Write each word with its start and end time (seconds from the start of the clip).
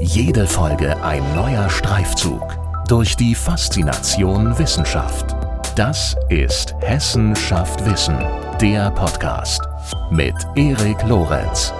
Jede 0.00 0.46
Folge 0.46 1.02
ein 1.02 1.24
neuer 1.34 1.68
Streifzug 1.68 2.56
durch 2.86 3.16
die 3.16 3.34
Faszination 3.34 4.56
Wissenschaft. 4.56 5.34
Das 5.74 6.14
ist 6.28 6.72
Hessen 6.80 7.34
schafft 7.34 7.84
Wissen, 7.84 8.16
der 8.60 8.92
Podcast 8.92 9.60
mit 10.12 10.34
Erik 10.54 11.02
Lorenz. 11.02 11.72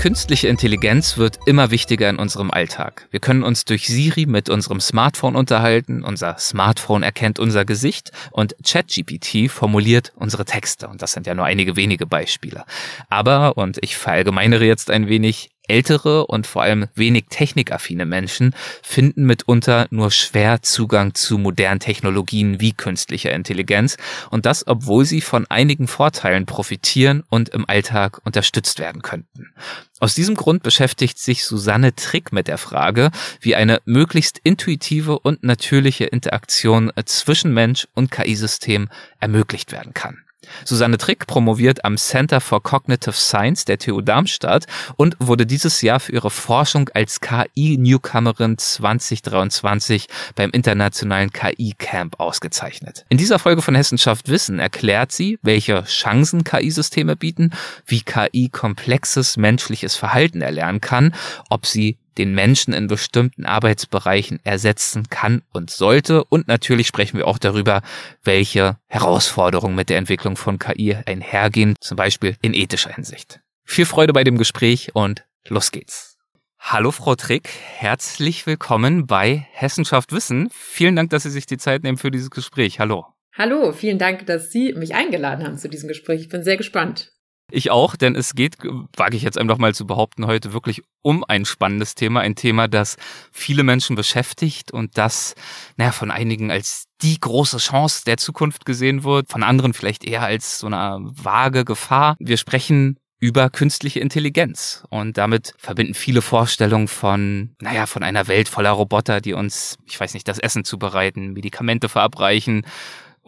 Künstliche 0.00 0.48
Intelligenz 0.48 1.18
wird 1.18 1.40
immer 1.44 1.70
wichtiger 1.70 2.08
in 2.08 2.16
unserem 2.16 2.50
Alltag. 2.50 3.06
Wir 3.10 3.20
können 3.20 3.42
uns 3.42 3.66
durch 3.66 3.86
Siri 3.86 4.24
mit 4.24 4.48
unserem 4.48 4.80
Smartphone 4.80 5.36
unterhalten, 5.36 6.02
unser 6.02 6.38
Smartphone 6.38 7.02
erkennt 7.02 7.38
unser 7.38 7.66
Gesicht 7.66 8.10
und 8.30 8.56
ChatGPT 8.64 9.50
formuliert 9.50 10.14
unsere 10.16 10.46
Texte. 10.46 10.88
Und 10.88 11.02
das 11.02 11.12
sind 11.12 11.26
ja 11.26 11.34
nur 11.34 11.44
einige 11.44 11.76
wenige 11.76 12.06
Beispiele. 12.06 12.64
Aber, 13.10 13.58
und 13.58 13.76
ich 13.82 13.94
verallgemeinere 13.98 14.64
jetzt 14.64 14.90
ein 14.90 15.06
wenig, 15.06 15.50
ältere 15.70 16.26
und 16.26 16.46
vor 16.46 16.62
allem 16.62 16.86
wenig 16.94 17.26
technikaffine 17.30 18.04
Menschen 18.04 18.54
finden 18.82 19.24
mitunter 19.24 19.86
nur 19.90 20.10
schwer 20.10 20.62
Zugang 20.62 21.14
zu 21.14 21.38
modernen 21.38 21.80
Technologien 21.80 22.60
wie 22.60 22.72
künstlicher 22.72 23.32
Intelligenz 23.32 23.96
und 24.30 24.46
das, 24.46 24.66
obwohl 24.66 25.04
sie 25.04 25.20
von 25.20 25.46
einigen 25.48 25.86
Vorteilen 25.86 26.44
profitieren 26.44 27.22
und 27.28 27.48
im 27.50 27.68
Alltag 27.68 28.20
unterstützt 28.24 28.78
werden 28.78 29.02
könnten. 29.02 29.54
Aus 30.00 30.14
diesem 30.14 30.34
Grund 30.34 30.62
beschäftigt 30.62 31.18
sich 31.18 31.44
Susanne 31.44 31.94
Trick 31.94 32.32
mit 32.32 32.48
der 32.48 32.58
Frage, 32.58 33.10
wie 33.40 33.54
eine 33.54 33.80
möglichst 33.84 34.38
intuitive 34.42 35.18
und 35.18 35.44
natürliche 35.44 36.04
Interaktion 36.04 36.90
zwischen 37.04 37.54
Mensch 37.54 37.86
und 37.94 38.10
KI-System 38.10 38.88
ermöglicht 39.20 39.72
werden 39.72 39.94
kann. 39.94 40.24
Susanne 40.64 40.98
Trick 40.98 41.26
promoviert 41.26 41.84
am 41.84 41.96
Center 41.96 42.40
for 42.40 42.62
Cognitive 42.62 43.12
Science 43.12 43.64
der 43.64 43.78
TU 43.78 44.00
Darmstadt 44.00 44.66
und 44.96 45.16
wurde 45.18 45.46
dieses 45.46 45.82
Jahr 45.82 46.00
für 46.00 46.12
ihre 46.12 46.30
Forschung 46.30 46.88
als 46.94 47.20
KI-Newcomerin 47.20 48.58
2023 48.58 50.06
beim 50.34 50.50
internationalen 50.50 51.32
KI-Camp 51.32 52.18
ausgezeichnet. 52.18 53.04
In 53.08 53.18
dieser 53.18 53.38
Folge 53.38 53.62
von 53.62 53.74
Hessenschaft 53.74 54.28
Wissen 54.28 54.58
erklärt 54.58 55.12
sie, 55.12 55.38
welche 55.42 55.84
Chancen 55.84 56.44
KI-Systeme 56.44 57.16
bieten, 57.16 57.50
wie 57.86 58.02
KI 58.02 58.48
komplexes 58.48 59.36
menschliches 59.36 59.96
Verhalten 59.96 60.42
erlernen 60.42 60.80
kann, 60.80 61.14
ob 61.48 61.66
sie 61.66 61.98
den 62.18 62.34
Menschen 62.34 62.72
in 62.74 62.86
bestimmten 62.86 63.46
Arbeitsbereichen 63.46 64.40
ersetzen 64.44 65.08
kann 65.10 65.42
und 65.52 65.70
sollte. 65.70 66.24
Und 66.24 66.48
natürlich 66.48 66.86
sprechen 66.86 67.18
wir 67.18 67.26
auch 67.26 67.38
darüber, 67.38 67.82
welche 68.22 68.78
Herausforderungen 68.86 69.74
mit 69.74 69.90
der 69.90 69.98
Entwicklung 69.98 70.36
von 70.36 70.58
KI 70.58 70.96
einhergehen, 71.06 71.76
zum 71.80 71.96
Beispiel 71.96 72.36
in 72.42 72.54
ethischer 72.54 72.92
Hinsicht. 72.92 73.40
Viel 73.64 73.86
Freude 73.86 74.12
bei 74.12 74.24
dem 74.24 74.38
Gespräch 74.38 74.94
und 74.94 75.24
los 75.48 75.70
geht's. 75.70 76.18
Hallo 76.58 76.90
Frau 76.90 77.14
Trick, 77.14 77.48
herzlich 77.48 78.46
willkommen 78.46 79.06
bei 79.06 79.46
Hessenschaft 79.52 80.12
Wissen. 80.12 80.50
Vielen 80.52 80.94
Dank, 80.94 81.10
dass 81.10 81.22
Sie 81.22 81.30
sich 81.30 81.46
die 81.46 81.56
Zeit 81.56 81.82
nehmen 81.82 81.96
für 81.96 82.10
dieses 82.10 82.30
Gespräch. 82.30 82.78
Hallo. 82.78 83.06
Hallo, 83.32 83.72
vielen 83.72 83.98
Dank, 83.98 84.26
dass 84.26 84.50
Sie 84.50 84.74
mich 84.74 84.94
eingeladen 84.94 85.44
haben 85.44 85.56
zu 85.56 85.68
diesem 85.68 85.88
Gespräch. 85.88 86.20
Ich 86.20 86.28
bin 86.28 86.42
sehr 86.42 86.56
gespannt. 86.56 87.12
Ich 87.50 87.70
auch, 87.70 87.96
denn 87.96 88.14
es 88.14 88.34
geht, 88.34 88.56
wage 88.96 89.16
ich 89.16 89.22
jetzt 89.22 89.38
einfach 89.38 89.58
mal 89.58 89.74
zu 89.74 89.86
behaupten, 89.86 90.26
heute 90.26 90.52
wirklich 90.52 90.82
um 91.02 91.24
ein 91.24 91.44
spannendes 91.44 91.94
Thema, 91.94 92.20
ein 92.20 92.34
Thema, 92.34 92.68
das 92.68 92.96
viele 93.32 93.62
Menschen 93.62 93.96
beschäftigt 93.96 94.72
und 94.72 94.96
das, 94.98 95.34
naja, 95.76 95.92
von 95.92 96.10
einigen 96.10 96.50
als 96.50 96.84
die 97.02 97.18
große 97.18 97.58
Chance 97.58 98.02
der 98.06 98.18
Zukunft 98.18 98.66
gesehen 98.66 99.04
wird, 99.04 99.30
von 99.30 99.42
anderen 99.42 99.72
vielleicht 99.72 100.04
eher 100.04 100.22
als 100.22 100.58
so 100.58 100.66
eine 100.66 100.98
vage 101.02 101.64
Gefahr. 101.64 102.16
Wir 102.18 102.36
sprechen 102.36 102.98
über 103.20 103.50
künstliche 103.50 104.00
Intelligenz. 104.00 104.82
Und 104.88 105.18
damit 105.18 105.54
verbinden 105.58 105.94
viele 105.94 106.22
Vorstellungen 106.22 106.88
von, 106.88 107.54
naja, 107.60 107.86
von 107.86 108.02
einer 108.02 108.26
Welt 108.28 108.48
voller 108.48 108.70
Roboter, 108.70 109.20
die 109.20 109.34
uns, 109.34 109.78
ich 109.86 110.00
weiß 110.00 110.14
nicht, 110.14 110.26
das 110.26 110.38
Essen 110.38 110.64
zubereiten, 110.64 111.34
Medikamente 111.34 111.90
verabreichen, 111.90 112.64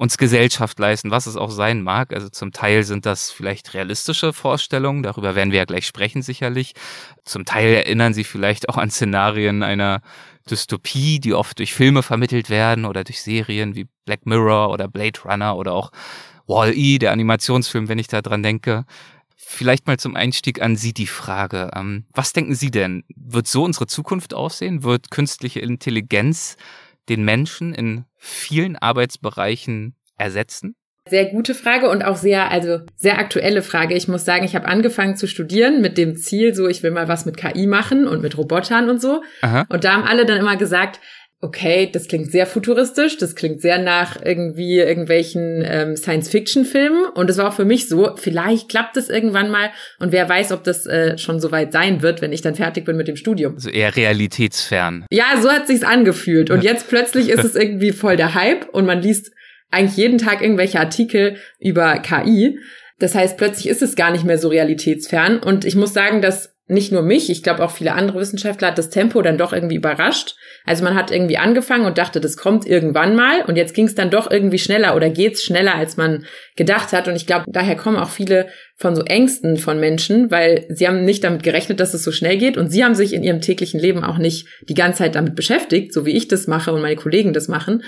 uns 0.02 0.18
Gesellschaft 0.18 0.80
leisten, 0.80 1.12
was 1.12 1.26
es 1.26 1.36
auch 1.36 1.52
sein 1.52 1.80
mag. 1.80 2.12
Also 2.12 2.28
zum 2.28 2.50
Teil 2.50 2.82
sind 2.82 3.06
das 3.06 3.30
vielleicht 3.30 3.72
realistische 3.72 4.32
Vorstellungen, 4.32 5.04
darüber 5.04 5.36
werden 5.36 5.52
wir 5.52 5.60
ja 5.60 5.64
gleich 5.64 5.86
sprechen 5.86 6.22
sicherlich. 6.22 6.72
Zum 7.24 7.44
Teil 7.44 7.72
erinnern 7.72 8.12
sie 8.12 8.24
vielleicht 8.24 8.68
auch 8.68 8.78
an 8.78 8.90
Szenarien 8.90 9.62
einer 9.62 10.00
Dystopie, 10.50 11.20
die 11.20 11.34
oft 11.34 11.56
durch 11.60 11.72
Filme 11.72 12.02
vermittelt 12.02 12.50
werden 12.50 12.84
oder 12.84 13.04
durch 13.04 13.22
Serien 13.22 13.76
wie 13.76 13.86
Black 14.04 14.26
Mirror 14.26 14.70
oder 14.70 14.88
Blade 14.88 15.20
Runner 15.24 15.56
oder 15.56 15.72
auch 15.72 15.92
Wall-E, 16.48 16.98
der 16.98 17.12
Animationsfilm, 17.12 17.88
wenn 17.88 18.00
ich 18.00 18.08
da 18.08 18.22
dran 18.22 18.42
denke. 18.42 18.84
Vielleicht 19.36 19.86
mal 19.86 20.00
zum 20.00 20.16
Einstieg 20.16 20.60
an 20.60 20.74
Sie 20.74 20.92
die 20.92 21.06
Frage. 21.06 21.70
Ähm, 21.76 22.06
was 22.12 22.32
denken 22.32 22.56
Sie 22.56 22.72
denn? 22.72 23.04
Wird 23.14 23.46
so 23.46 23.62
unsere 23.62 23.86
Zukunft 23.86 24.34
aussehen? 24.34 24.82
Wird 24.82 25.12
künstliche 25.12 25.60
Intelligenz 25.60 26.56
den 27.08 27.24
Menschen 27.24 27.74
in 27.74 28.04
vielen 28.16 28.76
Arbeitsbereichen 28.76 29.96
ersetzen? 30.18 30.74
Sehr 31.08 31.26
gute 31.26 31.56
Frage 31.56 31.88
und 31.90 32.04
auch 32.04 32.14
sehr, 32.16 32.52
also 32.52 32.78
sehr 32.94 33.18
aktuelle 33.18 33.62
Frage. 33.62 33.96
Ich 33.96 34.06
muss 34.06 34.24
sagen, 34.24 34.44
ich 34.44 34.54
habe 34.54 34.66
angefangen 34.66 35.16
zu 35.16 35.26
studieren 35.26 35.80
mit 35.80 35.98
dem 35.98 36.16
Ziel, 36.16 36.54
so 36.54 36.68
ich 36.68 36.84
will 36.84 36.92
mal 36.92 37.08
was 37.08 37.26
mit 37.26 37.36
KI 37.36 37.66
machen 37.66 38.06
und 38.06 38.22
mit 38.22 38.38
Robotern 38.38 38.88
und 38.88 39.02
so. 39.02 39.22
Aha. 39.40 39.66
Und 39.68 39.82
da 39.82 39.94
haben 39.94 40.04
alle 40.04 40.26
dann 40.26 40.38
immer 40.38 40.56
gesagt, 40.56 41.00
okay, 41.42 41.90
das 41.92 42.06
klingt 42.06 42.30
sehr 42.30 42.46
futuristisch, 42.46 43.18
das 43.18 43.34
klingt 43.34 43.60
sehr 43.60 43.78
nach 43.78 44.16
irgendwie 44.24 44.78
irgendwelchen 44.78 45.62
ähm, 45.66 45.96
Science-Fiction-Filmen. 45.96 47.06
Und 47.14 47.28
es 47.28 47.36
war 47.36 47.48
auch 47.48 47.52
für 47.52 47.64
mich 47.64 47.88
so, 47.88 48.14
vielleicht 48.16 48.68
klappt 48.68 48.96
es 48.96 49.08
irgendwann 49.08 49.50
mal 49.50 49.70
und 49.98 50.12
wer 50.12 50.28
weiß, 50.28 50.52
ob 50.52 50.62
das 50.62 50.86
äh, 50.86 51.18
schon 51.18 51.40
soweit 51.40 51.72
sein 51.72 52.00
wird, 52.00 52.22
wenn 52.22 52.32
ich 52.32 52.42
dann 52.42 52.54
fertig 52.54 52.84
bin 52.84 52.96
mit 52.96 53.08
dem 53.08 53.16
Studium. 53.16 53.54
Also 53.54 53.70
eher 53.70 53.94
realitätsfern. 53.94 55.04
Ja, 55.10 55.40
so 55.42 55.50
hat 55.50 55.66
sich's 55.66 55.82
angefühlt. 55.82 56.48
Und 56.50 56.62
jetzt 56.62 56.88
plötzlich 56.88 57.28
ist 57.28 57.44
es 57.44 57.54
irgendwie 57.56 57.90
voll 57.90 58.16
der 58.16 58.34
Hype 58.34 58.68
und 58.68 58.86
man 58.86 59.02
liest 59.02 59.32
eigentlich 59.72 59.96
jeden 59.96 60.18
Tag 60.18 60.42
irgendwelche 60.42 60.78
Artikel 60.78 61.38
über 61.58 61.98
KI. 61.98 62.60
Das 63.00 63.16
heißt, 63.16 63.36
plötzlich 63.36 63.68
ist 63.68 63.82
es 63.82 63.96
gar 63.96 64.12
nicht 64.12 64.24
mehr 64.24 64.38
so 64.38 64.46
realitätsfern. 64.46 65.38
Und 65.40 65.64
ich 65.64 65.74
muss 65.74 65.92
sagen, 65.92 66.22
dass 66.22 66.51
nicht 66.68 66.92
nur 66.92 67.02
mich, 67.02 67.28
ich 67.28 67.42
glaube 67.42 67.64
auch 67.64 67.72
viele 67.72 67.92
andere 67.92 68.20
Wissenschaftler 68.20 68.68
hat 68.68 68.78
das 68.78 68.88
Tempo 68.88 69.20
dann 69.20 69.36
doch 69.36 69.52
irgendwie 69.52 69.74
überrascht. 69.74 70.36
Also 70.64 70.84
man 70.84 70.94
hat 70.94 71.10
irgendwie 71.10 71.36
angefangen 71.36 71.86
und 71.86 71.98
dachte, 71.98 72.20
das 72.20 72.36
kommt 72.36 72.66
irgendwann 72.66 73.16
mal 73.16 73.42
und 73.46 73.56
jetzt 73.56 73.74
ging 73.74 73.86
es 73.86 73.96
dann 73.96 74.10
doch 74.10 74.30
irgendwie 74.30 74.58
schneller 74.58 74.94
oder 74.94 75.10
geht's 75.10 75.42
schneller, 75.42 75.74
als 75.74 75.96
man 75.96 76.24
gedacht 76.56 76.92
hat. 76.92 77.08
Und 77.08 77.16
ich 77.16 77.26
glaube, 77.26 77.46
daher 77.48 77.76
kommen 77.76 77.96
auch 77.96 78.10
viele 78.10 78.48
von 78.76 78.94
so 78.94 79.02
Ängsten 79.02 79.56
von 79.56 79.80
Menschen, 79.80 80.30
weil 80.30 80.66
sie 80.68 80.86
haben 80.86 81.04
nicht 81.04 81.24
damit 81.24 81.42
gerechnet, 81.42 81.80
dass 81.80 81.94
es 81.94 82.04
so 82.04 82.12
schnell 82.12 82.38
geht 82.38 82.56
und 82.56 82.70
sie 82.70 82.84
haben 82.84 82.94
sich 82.94 83.12
in 83.12 83.24
ihrem 83.24 83.40
täglichen 83.40 83.80
Leben 83.80 84.04
auch 84.04 84.18
nicht 84.18 84.46
die 84.68 84.74
ganze 84.74 84.98
Zeit 84.98 85.16
damit 85.16 85.34
beschäftigt, 85.34 85.92
so 85.92 86.06
wie 86.06 86.16
ich 86.16 86.28
das 86.28 86.46
mache 86.46 86.72
und 86.72 86.80
meine 86.80 86.96
Kollegen 86.96 87.32
das 87.32 87.48
machen. 87.48 87.82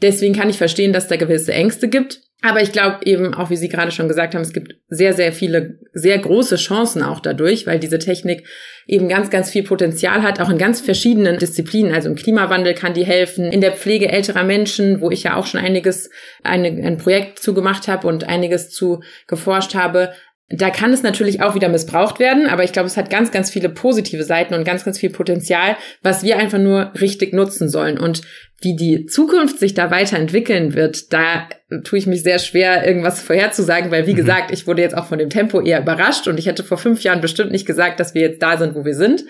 Deswegen 0.00 0.34
kann 0.34 0.48
ich 0.50 0.58
verstehen, 0.58 0.92
dass 0.92 1.08
da 1.08 1.16
gewisse 1.16 1.52
Ängste 1.52 1.88
gibt. 1.88 2.20
Aber 2.44 2.60
ich 2.60 2.72
glaube 2.72 2.98
eben, 3.04 3.34
auch 3.34 3.50
wie 3.50 3.56
Sie 3.56 3.68
gerade 3.68 3.92
schon 3.92 4.08
gesagt 4.08 4.34
haben, 4.34 4.42
es 4.42 4.52
gibt 4.52 4.74
sehr, 4.88 5.14
sehr 5.14 5.32
viele, 5.32 5.78
sehr 5.92 6.18
große 6.18 6.56
Chancen 6.56 7.02
auch 7.02 7.20
dadurch, 7.20 7.68
weil 7.68 7.78
diese 7.78 8.00
Technik 8.00 8.44
eben 8.88 9.08
ganz, 9.08 9.30
ganz 9.30 9.48
viel 9.48 9.62
Potenzial 9.62 10.22
hat, 10.22 10.40
auch 10.40 10.50
in 10.50 10.58
ganz 10.58 10.80
verschiedenen 10.80 11.38
Disziplinen. 11.38 11.94
Also 11.94 12.08
im 12.08 12.16
Klimawandel 12.16 12.74
kann 12.74 12.94
die 12.94 13.06
helfen, 13.06 13.52
in 13.52 13.60
der 13.60 13.72
Pflege 13.72 14.08
älterer 14.08 14.42
Menschen, 14.42 15.00
wo 15.00 15.10
ich 15.10 15.22
ja 15.22 15.36
auch 15.36 15.46
schon 15.46 15.60
einiges, 15.60 16.10
eine, 16.42 16.66
ein 16.68 16.98
Projekt 16.98 17.38
zu 17.38 17.54
gemacht 17.54 17.86
habe 17.86 18.08
und 18.08 18.28
einiges 18.28 18.70
zu 18.70 19.02
geforscht 19.28 19.76
habe. 19.76 20.12
Da 20.48 20.70
kann 20.70 20.92
es 20.92 21.04
natürlich 21.04 21.40
auch 21.42 21.54
wieder 21.54 21.68
missbraucht 21.68 22.18
werden, 22.18 22.46
aber 22.46 22.64
ich 22.64 22.72
glaube, 22.72 22.88
es 22.88 22.96
hat 22.96 23.08
ganz, 23.08 23.30
ganz 23.30 23.50
viele 23.50 23.68
positive 23.68 24.24
Seiten 24.24 24.52
und 24.52 24.64
ganz, 24.64 24.84
ganz 24.84 24.98
viel 24.98 25.10
Potenzial, 25.10 25.76
was 26.02 26.24
wir 26.24 26.36
einfach 26.36 26.58
nur 26.58 26.92
richtig 27.00 27.32
nutzen 27.32 27.68
sollen. 27.68 27.98
Und 27.98 28.22
wie 28.62 28.76
die 28.76 29.06
Zukunft 29.06 29.58
sich 29.58 29.74
da 29.74 29.90
weiterentwickeln 29.90 30.74
wird, 30.74 31.12
da 31.12 31.48
tue 31.84 31.98
ich 31.98 32.06
mich 32.06 32.22
sehr 32.22 32.38
schwer, 32.38 32.86
irgendwas 32.86 33.20
vorherzusagen, 33.20 33.90
weil 33.90 34.06
wie 34.06 34.12
mhm. 34.12 34.18
gesagt, 34.18 34.50
ich 34.50 34.66
wurde 34.66 34.82
jetzt 34.82 34.96
auch 34.96 35.06
von 35.06 35.18
dem 35.18 35.30
Tempo 35.30 35.60
eher 35.60 35.80
überrascht 35.80 36.28
und 36.28 36.38
ich 36.38 36.46
hätte 36.46 36.64
vor 36.64 36.78
fünf 36.78 37.02
Jahren 37.02 37.20
bestimmt 37.20 37.52
nicht 37.52 37.66
gesagt, 37.66 38.00
dass 38.00 38.14
wir 38.14 38.22
jetzt 38.22 38.42
da 38.42 38.56
sind, 38.56 38.74
wo 38.74 38.84
wir 38.84 38.94
sind. 38.94 39.24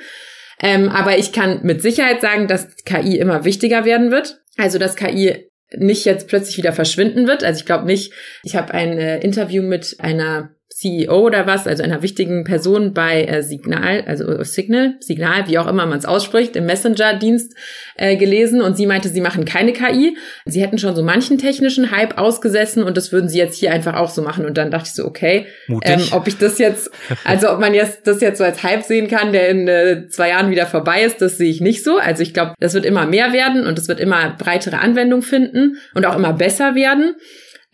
Ähm, 0.61 0.89
aber 0.89 1.19
ich 1.19 1.33
kann 1.33 1.61
mit 1.63 1.83
Sicherheit 1.83 2.21
sagen, 2.21 2.47
dass 2.47 2.77
KI 2.85 3.19
immer 3.19 3.45
wichtiger 3.45 3.85
werden 3.85 4.11
wird. 4.11 4.41
Also 4.57 4.79
dass 4.79 4.97
KI 4.97 5.49
nicht 5.77 6.05
jetzt 6.05 6.29
plötzlich 6.29 6.57
wieder 6.59 6.73
verschwinden 6.73 7.27
wird. 7.27 7.45
Also 7.45 7.61
ich 7.61 7.67
glaube 7.67 7.87
nicht. 7.87 8.13
Ich 8.45 8.57
habe 8.57 8.75
ein 8.75 8.99
äh, 8.99 9.19
Interview 9.21 9.63
mit 9.63 9.97
einer 9.99 10.55
CEO 10.75 11.27
oder 11.27 11.47
was, 11.47 11.67
also 11.67 11.83
einer 11.83 12.03
wichtigen 12.03 12.45
Person 12.45 12.95
bei 12.95 13.25
äh, 13.25 13.43
Signal, 13.43 14.05
also 14.07 14.27
äh, 14.27 14.45
Signal, 14.45 14.95
Signal, 15.01 15.49
wie 15.49 15.59
auch 15.59 15.67
immer 15.67 15.87
man 15.87 15.99
es 15.99 16.05
ausspricht, 16.05 16.57
im 16.57 16.67
Messenger-Dienst 16.67 17.55
äh, 17.97 18.17
gelesen 18.17 18.63
und 18.63 18.77
sie 18.77 18.87
meinte, 18.87 19.09
sie 19.09 19.21
machen 19.21 19.45
keine 19.45 19.73
KI. 19.73 20.17
Sie 20.45 20.63
hätten 20.63 20.79
schon 20.79 20.95
so 20.95 21.03
manchen 21.03 21.39
technischen 21.39 21.91
Hype 21.91 22.19
ausgesessen 22.19 22.83
und 22.83 22.97
das 22.97 23.13
würden 23.13 23.29
sie 23.29 23.39
jetzt 23.39 23.59
hier 23.59 23.73
einfach 23.73 23.95
auch 23.95 24.11
so 24.11 24.23
machen. 24.23 24.45
Und 24.45 24.59
dann 24.59 24.71
dachte 24.71 24.89
ich 24.89 24.95
so, 24.95 25.05
okay, 25.05 25.47
ähm, 25.83 26.03
ob 26.13 26.27
ich 26.27 26.39
das 26.39 26.59
jetzt, 26.59 26.91
also 27.25 27.51
ob 27.51 27.61
man 27.61 27.75
jetzt 27.75 28.07
das 28.07 28.21
jetzt 28.21 28.39
so 28.39 28.45
als 28.45 28.63
Hype 28.63 28.83
sehen 28.83 29.09
kann, 29.09 29.33
der 29.33 29.49
in 29.49 29.69
äh, 29.69 30.09
zwei 30.09 30.31
Jahren 30.31 30.51
wieder 30.51 30.67
vorbei 30.67 31.03
ist, 31.03 31.21
das 31.21 31.39
sehe 31.39 31.51
ich 31.51 31.61
nicht 31.61 31.85
so. 31.85 31.99
Also 31.99 32.23
ich 32.23 32.35
glaube, 32.35 32.55
das 32.61 32.75
wird 32.75 32.85
immer 32.85 33.07
mehr 33.07 33.33
werden 33.33 33.67
und 33.67 33.79
es 33.79 33.89
wird 33.89 34.01
immer 34.01 34.35
breitere 34.39 34.79
Anwendung 34.79 35.23
finden 35.23 35.77
und 35.95 36.07
auch 36.07 36.17
immer 36.17 36.33
besser 36.33 36.75
werden. 36.75 37.17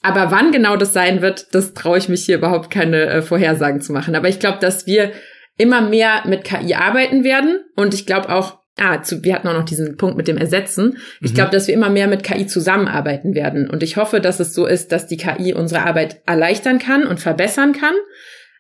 Aber 0.02 0.30
wann 0.30 0.52
genau 0.52 0.76
das 0.76 0.92
sein 0.92 1.22
wird, 1.22 1.54
das 1.54 1.74
traue 1.74 1.98
ich 1.98 2.08
mich 2.08 2.24
hier 2.24 2.36
überhaupt 2.36 2.70
keine 2.70 3.06
äh, 3.06 3.22
Vorhersagen 3.22 3.80
zu 3.80 3.92
machen. 3.92 4.14
Aber 4.14 4.28
ich 4.28 4.38
glaube, 4.38 4.58
dass 4.60 4.86
wir 4.86 5.12
immer 5.56 5.80
mehr 5.80 6.22
mit 6.26 6.44
KI 6.44 6.74
arbeiten 6.74 7.24
werden. 7.24 7.64
Und 7.74 7.94
ich 7.94 8.06
glaube 8.06 8.30
auch, 8.30 8.58
ah, 8.78 9.02
zu, 9.02 9.24
wir 9.24 9.34
hatten 9.34 9.48
auch 9.48 9.54
noch 9.54 9.64
diesen 9.64 9.96
Punkt 9.96 10.16
mit 10.16 10.28
dem 10.28 10.38
Ersetzen. 10.38 10.98
Ich 11.20 11.32
mhm. 11.32 11.34
glaube, 11.34 11.50
dass 11.50 11.66
wir 11.66 11.74
immer 11.74 11.90
mehr 11.90 12.06
mit 12.06 12.22
KI 12.22 12.46
zusammenarbeiten 12.46 13.34
werden. 13.34 13.68
Und 13.68 13.82
ich 13.82 13.96
hoffe, 13.96 14.20
dass 14.20 14.40
es 14.40 14.54
so 14.54 14.66
ist, 14.66 14.92
dass 14.92 15.08
die 15.08 15.16
KI 15.16 15.52
unsere 15.52 15.84
Arbeit 15.84 16.22
erleichtern 16.26 16.78
kann 16.78 17.06
und 17.06 17.20
verbessern 17.20 17.72
kann. 17.72 17.94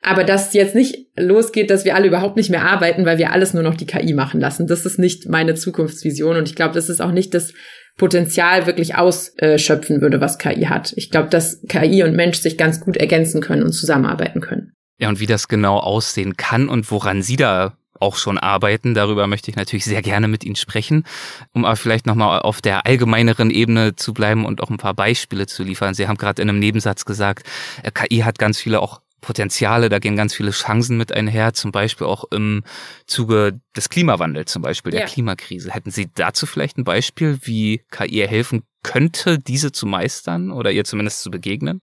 Aber 0.02 0.24
dass 0.24 0.54
jetzt 0.54 0.74
nicht 0.74 1.08
losgeht, 1.16 1.70
dass 1.70 1.84
wir 1.84 1.94
alle 1.94 2.06
überhaupt 2.06 2.36
nicht 2.36 2.50
mehr 2.50 2.64
arbeiten, 2.64 3.04
weil 3.04 3.18
wir 3.18 3.32
alles 3.32 3.54
nur 3.54 3.62
noch 3.62 3.74
die 3.74 3.86
KI 3.86 4.12
machen 4.14 4.40
lassen. 4.40 4.66
Das 4.66 4.86
ist 4.86 4.98
nicht 4.98 5.28
meine 5.28 5.54
Zukunftsvision. 5.54 6.36
Und 6.36 6.48
ich 6.48 6.54
glaube, 6.54 6.74
das 6.74 6.88
ist 6.88 7.00
auch 7.00 7.10
nicht 7.10 7.34
das 7.34 7.52
Potenzial 7.98 8.66
wirklich 8.66 8.94
ausschöpfen 8.94 10.00
würde, 10.00 10.20
was 10.20 10.38
KI 10.38 10.66
hat. 10.66 10.94
Ich 10.96 11.10
glaube, 11.10 11.28
dass 11.28 11.60
KI 11.68 12.02
und 12.04 12.16
Mensch 12.16 12.38
sich 12.38 12.56
ganz 12.56 12.80
gut 12.80 12.96
ergänzen 12.96 13.42
können 13.42 13.62
und 13.62 13.72
zusammenarbeiten 13.72 14.40
können. 14.40 14.72
Ja, 14.98 15.08
und 15.08 15.20
wie 15.20 15.26
das 15.26 15.48
genau 15.48 15.78
aussehen 15.78 16.36
kann 16.36 16.68
und 16.68 16.90
woran 16.90 17.22
Sie 17.22 17.36
da 17.36 17.76
auch 18.00 18.16
schon 18.16 18.38
arbeiten. 18.38 18.94
Darüber 18.94 19.26
möchte 19.26 19.50
ich 19.50 19.56
natürlich 19.56 19.84
sehr 19.84 20.02
gerne 20.02 20.28
mit 20.28 20.44
Ihnen 20.44 20.56
sprechen, 20.56 21.04
um 21.52 21.64
aber 21.64 21.76
vielleicht 21.76 22.06
nochmal 22.06 22.40
auf 22.40 22.60
der 22.60 22.86
allgemeineren 22.86 23.50
Ebene 23.50 23.96
zu 23.96 24.14
bleiben 24.14 24.44
und 24.44 24.62
auch 24.62 24.70
ein 24.70 24.76
paar 24.76 24.94
Beispiele 24.94 25.46
zu 25.46 25.62
liefern. 25.64 25.94
Sie 25.94 26.08
haben 26.08 26.16
gerade 26.16 26.40
in 26.40 26.48
einem 26.48 26.58
Nebensatz 26.58 27.04
gesagt, 27.04 27.46
äh, 27.82 27.90
KI 27.90 28.18
hat 28.20 28.38
ganz 28.38 28.60
viele 28.60 28.80
auch 28.80 29.00
Potenziale, 29.20 29.88
da 29.88 29.98
gehen 29.98 30.16
ganz 30.16 30.34
viele 30.34 30.50
Chancen 30.50 30.96
mit 30.96 31.12
einher, 31.12 31.52
zum 31.52 31.72
Beispiel 31.72 32.06
auch 32.06 32.24
im 32.30 32.62
Zuge 33.06 33.60
des 33.76 33.88
Klimawandels, 33.88 34.52
zum 34.52 34.62
Beispiel 34.62 34.92
der 34.92 35.02
ja. 35.02 35.06
Klimakrise. 35.06 35.72
Hätten 35.72 35.90
Sie 35.90 36.08
dazu 36.14 36.46
vielleicht 36.46 36.78
ein 36.78 36.84
Beispiel, 36.84 37.38
wie 37.42 37.82
KI 37.90 38.26
helfen 38.26 38.62
könnte, 38.82 39.38
diese 39.38 39.72
zu 39.72 39.86
meistern 39.86 40.52
oder 40.52 40.70
ihr 40.70 40.84
zumindest 40.84 41.22
zu 41.22 41.30
begegnen? 41.30 41.80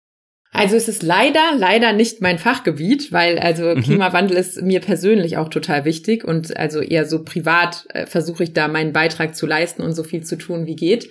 Also 0.56 0.78
es 0.78 0.88
ist 0.88 1.04
leider, 1.04 1.54
leider 1.58 1.92
nicht 1.92 2.22
mein 2.22 2.40
Fachgebiet, 2.40 3.12
weil 3.12 3.40
also 3.40 3.76
mhm. 3.76 3.82
Klimawandel 3.82 4.38
ist 4.38 4.62
mir 4.62 4.80
persönlich 4.80 5.36
auch 5.36 5.50
total 5.50 5.84
wichtig 5.84 6.24
und 6.24 6.56
also 6.56 6.80
eher 6.80 7.06
so 7.06 7.24
privat 7.24 7.86
äh, 7.90 8.06
versuche 8.06 8.44
ich 8.44 8.54
da 8.54 8.70
meinen 8.70 8.94
Beitrag 8.94 9.36
zu 9.36 9.46
leisten 9.46 9.82
und 9.82 9.94
so 9.94 10.04
viel 10.04 10.24
zu 10.24 10.38
tun, 10.38 10.66
wie 10.66 10.78
geht. 10.78 11.10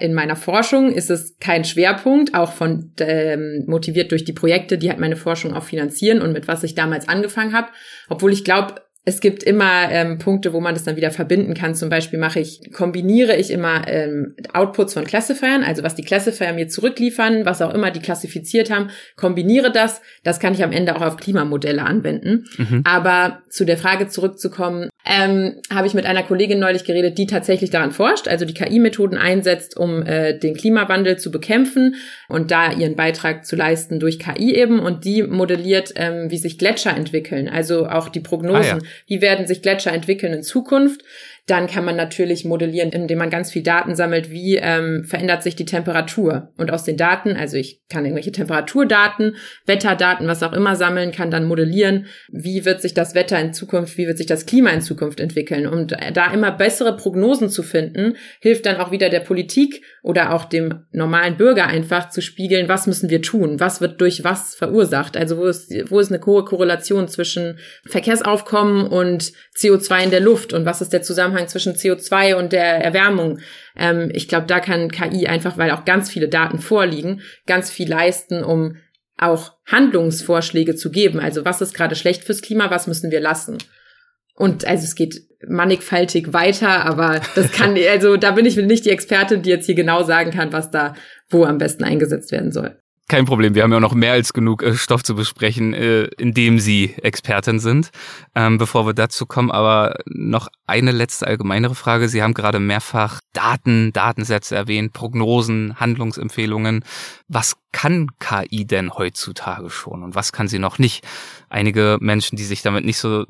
In 0.00 0.14
meiner 0.14 0.36
Forschung 0.36 0.92
ist 0.92 1.10
es 1.10 1.38
kein 1.38 1.64
Schwerpunkt, 1.64 2.34
auch 2.34 2.52
von 2.52 2.92
ähm, 2.98 3.64
motiviert 3.66 4.10
durch 4.10 4.24
die 4.24 4.32
Projekte, 4.32 4.78
die 4.78 4.90
halt 4.90 5.00
meine 5.00 5.16
Forschung 5.16 5.54
auch 5.54 5.64
finanzieren 5.64 6.22
und 6.22 6.32
mit 6.32 6.48
was 6.48 6.62
ich 6.64 6.74
damals 6.74 7.08
angefangen 7.08 7.52
habe. 7.52 7.68
Obwohl 8.08 8.32
ich 8.32 8.44
glaube, 8.44 8.76
es 9.06 9.20
gibt 9.20 9.42
immer 9.42 9.90
ähm, 9.90 10.18
Punkte, 10.18 10.54
wo 10.54 10.60
man 10.60 10.74
das 10.74 10.84
dann 10.84 10.96
wieder 10.96 11.10
verbinden 11.10 11.52
kann. 11.52 11.74
Zum 11.74 11.90
Beispiel 11.90 12.18
mache 12.18 12.40
ich, 12.40 12.72
kombiniere 12.72 13.36
ich 13.36 13.50
immer 13.50 13.86
ähm, 13.86 14.34
Outputs 14.54 14.94
von 14.94 15.04
Classifiern, 15.04 15.62
also 15.62 15.82
was 15.82 15.94
die 15.94 16.04
Classifier 16.04 16.54
mir 16.54 16.68
zurückliefern, 16.68 17.44
was 17.44 17.60
auch 17.60 17.74
immer 17.74 17.90
die 17.90 18.00
klassifiziert 18.00 18.70
haben, 18.70 18.88
kombiniere 19.16 19.70
das. 19.70 20.00
Das 20.22 20.40
kann 20.40 20.54
ich 20.54 20.64
am 20.64 20.72
Ende 20.72 20.96
auch 20.96 21.02
auf 21.02 21.18
Klimamodelle 21.18 21.82
anwenden. 21.82 22.46
Mhm. 22.56 22.80
Aber 22.84 23.42
zu 23.50 23.66
der 23.66 23.76
Frage 23.76 24.08
zurückzukommen, 24.08 24.88
ähm, 25.04 25.60
habe 25.70 25.86
ich 25.86 25.92
mit 25.92 26.06
einer 26.06 26.22
Kollegin 26.22 26.58
neulich 26.58 26.84
geredet, 26.84 27.18
die 27.18 27.26
tatsächlich 27.26 27.68
daran 27.68 27.92
forscht, 27.92 28.26
also 28.26 28.46
die 28.46 28.54
KI-Methoden 28.54 29.18
einsetzt, 29.18 29.76
um 29.76 30.02
äh, 30.02 30.38
den 30.38 30.56
Klimawandel 30.56 31.18
zu 31.18 31.30
bekämpfen 31.30 31.96
und 32.30 32.50
da 32.50 32.72
ihren 32.72 32.96
Beitrag 32.96 33.44
zu 33.44 33.54
leisten 33.54 34.00
durch 34.00 34.18
KI 34.18 34.54
eben. 34.54 34.80
Und 34.80 35.04
die 35.04 35.22
modelliert, 35.24 35.92
ähm, 35.96 36.30
wie 36.30 36.38
sich 36.38 36.56
Gletscher 36.56 36.96
entwickeln, 36.96 37.50
also 37.50 37.86
auch 37.86 38.08
die 38.08 38.20
Prognosen. 38.20 38.78
Ah, 38.80 38.82
ja 38.82 38.93
wie 39.06 39.20
werden 39.20 39.46
sich 39.46 39.62
Gletscher 39.62 39.92
entwickeln 39.92 40.32
in 40.32 40.42
Zukunft. 40.42 41.02
Dann 41.46 41.66
kann 41.66 41.84
man 41.84 41.96
natürlich 41.96 42.46
modellieren, 42.46 42.90
indem 42.90 43.18
man 43.18 43.28
ganz 43.28 43.52
viel 43.52 43.62
Daten 43.62 43.94
sammelt, 43.94 44.30
wie 44.30 44.56
ähm, 44.56 45.04
verändert 45.04 45.42
sich 45.42 45.54
die 45.54 45.66
Temperatur. 45.66 46.52
Und 46.56 46.70
aus 46.70 46.84
den 46.84 46.96
Daten, 46.96 47.36
also 47.36 47.58
ich 47.58 47.82
kann 47.90 48.06
irgendwelche 48.06 48.32
Temperaturdaten, 48.32 49.36
Wetterdaten, 49.66 50.26
was 50.26 50.42
auch 50.42 50.54
immer 50.54 50.74
sammeln, 50.74 51.12
kann 51.12 51.30
dann 51.30 51.46
modellieren, 51.46 52.06
wie 52.32 52.64
wird 52.64 52.80
sich 52.80 52.94
das 52.94 53.14
Wetter 53.14 53.38
in 53.38 53.52
Zukunft, 53.52 53.98
wie 53.98 54.06
wird 54.06 54.16
sich 54.16 54.26
das 54.26 54.46
Klima 54.46 54.70
in 54.70 54.80
Zukunft 54.80 55.20
entwickeln. 55.20 55.66
Und 55.66 55.94
da 56.14 56.32
immer 56.32 56.50
bessere 56.50 56.96
Prognosen 56.96 57.50
zu 57.50 57.62
finden, 57.62 58.16
hilft 58.40 58.64
dann 58.64 58.76
auch 58.76 58.90
wieder 58.90 59.10
der 59.10 59.20
Politik 59.20 59.82
oder 60.02 60.32
auch 60.32 60.46
dem 60.46 60.86
normalen 60.92 61.36
Bürger 61.36 61.66
einfach 61.66 62.08
zu 62.08 62.22
spiegeln, 62.22 62.70
was 62.70 62.86
müssen 62.86 63.10
wir 63.10 63.20
tun, 63.20 63.60
was 63.60 63.82
wird 63.82 64.00
durch 64.00 64.24
was 64.24 64.54
verursacht. 64.54 65.16
Also 65.16 65.36
wo 65.36 65.44
ist, 65.44 65.70
wo 65.90 66.00
ist 66.00 66.10
eine 66.10 66.24
hohe 66.24 66.44
Korrelation 66.44 67.06
zwischen 67.08 67.58
Verkehrsaufkommen 67.84 68.86
und 68.86 69.32
CO2 69.54 70.04
in 70.04 70.10
der 70.10 70.20
Luft 70.20 70.54
und 70.54 70.64
was 70.64 70.80
ist 70.80 70.94
der 70.94 71.02
Zusammenhang 71.02 71.33
Zusammenhang 71.34 71.48
zwischen 71.48 71.74
CO2 71.74 72.34
und 72.34 72.52
der 72.52 72.84
Erwärmung. 72.84 73.40
Ähm, 73.76 74.10
ich 74.12 74.28
glaube, 74.28 74.46
da 74.46 74.60
kann 74.60 74.90
KI 74.90 75.26
einfach, 75.26 75.58
weil 75.58 75.70
auch 75.70 75.84
ganz 75.84 76.10
viele 76.10 76.28
Daten 76.28 76.58
vorliegen, 76.58 77.20
ganz 77.46 77.70
viel 77.70 77.88
leisten, 77.88 78.44
um 78.44 78.76
auch 79.18 79.52
Handlungsvorschläge 79.66 80.74
zu 80.74 80.90
geben. 80.90 81.20
Also 81.20 81.44
was 81.44 81.60
ist 81.60 81.74
gerade 81.74 81.94
schlecht 81.94 82.24
fürs 82.24 82.42
Klima, 82.42 82.70
was 82.70 82.86
müssen 82.86 83.10
wir 83.10 83.20
lassen? 83.20 83.58
Und 84.36 84.64
also 84.64 84.84
es 84.84 84.96
geht 84.96 85.20
mannigfaltig 85.46 86.32
weiter, 86.32 86.84
aber 86.84 87.20
das 87.34 87.52
kann, 87.52 87.76
also 87.90 88.16
da 88.16 88.32
bin 88.32 88.46
ich 88.46 88.56
nicht 88.56 88.84
die 88.84 88.90
Expertin, 88.90 89.42
die 89.42 89.50
jetzt 89.50 89.66
hier 89.66 89.76
genau 89.76 90.02
sagen 90.02 90.30
kann, 90.30 90.52
was 90.52 90.70
da 90.70 90.94
wo 91.28 91.44
am 91.44 91.58
besten 91.58 91.84
eingesetzt 91.84 92.32
werden 92.32 92.52
soll. 92.52 92.76
Kein 93.06 93.26
Problem, 93.26 93.54
wir 93.54 93.62
haben 93.62 93.72
ja 93.72 93.80
noch 93.80 93.92
mehr 93.92 94.12
als 94.12 94.32
genug 94.32 94.62
äh, 94.62 94.74
Stoff 94.74 95.02
zu 95.02 95.14
besprechen, 95.14 95.74
äh, 95.74 96.04
in 96.16 96.32
dem 96.32 96.58
Sie 96.58 96.94
Expertin 96.94 97.58
sind. 97.58 97.90
Ähm, 98.34 98.56
bevor 98.56 98.86
wir 98.86 98.94
dazu 98.94 99.26
kommen, 99.26 99.50
aber 99.50 99.98
noch 100.06 100.48
eine 100.66 100.90
letzte 100.90 101.26
allgemeinere 101.26 101.74
Frage. 101.74 102.08
Sie 102.08 102.22
haben 102.22 102.32
gerade 102.32 102.60
mehrfach 102.60 103.20
Daten, 103.34 103.92
Datensätze 103.92 104.56
erwähnt, 104.56 104.94
Prognosen, 104.94 105.78
Handlungsempfehlungen. 105.78 106.82
Was 107.28 107.56
kann 107.72 108.08
KI 108.20 108.64
denn 108.64 108.94
heutzutage 108.94 109.68
schon 109.68 110.02
und 110.02 110.14
was 110.14 110.32
kann 110.32 110.48
sie 110.48 110.58
noch 110.58 110.78
nicht? 110.78 111.06
Einige 111.50 111.98
Menschen, 112.00 112.36
die 112.36 112.44
sich 112.44 112.62
damit 112.62 112.86
nicht 112.86 112.98
so 112.98 113.26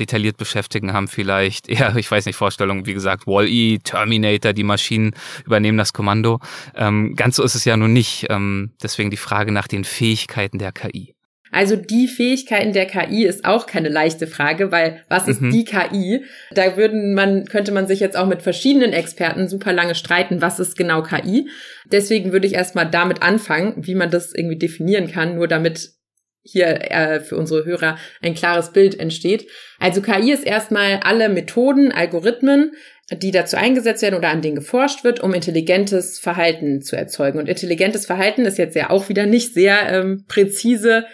detailliert 0.00 0.36
beschäftigen, 0.36 0.92
haben 0.92 1.08
vielleicht 1.08 1.68
eher, 1.68 1.94
ich 1.96 2.10
weiß 2.10 2.26
nicht, 2.26 2.36
Vorstellungen, 2.36 2.86
wie 2.86 2.94
gesagt, 2.94 3.26
Wall-E, 3.26 3.78
Terminator, 3.78 4.52
die 4.52 4.64
Maschinen 4.64 5.14
übernehmen 5.44 5.78
das 5.78 5.92
Kommando. 5.92 6.40
Ähm, 6.74 7.14
ganz 7.16 7.36
so 7.36 7.42
ist 7.42 7.54
es 7.54 7.64
ja 7.64 7.76
nun 7.76 7.92
nicht. 7.92 8.26
Ähm, 8.30 8.72
deswegen 8.82 9.10
die 9.10 9.16
Frage 9.16 9.52
nach 9.52 9.68
den 9.68 9.84
Fähigkeiten 9.84 10.58
der 10.58 10.72
KI. 10.72 11.14
Also 11.50 11.76
die 11.76 12.08
Fähigkeiten 12.08 12.72
der 12.72 12.86
KI 12.86 13.24
ist 13.24 13.44
auch 13.44 13.66
keine 13.66 13.88
leichte 13.88 14.26
Frage, 14.26 14.70
weil 14.70 15.02
was 15.08 15.28
ist 15.28 15.40
mhm. 15.40 15.50
die 15.50 15.64
KI? 15.64 16.24
Da 16.50 16.76
würden 16.76 17.14
man, 17.14 17.46
könnte 17.46 17.72
man 17.72 17.86
sich 17.86 18.00
jetzt 18.00 18.16
auch 18.16 18.26
mit 18.26 18.42
verschiedenen 18.42 18.92
Experten 18.92 19.48
super 19.48 19.72
lange 19.72 19.94
streiten, 19.94 20.42
was 20.42 20.60
ist 20.60 20.76
genau 20.76 21.02
KI. 21.02 21.48
Deswegen 21.90 22.32
würde 22.32 22.46
ich 22.46 22.54
erstmal 22.54 22.90
damit 22.90 23.22
anfangen, 23.22 23.74
wie 23.78 23.94
man 23.94 24.10
das 24.10 24.34
irgendwie 24.34 24.58
definieren 24.58 25.10
kann, 25.10 25.36
nur 25.36 25.48
damit 25.48 25.97
hier 26.42 26.90
äh, 26.90 27.20
für 27.20 27.36
unsere 27.36 27.64
Hörer 27.64 27.98
ein 28.22 28.34
klares 28.34 28.72
Bild 28.72 28.98
entsteht. 28.98 29.48
Also 29.78 30.00
KI 30.00 30.32
ist 30.32 30.46
erstmal 30.46 31.00
alle 31.02 31.28
Methoden, 31.28 31.92
Algorithmen, 31.92 32.72
die 33.10 33.30
dazu 33.30 33.56
eingesetzt 33.56 34.02
werden 34.02 34.16
oder 34.16 34.28
an 34.28 34.42
denen 34.42 34.56
geforscht 34.56 35.04
wird, 35.04 35.20
um 35.20 35.34
intelligentes 35.34 36.18
Verhalten 36.18 36.82
zu 36.82 36.96
erzeugen. 36.96 37.38
Und 37.38 37.48
intelligentes 37.48 38.06
Verhalten 38.06 38.44
ist 38.44 38.58
jetzt 38.58 38.76
ja 38.76 38.90
auch 38.90 39.08
wieder 39.08 39.26
nicht 39.26 39.54
sehr 39.54 39.90
ähm, 39.90 40.24
präzise 40.28 41.06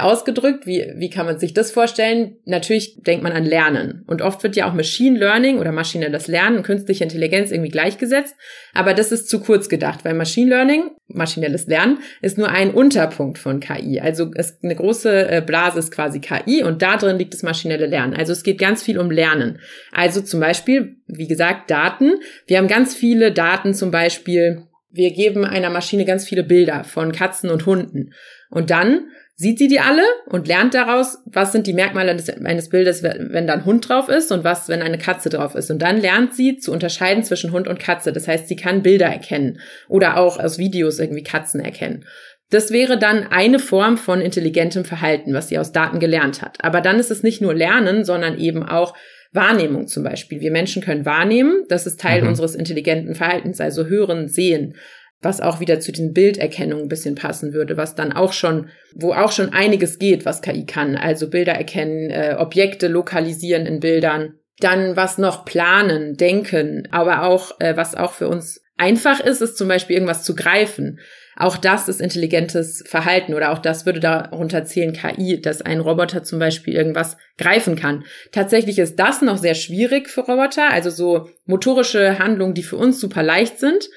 ausgedrückt. 0.00 0.66
Wie, 0.66 0.92
wie 0.96 1.10
kann 1.10 1.26
man 1.26 1.38
sich 1.38 1.54
das 1.54 1.70
vorstellen? 1.70 2.36
Natürlich 2.44 3.02
denkt 3.02 3.22
man 3.22 3.32
an 3.32 3.44
Lernen. 3.44 4.04
Und 4.06 4.22
oft 4.22 4.42
wird 4.42 4.56
ja 4.56 4.68
auch 4.68 4.74
Machine 4.74 5.18
Learning 5.18 5.58
oder 5.58 5.72
maschinelles 5.72 6.26
Lernen 6.26 6.62
künstliche 6.62 7.04
Intelligenz 7.04 7.50
irgendwie 7.50 7.70
gleichgesetzt. 7.70 8.36
Aber 8.74 8.94
das 8.94 9.12
ist 9.12 9.28
zu 9.28 9.40
kurz 9.40 9.68
gedacht, 9.68 10.04
weil 10.04 10.14
Machine 10.14 10.50
Learning, 10.50 10.90
maschinelles 11.08 11.66
Lernen, 11.66 11.98
ist 12.22 12.38
nur 12.38 12.48
ein 12.48 12.72
Unterpunkt 12.72 13.38
von 13.38 13.60
KI. 13.60 14.00
Also 14.00 14.30
es, 14.34 14.58
eine 14.62 14.76
große 14.76 15.30
äh, 15.30 15.42
Blase 15.44 15.78
ist 15.78 15.90
quasi 15.90 16.20
KI 16.20 16.62
und 16.62 16.82
da 16.82 16.96
drin 16.96 17.18
liegt 17.18 17.34
das 17.34 17.42
maschinelle 17.42 17.86
Lernen. 17.86 18.14
Also 18.14 18.32
es 18.32 18.42
geht 18.42 18.58
ganz 18.58 18.82
viel 18.82 18.98
um 18.98 19.10
Lernen. 19.10 19.58
Also 19.92 20.20
zum 20.20 20.40
Beispiel, 20.40 20.96
wie 21.06 21.28
gesagt, 21.28 21.70
Daten. 21.70 22.14
Wir 22.46 22.58
haben 22.58 22.68
ganz 22.68 22.94
viele 22.94 23.32
Daten 23.32 23.74
zum 23.74 23.90
Beispiel 23.90 24.62
wir 24.90 25.12
geben 25.12 25.44
einer 25.44 25.70
Maschine 25.70 26.04
ganz 26.04 26.26
viele 26.26 26.42
Bilder 26.42 26.84
von 26.84 27.12
Katzen 27.12 27.50
und 27.50 27.66
Hunden. 27.66 28.12
Und 28.50 28.70
dann 28.70 29.08
sieht 29.36 29.58
sie 29.58 29.68
die 29.68 29.80
alle 29.80 30.02
und 30.26 30.48
lernt 30.48 30.74
daraus, 30.74 31.18
was 31.24 31.52
sind 31.52 31.66
die 31.66 31.72
Merkmale 31.72 32.14
des, 32.14 32.28
eines 32.28 32.68
Bildes, 32.68 33.02
wenn 33.02 33.46
da 33.46 33.54
ein 33.54 33.64
Hund 33.64 33.88
drauf 33.88 34.08
ist 34.10 34.30
und 34.32 34.44
was, 34.44 34.68
wenn 34.68 34.82
eine 34.82 34.98
Katze 34.98 35.30
drauf 35.30 35.54
ist. 35.54 35.70
Und 35.70 35.80
dann 35.80 35.98
lernt 35.98 36.34
sie 36.34 36.58
zu 36.58 36.72
unterscheiden 36.72 37.22
zwischen 37.22 37.52
Hund 37.52 37.66
und 37.66 37.80
Katze. 37.80 38.12
Das 38.12 38.28
heißt, 38.28 38.48
sie 38.48 38.56
kann 38.56 38.82
Bilder 38.82 39.06
erkennen 39.06 39.60
oder 39.88 40.18
auch 40.18 40.38
aus 40.38 40.58
Videos 40.58 40.98
irgendwie 40.98 41.22
Katzen 41.22 41.60
erkennen. 41.60 42.04
Das 42.50 42.72
wäre 42.72 42.98
dann 42.98 43.28
eine 43.30 43.60
Form 43.60 43.96
von 43.96 44.20
intelligentem 44.20 44.84
Verhalten, 44.84 45.32
was 45.32 45.48
sie 45.48 45.58
aus 45.58 45.72
Daten 45.72 46.00
gelernt 46.00 46.42
hat. 46.42 46.62
Aber 46.62 46.80
dann 46.80 46.98
ist 46.98 47.12
es 47.12 47.22
nicht 47.22 47.40
nur 47.40 47.54
Lernen, 47.54 48.04
sondern 48.04 48.38
eben 48.38 48.64
auch 48.64 48.94
Wahrnehmung 49.32 49.86
zum 49.86 50.02
Beispiel. 50.02 50.40
Wir 50.40 50.50
Menschen 50.50 50.82
können 50.82 51.06
wahrnehmen, 51.06 51.64
das 51.68 51.86
ist 51.86 52.00
Teil 52.00 52.22
mhm. 52.22 52.28
unseres 52.28 52.54
intelligenten 52.54 53.14
Verhaltens, 53.14 53.60
also 53.60 53.86
hören, 53.86 54.28
sehen 54.28 54.74
was 55.22 55.40
auch 55.40 55.60
wieder 55.60 55.80
zu 55.80 55.92
den 55.92 56.12
Bilderkennungen 56.12 56.86
ein 56.86 56.88
bisschen 56.88 57.14
passen 57.14 57.52
würde, 57.52 57.76
was 57.76 57.94
dann 57.94 58.12
auch 58.12 58.32
schon, 58.32 58.68
wo 58.94 59.12
auch 59.12 59.32
schon 59.32 59.52
einiges 59.52 59.98
geht, 59.98 60.24
was 60.24 60.40
KI 60.40 60.64
kann. 60.64 60.96
Also 60.96 61.28
Bilder 61.28 61.52
erkennen, 61.52 62.10
äh, 62.10 62.36
Objekte 62.38 62.88
lokalisieren 62.88 63.66
in 63.66 63.80
Bildern. 63.80 64.34
Dann 64.60 64.96
was 64.96 65.18
noch 65.18 65.44
planen, 65.44 66.16
denken, 66.16 66.88
aber 66.90 67.24
auch, 67.24 67.60
äh, 67.60 67.76
was 67.76 67.94
auch 67.94 68.12
für 68.12 68.28
uns 68.28 68.62
einfach 68.76 69.20
ist, 69.20 69.42
ist 69.42 69.58
zum 69.58 69.68
Beispiel 69.68 69.96
irgendwas 69.96 70.24
zu 70.24 70.34
greifen. 70.34 71.00
Auch 71.40 71.56
das 71.56 71.88
ist 71.88 72.00
intelligentes 72.00 72.84
Verhalten 72.86 73.34
oder 73.34 73.52
auch 73.52 73.58
das 73.58 73.86
würde 73.86 74.00
darunter 74.00 74.64
zählen 74.64 74.92
KI, 74.92 75.40
dass 75.40 75.62
ein 75.62 75.80
Roboter 75.80 76.22
zum 76.22 76.38
Beispiel 76.38 76.74
irgendwas 76.74 77.16
greifen 77.38 77.76
kann. 77.76 78.04
Tatsächlich 78.30 78.78
ist 78.78 78.96
das 78.96 79.22
noch 79.22 79.38
sehr 79.38 79.54
schwierig 79.54 80.08
für 80.08 80.20
Roboter, 80.20 80.70
also 80.70 80.90
so 80.90 81.30
motorische 81.46 82.18
Handlungen, 82.18 82.54
die 82.54 82.62
für 82.62 82.76
uns 82.76 83.00
super 83.00 83.22
leicht 83.22 83.58
sind 83.58 83.88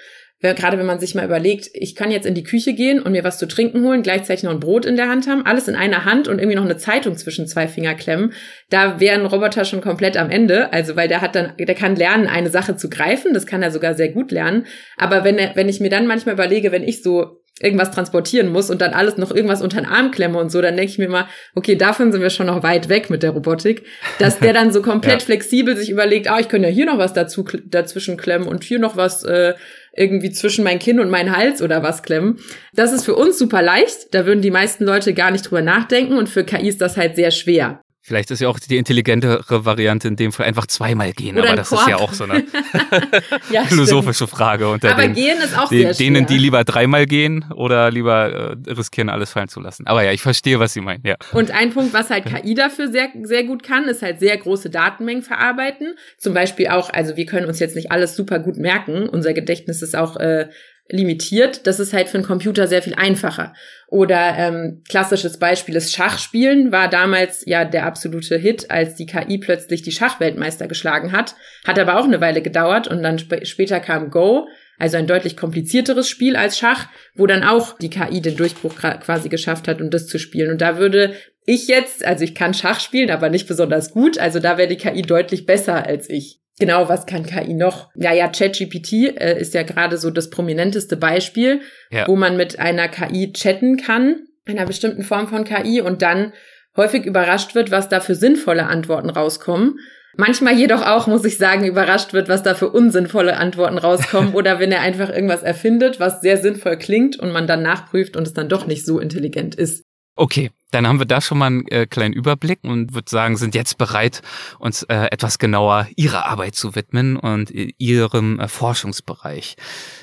gerade 0.52 0.78
wenn 0.78 0.86
man 0.86 1.00
sich 1.00 1.16
mal 1.16 1.24
überlegt, 1.24 1.70
ich 1.74 1.96
kann 1.96 2.12
jetzt 2.12 2.26
in 2.26 2.36
die 2.36 2.44
Küche 2.44 2.74
gehen 2.74 3.02
und 3.02 3.14
mir 3.14 3.24
was 3.24 3.38
zu 3.38 3.48
trinken 3.48 3.82
holen, 3.86 4.04
gleichzeitig 4.04 4.44
noch 4.44 4.52
ein 4.52 4.60
Brot 4.60 4.86
in 4.86 4.98
der 4.98 5.08
Hand 5.08 5.26
haben, 5.26 5.46
alles 5.46 5.70
in 5.70 5.76
einer 5.76 6.04
Hand 6.04 6.28
und 6.28 6.40
irgendwie 6.40 6.58
noch 6.58 6.66
eine 6.66 6.76
Zeitung 6.76 7.16
zwischen 7.16 7.48
zwei 7.48 7.70
Finger 7.70 7.96
klemmen, 7.96 8.34
da 8.70 9.00
wäre 9.00 9.18
ein 9.18 9.26
Roboter 9.26 9.64
schon 9.64 9.80
komplett 9.80 10.18
am 10.18 10.30
Ende. 10.30 10.74
Also 10.74 10.98
weil 10.98 11.08
der 11.08 11.22
hat 11.22 11.36
dann, 11.36 11.54
der 11.58 11.76
kann 11.76 11.96
lernen, 11.96 12.28
eine 12.28 12.50
Sache 12.50 12.76
zu 12.76 12.90
greifen, 12.90 13.34
das 13.34 13.46
kann 13.46 13.64
er 13.64 13.72
sogar 13.72 13.94
sehr 13.94 14.10
gut 14.10 14.32
lernen. 14.32 14.66
Aber 14.98 15.24
wenn 15.24 15.38
er, 15.38 15.56
wenn 15.56 15.70
ich 15.70 15.80
mir 15.80 15.90
dann 15.90 16.08
manchmal 16.08 16.36
überlege, 16.36 16.74
wenn 16.74 16.84
ich 16.84 17.02
so 17.02 17.40
irgendwas 17.62 17.92
transportieren 17.92 18.52
muss 18.52 18.72
und 18.72 18.82
dann 18.82 18.94
alles 18.94 19.18
noch 19.18 19.32
irgendwas 19.32 19.62
unter 19.62 19.78
den 19.78 19.86
Arm 19.86 20.12
klemme 20.12 20.40
und 20.40 20.52
so, 20.52 20.62
dann 20.62 20.76
denke 20.76 20.92
ich 20.92 20.98
mir 20.98 21.08
mal, 21.08 21.28
okay, 21.54 21.76
davon 21.76 22.12
sind 22.12 22.22
wir 22.22 22.32
schon 22.32 22.48
noch 22.48 22.64
weit 22.64 22.90
weg 22.90 23.10
mit 23.10 23.22
der 23.22 23.32
Robotik, 23.32 23.84
dass 24.18 24.40
der 24.40 24.54
dann 24.54 24.74
so 24.74 24.82
komplett 24.82 25.22
ja. 25.22 25.26
flexibel 25.26 25.78
sich 25.78 25.92
überlegt, 25.92 26.30
ah, 26.30 26.40
ich 26.40 26.50
könnte 26.50 26.68
ja 26.68 26.74
hier 26.74 26.86
noch 26.86 26.98
was 26.98 27.14
dazu 27.14 27.46
dazwischen 27.66 28.18
klemmen 28.18 28.48
und 28.48 28.64
hier 28.64 28.80
noch 28.80 28.98
was 28.98 29.24
äh, 29.24 29.54
irgendwie 29.96 30.32
zwischen 30.32 30.64
mein 30.64 30.80
Kinn 30.80 31.00
und 31.00 31.10
mein 31.10 31.36
Hals 31.36 31.62
oder 31.62 31.84
was 31.84 32.04
klemmen. 32.04 32.40
Das 32.74 32.92
ist 32.92 33.06
für 33.06 33.16
uns 33.16 33.38
super 33.38 33.62
leicht, 33.62 34.14
da 34.14 34.26
würden 34.26 34.42
die 34.42 34.52
meisten 34.52 34.84
Leute 34.84 35.14
gar 35.14 35.32
nicht 35.32 35.44
drüber 35.44 35.62
nachdenken 35.62 36.18
und 36.18 36.30
für 36.30 36.44
KI 36.44 36.68
ist 36.68 36.82
das 36.82 36.98
halt 36.98 37.16
sehr 37.16 37.32
schwer. 37.32 37.82
Vielleicht 38.06 38.32
ist 38.32 38.42
ja 38.42 38.50
auch 38.50 38.60
die 38.60 38.76
intelligentere 38.76 39.64
Variante 39.64 40.10
in 40.10 40.18
dem 40.18 40.34
Fall 40.34 40.46
einfach 40.46 40.68
zweimal 40.68 41.14
gehen, 41.14 41.38
Oder 41.38 41.48
aber 41.48 41.56
das 41.56 41.70
Korb. 41.70 41.82
ist 41.84 41.88
ja 41.88 41.96
auch 41.96 42.12
so 42.12 42.26
eine 42.26 42.44
ja, 43.50 43.64
philosophische 43.64 44.28
Frage 44.28 44.68
unter 44.68 44.92
aber 44.92 45.04
den, 45.04 45.14
gehen 45.14 45.38
ist 45.38 45.58
auch 45.58 45.70
den, 45.70 45.84
sehr 45.84 45.94
schwer. 45.94 46.08
denen, 46.08 46.26
die 46.26 46.38
lieber 46.38 46.66
dreimal 46.66 47.06
gehen 47.06 47.46
oder 47.56 47.90
lieber 47.92 48.58
äh, 48.68 48.72
riskieren, 48.74 49.10
alles 49.10 49.32
fallen 49.32 49.48
zu 49.48 49.62
lassen. 49.62 49.88
Aber 49.88 50.04
ja, 50.04 50.12
ich 50.12 50.22
verstehe, 50.22 50.60
was 50.60 50.74
Sie 50.74 50.82
meinen. 50.82 51.02
Ja. 51.06 51.16
Und 51.32 51.52
ein 51.52 51.72
Punkt, 51.74 51.94
was 51.94 52.10
halt 52.10 52.26
KI 52.26 52.56
dafür 52.56 52.92
sehr, 52.92 53.08
sehr 53.22 53.46
gut 53.46 53.64
kann, 53.64 53.86
ist 53.86 54.02
halt 54.02 54.20
sehr 54.20 54.36
große 54.36 54.70
Datenmengen 54.70 55.24
verarbeiten. 55.24 55.96
Zum 56.18 56.34
Beispiel 56.34 56.68
auch, 56.68 56.90
also 56.92 57.16
wir 57.16 57.26
können 57.26 57.48
uns 57.48 57.60
jetzt 57.60 57.78
nicht 57.78 57.90
alles 57.94 58.18
super 58.18 58.40
gut 58.40 58.58
merken. 58.58 59.08
Unser 59.08 59.34
Gedächtnis 59.34 59.82
ist 59.82 59.96
auch 59.96 60.18
äh, 60.18 60.50
limitiert. 60.90 61.66
Das 61.66 61.80
ist 61.80 61.94
halt 61.94 62.10
für 62.10 62.18
einen 62.18 62.26
Computer 62.26 62.68
sehr 62.68 62.82
viel 62.82 62.96
einfacher. 62.96 63.54
Oder 63.88 64.36
ähm, 64.38 64.84
klassisches 64.90 65.38
Beispiel 65.40 65.76
ist 65.76 65.94
Schachspielen, 65.94 66.72
war 66.72 66.90
damals 66.90 67.44
ja 67.46 67.64
der 67.64 67.86
absolute 67.86 68.38
Hit, 68.38 68.70
als 68.70 68.96
die 68.96 69.06
KI 69.06 69.38
plötzlich 69.38 69.82
die 69.82 69.92
Schachweltmeister 69.92 70.68
geschlagen 70.68 71.12
hat. 71.12 71.36
Hat 71.66 71.80
aber 71.80 72.00
auch 72.00 72.06
eine 72.06 72.22
Weile 72.22 72.42
gedauert 72.42 72.88
und 72.88 73.04
dann 73.04 73.18
sp 73.22 73.46
später 73.46 73.80
kam 73.80 74.10
Go, 74.10 74.48
also 74.78 74.98
ein 74.98 75.08
deutlich 75.08 75.38
komplizierteres 75.38 76.10
Spiel 76.10 76.36
als 76.36 76.58
Schach, 76.58 76.88
wo 77.16 77.28
dann 77.28 77.44
auch 77.44 77.78
die 77.78 77.90
KI 77.90 78.22
den 78.22 78.36
Durchbruch 78.36 78.76
quasi 78.76 79.30
geschafft 79.30 79.68
hat, 79.68 79.82
um 79.82 79.90
das 79.90 80.08
zu 80.08 80.20
spielen. 80.20 80.52
Und 80.52 80.62
da 80.62 80.78
würde 80.78 81.16
ich 81.46 81.68
jetzt, 81.68 82.04
also 82.04 82.24
ich 82.24 82.36
kann 82.36 82.54
Schach 82.54 82.80
spielen, 82.80 83.12
aber 83.12 83.30
nicht 83.30 83.48
besonders 83.48 83.92
gut, 83.92 84.18
also 84.18 84.40
da 84.40 84.58
wäre 84.58 84.68
die 84.68 84.78
KI 84.78 85.02
deutlich 85.02 85.46
besser 85.46 85.86
als 85.86 86.10
ich. 86.10 86.43
Genau, 86.60 86.88
was 86.88 87.06
kann 87.06 87.26
KI 87.26 87.54
noch? 87.54 87.90
Ja, 87.96 88.14
ja, 88.14 88.28
ChatGPT 88.28 89.18
äh, 89.18 89.40
ist 89.40 89.54
ja 89.54 89.64
gerade 89.64 89.98
so 89.98 90.12
das 90.12 90.30
prominenteste 90.30 90.98
Beispiel, 90.98 91.62
ja. 91.90 92.08
wo 92.08 92.16
man 92.16 92.38
mit 92.38 92.60
einer 92.60 92.88
KI 92.88 93.34
chatten 93.34 93.78
kann, 93.78 94.28
einer 94.46 94.66
bestimmten 94.66 95.04
Form 95.04 95.28
von 95.28 95.46
KI 95.46 95.82
und 95.82 96.02
dann 96.02 96.34
häufig 96.78 97.06
überrascht 97.06 97.56
wird, 97.56 97.72
was 97.72 97.90
da 97.90 98.00
für 98.00 98.16
sinnvolle 98.16 98.68
Antworten 98.68 99.10
rauskommen. 99.10 99.80
Manchmal 100.16 100.54
jedoch 100.54 100.86
auch, 100.86 101.08
muss 101.08 101.26
ich 101.26 101.38
sagen, 101.38 101.66
überrascht 101.66 102.14
wird, 102.14 102.30
was 102.30 102.44
da 102.44 102.54
für 102.54 102.70
unsinnvolle 102.70 103.38
Antworten 103.38 103.80
rauskommen 103.80 104.34
oder 104.36 104.60
wenn 104.60 104.72
er 104.72 104.82
einfach 104.82 105.10
irgendwas 105.10 105.42
erfindet, 105.42 106.00
was 106.00 106.22
sehr 106.22 106.38
sinnvoll 106.38 106.78
klingt 106.78 107.18
und 107.20 107.32
man 107.32 107.48
dann 107.48 107.64
nachprüft 107.64 108.16
und 108.16 108.28
es 108.28 108.34
dann 108.34 108.50
doch 108.50 108.68
nicht 108.68 108.86
so 108.86 109.00
intelligent 109.00 109.56
ist. 109.56 109.84
Okay, 110.16 110.52
dann 110.72 110.88
haben 110.88 111.00
wir 111.00 111.06
da 111.06 111.22
schon 111.22 111.38
mal 111.40 111.48
einen 111.48 111.68
äh, 111.68 111.88
kleinen 111.88 112.14
Überblick 112.14 112.60
und 112.64 112.94
würde 112.94 113.10
sagen, 113.10 113.36
sind 113.38 113.56
jetzt 113.56 113.78
bereit, 113.78 114.22
uns 114.60 114.84
äh, 114.84 115.08
etwas 115.12 115.40
genauer 115.40 115.88
Ihrer 115.96 116.26
Arbeit 116.26 116.56
zu 116.56 116.76
widmen 116.76 117.18
und 117.18 117.52
Ihrem 117.52 118.40
äh, 118.40 118.48
Forschungsbereich. 118.48 119.56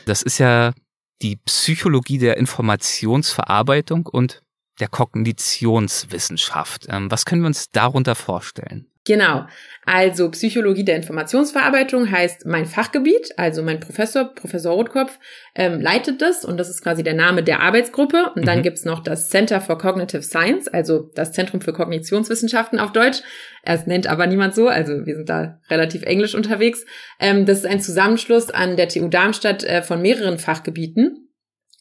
Das 0.07 0.23
ist 0.23 0.39
ja 0.39 0.73
die 1.23 1.37
Psychologie 1.37 2.19
der 2.19 2.37
Informationsverarbeitung 2.39 4.07
und 4.07 4.43
der 4.81 4.89
Kognitionswissenschaft. 4.89 6.87
Ähm, 6.89 7.11
was 7.11 7.25
können 7.25 7.43
wir 7.43 7.49
uns 7.49 7.71
darunter 7.71 8.15
vorstellen? 8.15 8.90
Genau. 9.07 9.47
Also 9.87 10.31
Psychologie 10.31 10.85
der 10.85 10.97
Informationsverarbeitung 10.97 12.11
heißt 12.11 12.45
mein 12.45 12.67
Fachgebiet. 12.67 13.31
Also 13.39 13.63
mein 13.63 13.81
Professor, 13.81 14.27
Professor 14.35 14.75
Rotkopf, 14.75 15.19
ähm, 15.55 15.81
leitet 15.81 16.21
das 16.21 16.45
und 16.45 16.59
das 16.59 16.69
ist 16.69 16.83
quasi 16.83 17.03
der 17.03 17.15
Name 17.15 17.43
der 17.43 17.61
Arbeitsgruppe. 17.61 18.33
Und 18.35 18.47
dann 18.47 18.59
mhm. 18.59 18.63
gibt's 18.63 18.85
noch 18.85 19.03
das 19.03 19.31
Center 19.31 19.61
for 19.63 19.79
Cognitive 19.79 20.23
Science, 20.23 20.69
also 20.69 21.11
das 21.15 21.33
Zentrum 21.33 21.63
für 21.63 21.73
Kognitionswissenschaften 21.73 22.79
auf 22.79 22.93
Deutsch. 22.93 23.23
Es 23.63 23.87
nennt 23.87 24.07
aber 24.07 24.27
niemand 24.27 24.55
so, 24.55 24.69
also 24.69 25.07
wir 25.07 25.17
sind 25.17 25.29
da 25.31 25.59
relativ 25.71 26.03
englisch 26.03 26.35
unterwegs. 26.35 26.85
Ähm, 27.19 27.47
das 27.47 27.59
ist 27.59 27.67
ein 27.67 27.81
Zusammenschluss 27.81 28.51
an 28.51 28.77
der 28.77 28.89
TU 28.89 29.09
Darmstadt 29.09 29.65
äh, 29.65 29.83
von 29.83 30.03
mehreren 30.03 30.39
Fachgebieten 30.39 31.30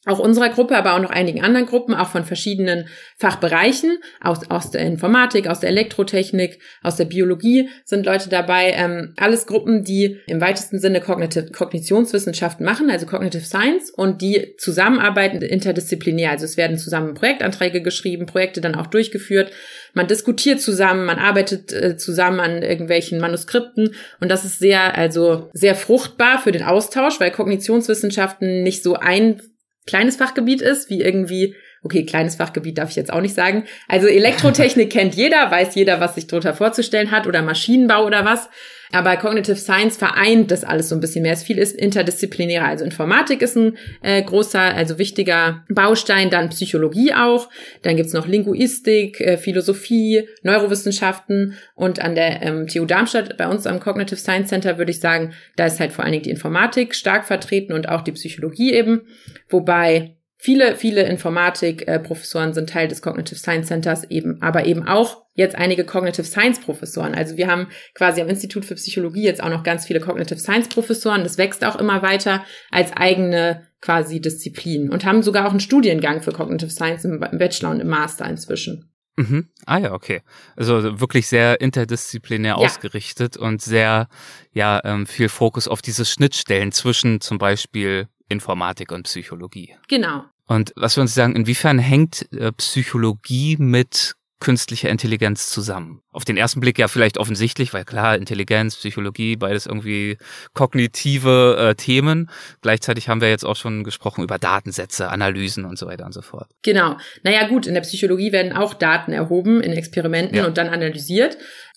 auch 0.06 0.18
unserer 0.18 0.48
Gruppe, 0.48 0.78
aber 0.78 0.94
auch 0.94 1.00
noch 1.00 1.10
einigen 1.10 1.42
anderen 1.42 1.66
Gruppen, 1.66 1.94
auch 1.94 2.08
von 2.08 2.24
verschiedenen 2.24 2.88
Fachbereichen, 3.18 3.98
aus, 4.22 4.50
aus 4.50 4.70
der 4.70 4.80
Informatik, 4.80 5.46
aus 5.46 5.60
der 5.60 5.68
Elektrotechnik, 5.68 6.58
aus 6.82 6.96
der 6.96 7.04
Biologie 7.04 7.68
sind 7.84 8.06
Leute 8.06 8.30
dabei. 8.30 8.72
Ähm, 8.74 9.12
alles 9.18 9.46
Gruppen, 9.46 9.84
die 9.84 10.18
im 10.26 10.40
weitesten 10.40 10.78
Sinne 10.78 11.02
Kognitiv 11.02 11.52
Kognitionswissenschaften 11.52 12.64
machen, 12.64 12.90
also 12.90 13.04
Cognitive 13.04 13.44
Science, 13.44 13.90
und 13.90 14.22
die 14.22 14.54
zusammenarbeiten 14.56 15.42
interdisziplinär. 15.42 16.30
Also 16.30 16.46
es 16.46 16.56
werden 16.56 16.78
zusammen 16.78 17.12
Projektanträge 17.12 17.82
geschrieben, 17.82 18.24
Projekte 18.24 18.62
dann 18.62 18.76
auch 18.76 18.86
durchgeführt. 18.86 19.52
Man 19.92 20.06
diskutiert 20.06 20.62
zusammen, 20.62 21.04
man 21.04 21.18
arbeitet 21.18 21.74
äh, 21.74 21.98
zusammen 21.98 22.40
an 22.40 22.62
irgendwelchen 22.62 23.20
Manuskripten 23.20 23.94
und 24.18 24.30
das 24.30 24.46
ist 24.46 24.60
sehr, 24.60 24.96
also 24.96 25.50
sehr 25.52 25.74
fruchtbar 25.74 26.38
für 26.38 26.52
den 26.52 26.62
Austausch, 26.62 27.20
weil 27.20 27.30
Kognitionswissenschaften 27.30 28.62
nicht 28.62 28.82
so 28.82 28.94
ein 28.94 29.42
kleines 29.86 30.16
Fachgebiet 30.16 30.60
ist, 30.60 30.90
wie 30.90 31.00
irgendwie, 31.00 31.54
okay, 31.82 32.04
kleines 32.04 32.36
Fachgebiet 32.36 32.78
darf 32.78 32.90
ich 32.90 32.96
jetzt 32.96 33.12
auch 33.12 33.20
nicht 33.20 33.34
sagen. 33.34 33.64
Also 33.88 34.06
Elektrotechnik 34.06 34.90
kennt 34.92 35.14
jeder, 35.14 35.50
weiß 35.50 35.74
jeder, 35.74 36.00
was 36.00 36.14
sich 36.14 36.26
darunter 36.26 36.54
vorzustellen 36.54 37.10
hat 37.10 37.26
oder 37.26 37.42
Maschinenbau 37.42 38.06
oder 38.06 38.24
was. 38.24 38.48
Aber 38.92 39.16
Cognitive 39.16 39.56
Science 39.56 39.96
vereint 39.96 40.50
das 40.50 40.64
alles 40.64 40.88
so 40.88 40.96
ein 40.96 41.00
bisschen 41.00 41.22
mehr. 41.22 41.32
Es 41.32 41.44
viel 41.44 41.58
ist 41.58 41.76
interdisziplinärer. 41.76 42.66
Also 42.66 42.84
Informatik 42.84 43.40
ist 43.40 43.56
ein 43.56 43.76
äh, 44.02 44.22
großer, 44.22 44.60
also 44.60 44.98
wichtiger 44.98 45.64
Baustein, 45.68 46.30
dann 46.30 46.50
Psychologie 46.50 47.14
auch. 47.14 47.48
Dann 47.82 47.96
gibt's 47.96 48.12
noch 48.12 48.26
Linguistik, 48.26 49.20
äh, 49.20 49.36
Philosophie, 49.36 50.28
Neurowissenschaften 50.42 51.54
und 51.74 52.00
an 52.00 52.14
der 52.14 52.42
ähm, 52.42 52.66
TU 52.66 52.84
Darmstadt, 52.84 53.36
bei 53.36 53.46
uns 53.48 53.66
am 53.66 53.80
Cognitive 53.80 54.18
Science 54.18 54.48
Center, 54.48 54.78
würde 54.78 54.90
ich 54.90 55.00
sagen, 55.00 55.34
da 55.56 55.66
ist 55.66 55.78
halt 55.78 55.92
vor 55.92 56.04
allen 56.04 56.12
Dingen 56.12 56.24
die 56.24 56.30
Informatik 56.30 56.94
stark 56.94 57.26
vertreten 57.26 57.72
und 57.72 57.88
auch 57.88 58.02
die 58.02 58.12
Psychologie 58.12 58.72
eben. 58.72 59.02
Wobei 59.48 60.16
Viele, 60.42 60.74
viele 60.74 61.02
Informatik-Professoren 61.02 62.54
sind 62.54 62.70
Teil 62.70 62.88
des 62.88 63.02
Cognitive 63.02 63.38
Science 63.38 63.66
Centers 63.66 64.04
eben, 64.04 64.40
aber 64.40 64.64
eben 64.64 64.88
auch 64.88 65.22
jetzt 65.34 65.54
einige 65.54 65.84
Cognitive 65.84 66.24
Science 66.24 66.60
Professoren. 66.60 67.14
Also 67.14 67.36
wir 67.36 67.46
haben 67.46 67.68
quasi 67.94 68.22
am 68.22 68.28
Institut 68.28 68.64
für 68.64 68.74
Psychologie 68.74 69.24
jetzt 69.24 69.42
auch 69.42 69.50
noch 69.50 69.62
ganz 69.64 69.84
viele 69.84 70.00
Cognitive 70.00 70.38
Science 70.38 70.70
Professoren. 70.70 71.24
Das 71.24 71.36
wächst 71.36 71.62
auch 71.62 71.76
immer 71.76 72.00
weiter 72.00 72.42
als 72.70 72.90
eigene 72.96 73.66
quasi 73.82 74.22
Disziplin 74.22 74.88
und 74.88 75.04
haben 75.04 75.22
sogar 75.22 75.46
auch 75.46 75.50
einen 75.50 75.60
Studiengang 75.60 76.22
für 76.22 76.32
Cognitive 76.32 76.70
Science 76.70 77.04
im 77.04 77.20
Bachelor 77.20 77.72
und 77.72 77.80
im 77.80 77.88
Master 77.88 78.24
inzwischen. 78.24 78.90
Mhm. 79.16 79.50
Ah 79.66 79.76
ja, 79.76 79.92
okay. 79.92 80.22
Also 80.56 81.00
wirklich 81.00 81.26
sehr 81.26 81.60
interdisziplinär 81.60 82.52
ja. 82.52 82.56
ausgerichtet 82.56 83.36
und 83.36 83.60
sehr, 83.60 84.08
ja, 84.52 84.80
ähm, 84.84 85.06
viel 85.06 85.28
Fokus 85.28 85.68
auf 85.68 85.82
diese 85.82 86.06
Schnittstellen 86.06 86.72
zwischen 86.72 87.20
zum 87.20 87.36
Beispiel 87.36 88.08
Informatik 88.30 88.92
und 88.92 89.02
Psychologie. 89.02 89.76
Genau. 89.88 90.24
Und 90.46 90.72
was 90.76 90.96
wir 90.96 91.02
uns 91.02 91.14
sagen, 91.14 91.36
inwiefern 91.36 91.78
hängt 91.78 92.32
äh, 92.32 92.50
Psychologie 92.52 93.56
mit 93.58 94.14
künstlicher 94.40 94.88
Intelligenz 94.88 95.50
zusammen? 95.50 96.02
Auf 96.12 96.24
den 96.24 96.36
ersten 96.36 96.60
Blick 96.60 96.78
ja 96.78 96.88
vielleicht 96.88 97.18
offensichtlich, 97.18 97.72
weil 97.74 97.84
klar, 97.84 98.16
Intelligenz, 98.16 98.76
Psychologie, 98.76 99.36
beides 99.36 99.66
irgendwie 99.66 100.16
kognitive 100.54 101.56
äh, 101.58 101.74
Themen. 101.74 102.30
Gleichzeitig 102.62 103.08
haben 103.08 103.20
wir 103.20 103.28
jetzt 103.28 103.44
auch 103.44 103.56
schon 103.56 103.84
gesprochen 103.84 104.24
über 104.24 104.38
Datensätze, 104.38 105.10
Analysen 105.10 105.66
und 105.66 105.78
so 105.78 105.86
weiter 105.86 106.06
und 106.06 106.12
so 106.12 106.22
fort. 106.22 106.48
Genau. 106.62 106.96
Naja 107.22 107.46
gut, 107.48 107.66
in 107.66 107.74
der 107.74 107.82
Psychologie 107.82 108.32
werden 108.32 108.52
auch 108.52 108.74
Daten 108.74 109.12
erhoben 109.12 109.60
in 109.60 109.72
Experimenten 109.72 110.38
ja. 110.38 110.46
und 110.46 110.56
dann 110.56 110.68
analysiert. 110.68 111.36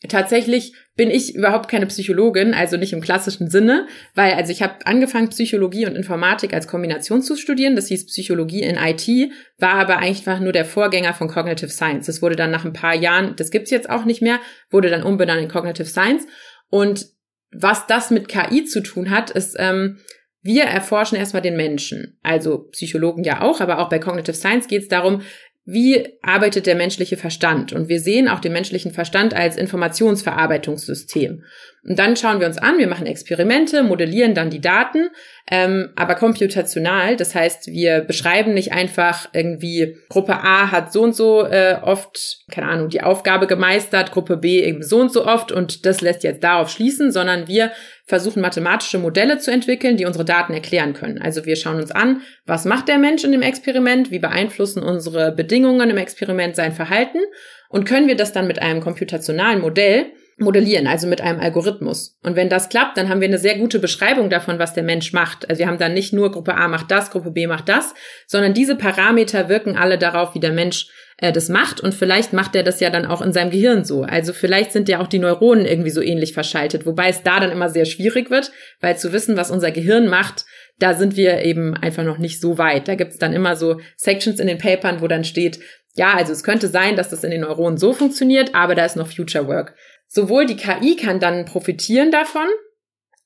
Tatsächlich 0.10 0.74
bin 0.96 1.10
ich 1.10 1.34
überhaupt 1.34 1.70
keine 1.70 1.86
Psychologin, 1.88 2.54
also 2.54 2.76
nicht 2.76 2.92
im 2.92 3.00
klassischen 3.00 3.50
Sinne, 3.50 3.88
weil 4.16 4.34
also 4.34 4.52
ich 4.52 4.62
habe 4.62 4.86
angefangen 4.86 5.30
Psychologie 5.30 5.86
und 5.86 5.96
Informatik 5.96 6.54
als 6.54 6.68
Kombination 6.68 7.22
zu 7.22 7.38
studieren, 7.38 7.76
das 7.76 7.88
hieß 7.88 8.08
Psychologie 8.08 8.64
in 8.64 8.76
IT, 8.76 9.32
war 9.58 9.76
aber 9.76 10.00
einfach 10.00 10.40
nur 10.40 10.52
der 10.52 10.66
Vorgänger 10.66 11.14
von 11.14 11.30
Cognitive 11.30 11.70
Science. 11.70 12.08
Das 12.08 12.22
wurde 12.22 12.36
dann 12.36 12.52
nach 12.52 12.66
ein 12.66 12.74
paar 12.74 12.96
Jahren, 12.96 13.36
das 13.38 13.50
gibt's 13.50 13.72
jetzt 13.72 13.90
auch 13.90 14.04
nicht 14.04 14.22
mehr, 14.22 14.40
wurde 14.70 14.90
dann 14.90 15.04
umbenannt 15.04 15.42
in 15.42 15.48
Cognitive 15.48 15.88
Science 15.88 16.28
und 16.70 17.08
was 17.56 17.88
das 17.88 18.10
mit 18.10 18.28
KI 18.28 18.66
zu 18.66 18.82
tun 18.82 19.10
hat, 19.10 19.30
ist 19.30 19.56
ähm, 19.58 20.00
wir 20.42 20.64
erforschen 20.64 21.18
erstmal 21.18 21.42
den 21.42 21.56
Menschen. 21.56 22.20
Also 22.22 22.68
Psychologen 22.72 23.24
ja 23.24 23.42
auch, 23.42 23.62
aber 23.62 23.80
auch 23.80 23.88
bei 23.88 24.00
Cognitive 24.00 24.36
Science 24.36 24.68
geht 24.68 24.82
es 24.82 24.88
darum, 24.90 25.22
wie 25.66 26.18
arbeitet 26.22 26.66
der 26.66 26.76
menschliche 26.76 27.16
Verstand? 27.16 27.72
Und 27.72 27.88
wir 27.88 28.02
sehen 28.02 28.28
auch 28.28 28.42
den 28.42 28.52
menschlichen 28.52 28.92
Verstand 28.92 29.34
als 29.34 29.56
Informationsverarbeitungssystem. 29.56 31.44
Und 31.86 32.00
dann 32.00 32.16
schauen 32.16 32.40
wir 32.40 32.48
uns 32.48 32.58
an, 32.58 32.78
wir 32.78 32.88
machen 32.88 33.06
Experimente, 33.06 33.84
modellieren 33.84 34.34
dann 34.34 34.50
die 34.50 34.62
Daten, 34.62 35.10
ähm, 35.52 35.90
aber 35.98 36.16
computational. 36.16 37.18
Das 37.18 37.36
heißt, 37.36 37.68
wir 37.68 38.02
beschreiben 38.02 38.54
nicht 38.54 38.72
einfach 38.72 39.28
irgendwie, 39.34 39.98
Gruppe 40.08 40.36
A 40.36 40.72
hat 40.72 40.94
so 40.94 41.02
und 41.02 41.14
so 41.14 41.46
äh, 41.46 41.78
oft, 41.82 42.46
keine 42.50 42.68
Ahnung, 42.68 42.88
die 42.88 43.02
Aufgabe 43.02 43.48
gemeistert, 43.48 44.14
Gruppe 44.14 44.38
B 44.38 44.64
eben 44.64 44.82
so 44.82 45.02
und 45.02 45.12
so 45.12 45.26
oft 45.26 45.52
und 45.52 45.86
das 45.86 46.00
lässt 46.00 46.24
jetzt 46.24 46.44
darauf 46.44 46.70
schließen, 46.70 47.12
sondern 47.12 47.50
wir 47.50 47.72
versuchen 48.06 48.42
mathematische 48.42 48.98
Modelle 48.98 49.40
zu 49.40 49.52
entwickeln, 49.52 49.98
die 49.98 50.06
unsere 50.06 50.24
Daten 50.24 50.54
erklären 50.54 50.94
können. 50.94 51.22
Also 51.22 51.46
wir 51.46 51.58
schauen 51.58 51.82
uns 51.82 51.92
an, 51.92 52.22
was 52.46 52.64
macht 52.64 52.88
der 52.88 52.98
Mensch 52.98 53.26
in 53.26 53.34
dem 53.34 53.42
Experiment, 53.42 54.10
wie 54.10 54.20
beeinflussen 54.20 54.84
unsere 54.84 55.34
Bedingungen 55.34 55.90
im 55.90 55.98
Experiment 55.98 56.56
sein 56.56 56.72
Verhalten 56.72 57.20
und 57.68 57.86
können 57.86 58.08
wir 58.08 58.16
das 58.16 58.32
dann 58.32 58.48
mit 58.48 58.62
einem 58.62 58.80
computationalen 58.80 59.60
Modell 59.60 60.14
modellieren, 60.44 60.88
also 60.88 61.08
mit 61.08 61.22
einem 61.22 61.40
Algorithmus. 61.40 62.18
Und 62.24 62.36
wenn 62.36 62.50
das 62.50 62.70
klappt, 62.70 62.98
dann 62.98 63.10
haben 63.10 63.22
wir 63.22 63.28
eine 63.28 63.38
sehr 63.38 63.58
gute 63.58 63.80
Beschreibung 63.80 64.30
davon, 64.30 64.60
was 64.60 64.74
der 64.74 64.84
Mensch 64.84 65.14
macht. 65.14 65.50
Also 65.50 65.60
wir 65.60 65.68
haben 65.68 65.80
dann 65.80 65.94
nicht 65.94 66.14
nur 66.14 66.32
Gruppe 66.32 66.56
A 66.56 66.68
macht 66.68 66.92
das, 66.92 67.12
Gruppe 67.12 67.32
B 67.32 67.48
macht 67.48 67.70
das, 67.70 67.94
sondern 68.28 68.54
diese 68.54 68.76
Parameter 68.76 69.50
wirken 69.50 69.76
alle 69.76 69.98
darauf, 69.98 70.36
wie 70.36 70.40
der 70.40 70.54
Mensch 70.54 70.88
äh, 71.18 71.32
das 71.32 71.50
macht. 71.50 71.82
Und 71.82 71.94
vielleicht 71.94 72.34
macht 72.34 72.56
er 72.56 72.64
das 72.64 72.80
ja 72.80 72.90
dann 72.90 73.06
auch 73.06 73.22
in 73.22 73.34
seinem 73.34 73.52
Gehirn 73.52 73.86
so. 73.86 74.04
Also 74.04 74.34
vielleicht 74.34 74.72
sind 74.72 74.90
ja 74.90 75.00
auch 75.00 75.08
die 75.08 75.20
Neuronen 75.20 75.66
irgendwie 75.66 75.90
so 75.90 76.02
ähnlich 76.02 76.34
verschaltet, 76.34 76.86
wobei 76.86 77.10
es 77.10 77.24
da 77.24 77.40
dann 77.40 77.52
immer 77.52 77.70
sehr 77.70 77.86
schwierig 77.86 78.30
wird, 78.30 78.52
weil 78.82 78.98
zu 78.98 79.14
wissen, 79.14 79.38
was 79.38 79.52
unser 79.52 79.72
Gehirn 79.72 80.08
macht, 80.08 80.46
da 80.80 80.94
sind 80.96 81.16
wir 81.16 81.44
eben 81.44 81.76
einfach 81.76 82.04
noch 82.04 82.18
nicht 82.18 82.42
so 82.42 82.58
weit. 82.58 82.88
Da 82.88 82.96
gibt's 82.96 83.18
dann 83.18 83.34
immer 83.34 83.56
so 83.56 83.80
Sections 83.96 84.40
in 84.40 84.48
den 84.48 84.58
Papern, 84.58 85.02
wo 85.02 85.08
dann 85.08 85.24
steht, 85.24 85.60
ja, 85.96 86.14
also 86.16 86.34
es 86.34 86.44
könnte 86.44 86.68
sein, 86.68 86.96
dass 86.96 87.10
das 87.10 87.24
in 87.24 87.32
den 87.32 87.42
Neuronen 87.42 87.78
so 87.78 87.94
funktioniert, 87.94 88.56
aber 88.56 88.74
da 88.74 88.84
ist 88.84 88.96
noch 88.96 89.08
Future 89.08 89.48
Work 89.48 89.76
sowohl 90.14 90.46
die 90.46 90.56
KI 90.56 90.96
kann 90.96 91.20
dann 91.20 91.46
profitieren 91.46 92.12
davon, 92.12 92.46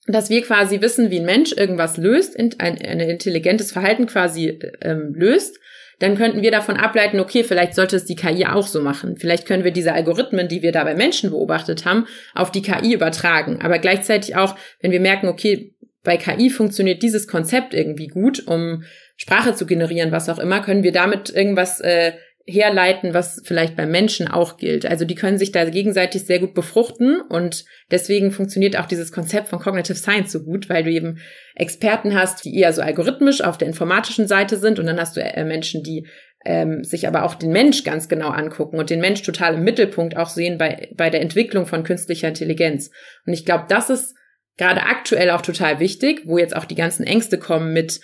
dass 0.08 0.30
wir 0.30 0.42
quasi 0.42 0.80
wissen, 0.80 1.12
wie 1.12 1.20
ein 1.20 1.26
Mensch 1.26 1.52
irgendwas 1.52 1.98
löst, 1.98 2.40
ein, 2.40 2.56
ein 2.60 3.00
intelligentes 3.02 3.74
Verhalten 3.74 4.06
quasi 4.08 4.58
ähm, 4.82 5.14
löst, 5.14 5.60
dann 6.00 6.16
könnten 6.16 6.44
wir 6.44 6.52
davon 6.52 6.78
ableiten, 6.78 7.20
okay, 7.20 7.44
vielleicht 7.44 7.76
sollte 7.76 7.98
es 7.98 8.06
die 8.06 8.16
KI 8.16 8.46
auch 8.46 8.68
so 8.68 8.82
machen. 8.82 9.18
Vielleicht 9.18 9.48
können 9.48 9.66
wir 9.66 9.72
diese 9.72 9.94
Algorithmen, 9.94 10.48
die 10.48 10.62
wir 10.62 10.72
da 10.72 10.84
bei 10.86 10.96
Menschen 10.96 11.32
beobachtet 11.32 11.86
haben, 11.86 12.06
auf 12.36 12.52
die 12.52 12.62
KI 12.62 12.94
übertragen. 12.94 13.60
Aber 13.62 13.80
gleichzeitig 13.80 14.36
auch, 14.36 14.56
wenn 14.80 14.92
wir 14.92 15.02
merken, 15.02 15.28
okay, 15.28 15.76
bei 16.04 16.16
KI 16.16 16.50
funktioniert 16.50 17.04
dieses 17.04 17.28
Konzept 17.28 17.74
irgendwie 17.74 18.08
gut, 18.08 18.48
um 18.48 18.84
Sprache 19.18 19.56
zu 19.56 19.66
generieren, 19.66 20.12
was 20.14 20.30
auch 20.30 20.40
immer, 20.40 20.62
können 20.62 20.84
wir 20.84 20.94
damit 20.94 21.32
irgendwas 21.32 21.82
äh, 21.82 22.14
herleiten, 22.48 23.14
was 23.14 23.42
vielleicht 23.44 23.76
beim 23.76 23.92
Menschen 23.92 24.30
auch 24.30 24.56
gilt. 24.56 24.86
Also 24.86 25.04
die 25.04 25.16
können 25.16 25.38
sich 25.38 25.52
da 25.52 25.66
gegenseitig 25.66 26.26
sehr 26.26 26.40
gut 26.40 26.54
befruchten 26.54 27.20
und 27.20 27.66
deswegen 27.92 28.32
funktioniert 28.32 28.80
auch 28.80 28.86
dieses 28.86 29.12
Konzept 29.12 29.50
von 29.50 29.60
Cognitive 29.60 29.98
Science 29.98 30.32
so 30.32 30.44
gut, 30.44 30.70
weil 30.70 30.86
du 30.86 30.90
eben 30.90 31.20
Experten 31.56 32.16
hast, 32.16 32.46
die 32.46 32.58
eher 32.58 32.72
so 32.72 32.82
algorithmisch 32.82 33.42
auf 33.42 33.58
der 33.58 33.68
informatischen 33.68 34.28
Seite 34.28 34.56
sind 34.56 34.80
und 34.80 34.86
dann 34.86 35.00
hast 35.00 35.18
du 35.18 35.22
äh, 35.22 35.44
Menschen, 35.44 35.84
die 35.84 36.08
ähm, 36.46 36.86
sich 36.86 37.06
aber 37.06 37.24
auch 37.24 37.36
den 37.36 37.52
Mensch 37.52 37.84
ganz 37.84 38.08
genau 38.08 38.30
angucken 38.30 38.80
und 38.80 38.90
den 38.90 39.02
Mensch 39.02 39.24
total 39.24 39.56
im 39.56 39.66
Mittelpunkt 39.66 40.16
auch 40.16 40.30
sehen 40.30 40.58
bei, 40.58 40.90
bei 40.96 41.10
der 41.10 41.22
Entwicklung 41.22 41.66
von 41.66 41.84
künstlicher 41.84 42.30
Intelligenz. 42.30 42.92
Und 43.26 43.34
ich 43.34 43.44
glaube, 43.44 43.66
das 43.68 43.90
ist 43.90 44.16
gerade 44.56 44.84
aktuell 44.84 45.32
auch 45.32 45.42
total 45.42 45.82
wichtig, 45.82 46.22
wo 46.26 46.38
jetzt 46.38 46.56
auch 46.56 46.66
die 46.66 46.76
ganzen 46.76 47.06
Ängste 47.06 47.38
kommen 47.38 47.74
mit 47.74 48.00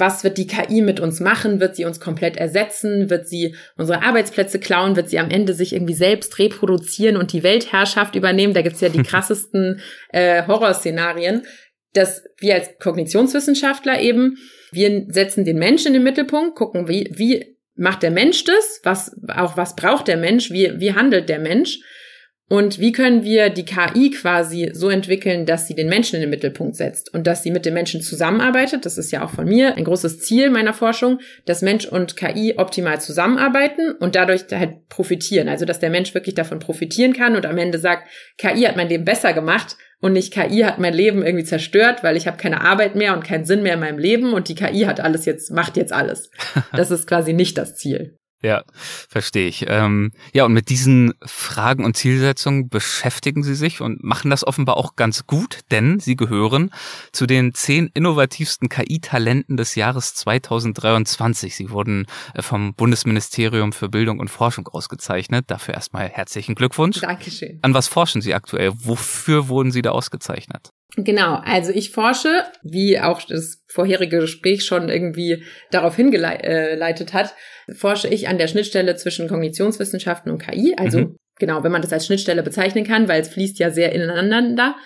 was 0.00 0.24
wird 0.24 0.38
die 0.38 0.46
KI 0.46 0.82
mit 0.82 1.00
uns 1.00 1.20
machen? 1.20 1.60
Wird 1.60 1.76
sie 1.76 1.84
uns 1.84 2.00
komplett 2.00 2.36
ersetzen? 2.36 3.10
Wird 3.10 3.28
sie 3.28 3.54
unsere 3.76 4.02
Arbeitsplätze 4.02 4.58
klauen? 4.58 4.96
Wird 4.96 5.10
sie 5.10 5.18
am 5.18 5.30
Ende 5.30 5.54
sich 5.54 5.72
irgendwie 5.72 5.94
selbst 5.94 6.38
reproduzieren 6.38 7.16
und 7.16 7.32
die 7.32 7.42
Weltherrschaft 7.42 8.14
übernehmen? 8.14 8.54
Da 8.54 8.62
gibt's 8.62 8.80
ja 8.80 8.88
die 8.88 9.02
krassesten 9.04 9.80
äh, 10.10 10.46
Horrorszenarien. 10.46 11.42
Dass 11.92 12.24
wir 12.38 12.54
als 12.54 12.78
Kognitionswissenschaftler 12.80 14.00
eben, 14.00 14.38
wir 14.72 15.06
setzen 15.08 15.44
den 15.44 15.58
Menschen 15.58 15.88
in 15.88 15.92
den 15.94 16.02
Mittelpunkt, 16.02 16.56
gucken, 16.56 16.88
wie, 16.88 17.10
wie 17.14 17.56
macht 17.76 18.02
der 18.02 18.10
Mensch 18.10 18.44
das? 18.44 18.80
Was, 18.82 19.16
auch 19.28 19.56
was 19.56 19.76
braucht 19.76 20.08
der 20.08 20.16
Mensch? 20.16 20.50
Wie, 20.50 20.80
wie 20.80 20.94
handelt 20.94 21.28
der 21.28 21.38
Mensch? 21.38 21.78
Und 22.50 22.78
wie 22.78 22.92
können 22.92 23.24
wir 23.24 23.48
die 23.48 23.64
KI 23.64 24.10
quasi 24.10 24.70
so 24.74 24.90
entwickeln, 24.90 25.46
dass 25.46 25.66
sie 25.66 25.74
den 25.74 25.88
Menschen 25.88 26.16
in 26.16 26.20
den 26.20 26.30
Mittelpunkt 26.30 26.76
setzt 26.76 27.12
und 27.14 27.26
dass 27.26 27.42
sie 27.42 27.50
mit 27.50 27.64
den 27.64 27.72
Menschen 27.72 28.02
zusammenarbeitet? 28.02 28.84
Das 28.84 28.98
ist 28.98 29.10
ja 29.12 29.24
auch 29.24 29.30
von 29.30 29.46
mir 29.46 29.76
ein 29.76 29.84
großes 29.84 30.20
Ziel 30.20 30.50
meiner 30.50 30.74
Forschung, 30.74 31.20
dass 31.46 31.62
Mensch 31.62 31.86
und 31.86 32.16
KI 32.16 32.54
optimal 32.58 33.00
zusammenarbeiten 33.00 33.92
und 33.92 34.14
dadurch 34.14 34.42
halt 34.50 34.88
profitieren. 34.90 35.48
Also, 35.48 35.64
dass 35.64 35.80
der 35.80 35.88
Mensch 35.88 36.12
wirklich 36.12 36.34
davon 36.34 36.58
profitieren 36.58 37.14
kann 37.14 37.34
und 37.34 37.46
am 37.46 37.56
Ende 37.56 37.78
sagt, 37.78 38.08
KI 38.36 38.64
hat 38.64 38.76
mein 38.76 38.90
Leben 38.90 39.06
besser 39.06 39.32
gemacht 39.32 39.78
und 40.00 40.12
nicht 40.12 40.34
KI 40.34 40.64
hat 40.64 40.78
mein 40.78 40.92
Leben 40.92 41.24
irgendwie 41.24 41.46
zerstört, 41.46 42.02
weil 42.02 42.14
ich 42.14 42.26
habe 42.26 42.36
keine 42.36 42.60
Arbeit 42.60 42.94
mehr 42.94 43.14
und 43.14 43.24
keinen 43.24 43.46
Sinn 43.46 43.62
mehr 43.62 43.74
in 43.74 43.80
meinem 43.80 43.98
Leben 43.98 44.34
und 44.34 44.48
die 44.48 44.54
KI 44.54 44.82
hat 44.82 45.00
alles 45.00 45.24
jetzt, 45.24 45.50
macht 45.50 45.78
jetzt 45.78 45.94
alles. 45.94 46.30
Das 46.76 46.90
ist 46.90 47.06
quasi 47.06 47.32
nicht 47.32 47.56
das 47.56 47.76
Ziel. 47.76 48.18
Ja, 48.44 48.62
verstehe 49.08 49.48
ich. 49.48 49.64
Ähm, 49.68 50.12
ja, 50.34 50.44
und 50.44 50.52
mit 50.52 50.68
diesen 50.68 51.14
Fragen 51.24 51.82
und 51.82 51.96
Zielsetzungen 51.96 52.68
beschäftigen 52.68 53.42
Sie 53.42 53.54
sich 53.54 53.80
und 53.80 54.04
machen 54.04 54.28
das 54.28 54.46
offenbar 54.46 54.76
auch 54.76 54.96
ganz 54.96 55.26
gut, 55.26 55.60
denn 55.70 55.98
Sie 55.98 56.14
gehören 56.14 56.70
zu 57.10 57.24
den 57.24 57.54
zehn 57.54 57.90
innovativsten 57.94 58.68
KI-Talenten 58.68 59.56
des 59.56 59.76
Jahres 59.76 60.12
2023. 60.12 61.56
Sie 61.56 61.70
wurden 61.70 62.04
äh, 62.34 62.42
vom 62.42 62.74
Bundesministerium 62.74 63.72
für 63.72 63.88
Bildung 63.88 64.20
und 64.20 64.28
Forschung 64.28 64.68
ausgezeichnet. 64.68 65.46
Dafür 65.46 65.72
erstmal 65.72 66.10
herzlichen 66.10 66.54
Glückwunsch. 66.54 67.00
Dankeschön. 67.00 67.60
An 67.62 67.72
was 67.72 67.88
forschen 67.88 68.20
Sie 68.20 68.34
aktuell? 68.34 68.72
Wofür 68.74 69.48
wurden 69.48 69.72
Sie 69.72 69.80
da 69.80 69.92
ausgezeichnet? 69.92 70.70
Genau, 70.96 71.40
also 71.44 71.72
ich 71.72 71.90
forsche, 71.90 72.44
wie 72.62 73.00
auch 73.00 73.20
das 73.22 73.64
vorherige 73.66 74.20
Gespräch 74.20 74.64
schon 74.64 74.88
irgendwie 74.88 75.42
darauf 75.70 75.96
hingeleitet 75.96 77.12
hat, 77.12 77.34
forsche 77.74 78.08
ich 78.08 78.28
an 78.28 78.38
der 78.38 78.46
Schnittstelle 78.46 78.94
zwischen 78.94 79.28
Kognitionswissenschaften 79.28 80.30
und 80.30 80.38
KI. 80.38 80.74
Also 80.76 81.00
mhm. 81.00 81.16
genau, 81.38 81.64
wenn 81.64 81.72
man 81.72 81.82
das 81.82 81.92
als 81.92 82.06
Schnittstelle 82.06 82.44
bezeichnen 82.44 82.84
kann, 82.84 83.08
weil 83.08 83.20
es 83.20 83.28
fließt 83.28 83.58
ja 83.58 83.70
sehr 83.70 83.92
ineinander. 83.92 84.76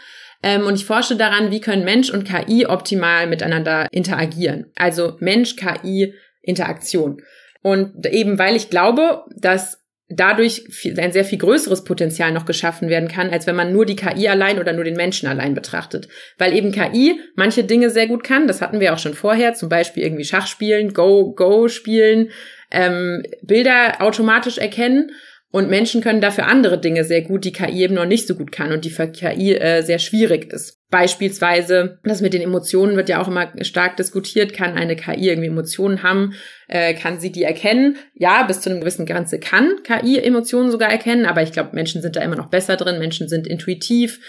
Ähm, 0.43 0.67
und 0.67 0.77
ich 0.77 0.87
forsche 0.87 1.17
daran, 1.17 1.51
wie 1.51 1.61
können 1.61 1.85
Mensch 1.85 2.11
und 2.11 2.25
KI 2.25 2.65
optimal 2.67 3.27
miteinander 3.27 3.89
interagieren. 3.91 4.73
Also 4.77 5.17
Mensch, 5.21 5.57
KI, 5.57 6.15
Interaktion. 6.41 7.21
Und 7.61 8.07
eben 8.07 8.39
weil 8.39 8.57
ich 8.57 8.71
glaube, 8.71 9.25
dass 9.37 9.83
dadurch 10.09 10.65
ein 10.97 11.13
sehr 11.13 11.25
viel 11.25 11.39
größeres 11.39 11.85
Potenzial 11.85 12.33
noch 12.33 12.47
geschaffen 12.47 12.89
werden 12.89 13.09
kann, 13.09 13.31
als 13.31 13.47
wenn 13.47 13.57
man 13.57 13.73
nur 13.73 13.85
die 13.85 13.97
KI 13.97 14.29
allein 14.29 14.59
oder 14.59 14.73
nur 14.73 14.85
den 14.85 14.97
Menschen 14.97 15.29
allein 15.29 15.55
betrachtet. 15.55 16.09
Weil 16.39 16.57
eben 16.57 16.73
KI 16.73 17.21
manche 17.35 17.65
Dinge 17.65 17.91
sehr 17.91 18.07
gut 18.07 18.25
kann, 18.25 18.47
das 18.47 18.63
hatten 18.63 18.81
wir 18.81 18.95
auch 18.95 18.99
schon 18.99 19.15
vorher, 19.15 19.55
zum 19.55 19.69
Beispiel 19.69 20.03
irgendwie 20.03 20.25
Schach 20.25 20.47
spielen, 20.47 20.95
Go, 20.95 21.33
Go 21.33 21.69
spielen, 21.69 22.31
ähm, 22.71 23.23
Bilder 23.43 24.01
automatisch 24.01 24.59
erkennen 24.59 25.11
und 25.51 25.69
Menschen 25.69 26.03
können 26.03 26.21
dafür 26.21 26.47
andere 26.47 26.81
Dinge 26.81 27.05
sehr 27.05 27.23
gut, 27.23 27.45
die 27.45 27.53
KI 27.53 27.83
eben 27.83 27.95
noch 27.95 28.07
nicht 28.07 28.27
so 28.27 28.35
gut 28.35 28.51
kann 28.51 28.73
und 28.73 28.85
die 28.85 28.91
für 28.91 29.09
KI 29.09 29.57
äh, 29.57 29.83
sehr 29.83 29.99
schwierig 29.99 30.53
ist. 30.53 30.78
Beispielsweise, 30.91 31.99
das 32.03 32.23
mit 32.23 32.33
den 32.33 32.41
Emotionen 32.41 32.97
wird 32.97 33.11
ja 33.11 33.21
auch 33.21 33.29
immer 33.29 33.53
stark 33.61 33.99
diskutiert. 33.99 34.55
Kann 34.55 34.75
eine 34.75 34.97
KI 34.97 35.29
irgendwie 35.29 35.49
Emotionen 35.49 36.03
haben? 36.03 36.35
Äh, 36.67 36.95
kann 36.95 37.21
sie 37.21 37.31
die 37.31 37.43
erkennen? 37.43 37.99
Ja, 38.15 38.43
bis 38.45 38.63
zu 38.63 38.71
einem 38.71 38.81
gewissen 38.81 39.05
Grenze 39.05 39.39
kann 39.39 39.83
KI 39.83 40.19
Emotionen 40.19 40.71
sogar 40.71 40.91
erkennen, 40.91 41.27
aber 41.27 41.43
ich 41.43 41.53
glaube, 41.53 41.75
Menschen 41.75 42.01
sind 42.01 42.17
da 42.17 42.23
immer 42.23 42.37
noch 42.37 42.49
besser 42.49 42.77
drin. 42.77 42.99
Menschen 42.99 43.29
sind 43.29 43.47
intuitiv, 43.47 44.21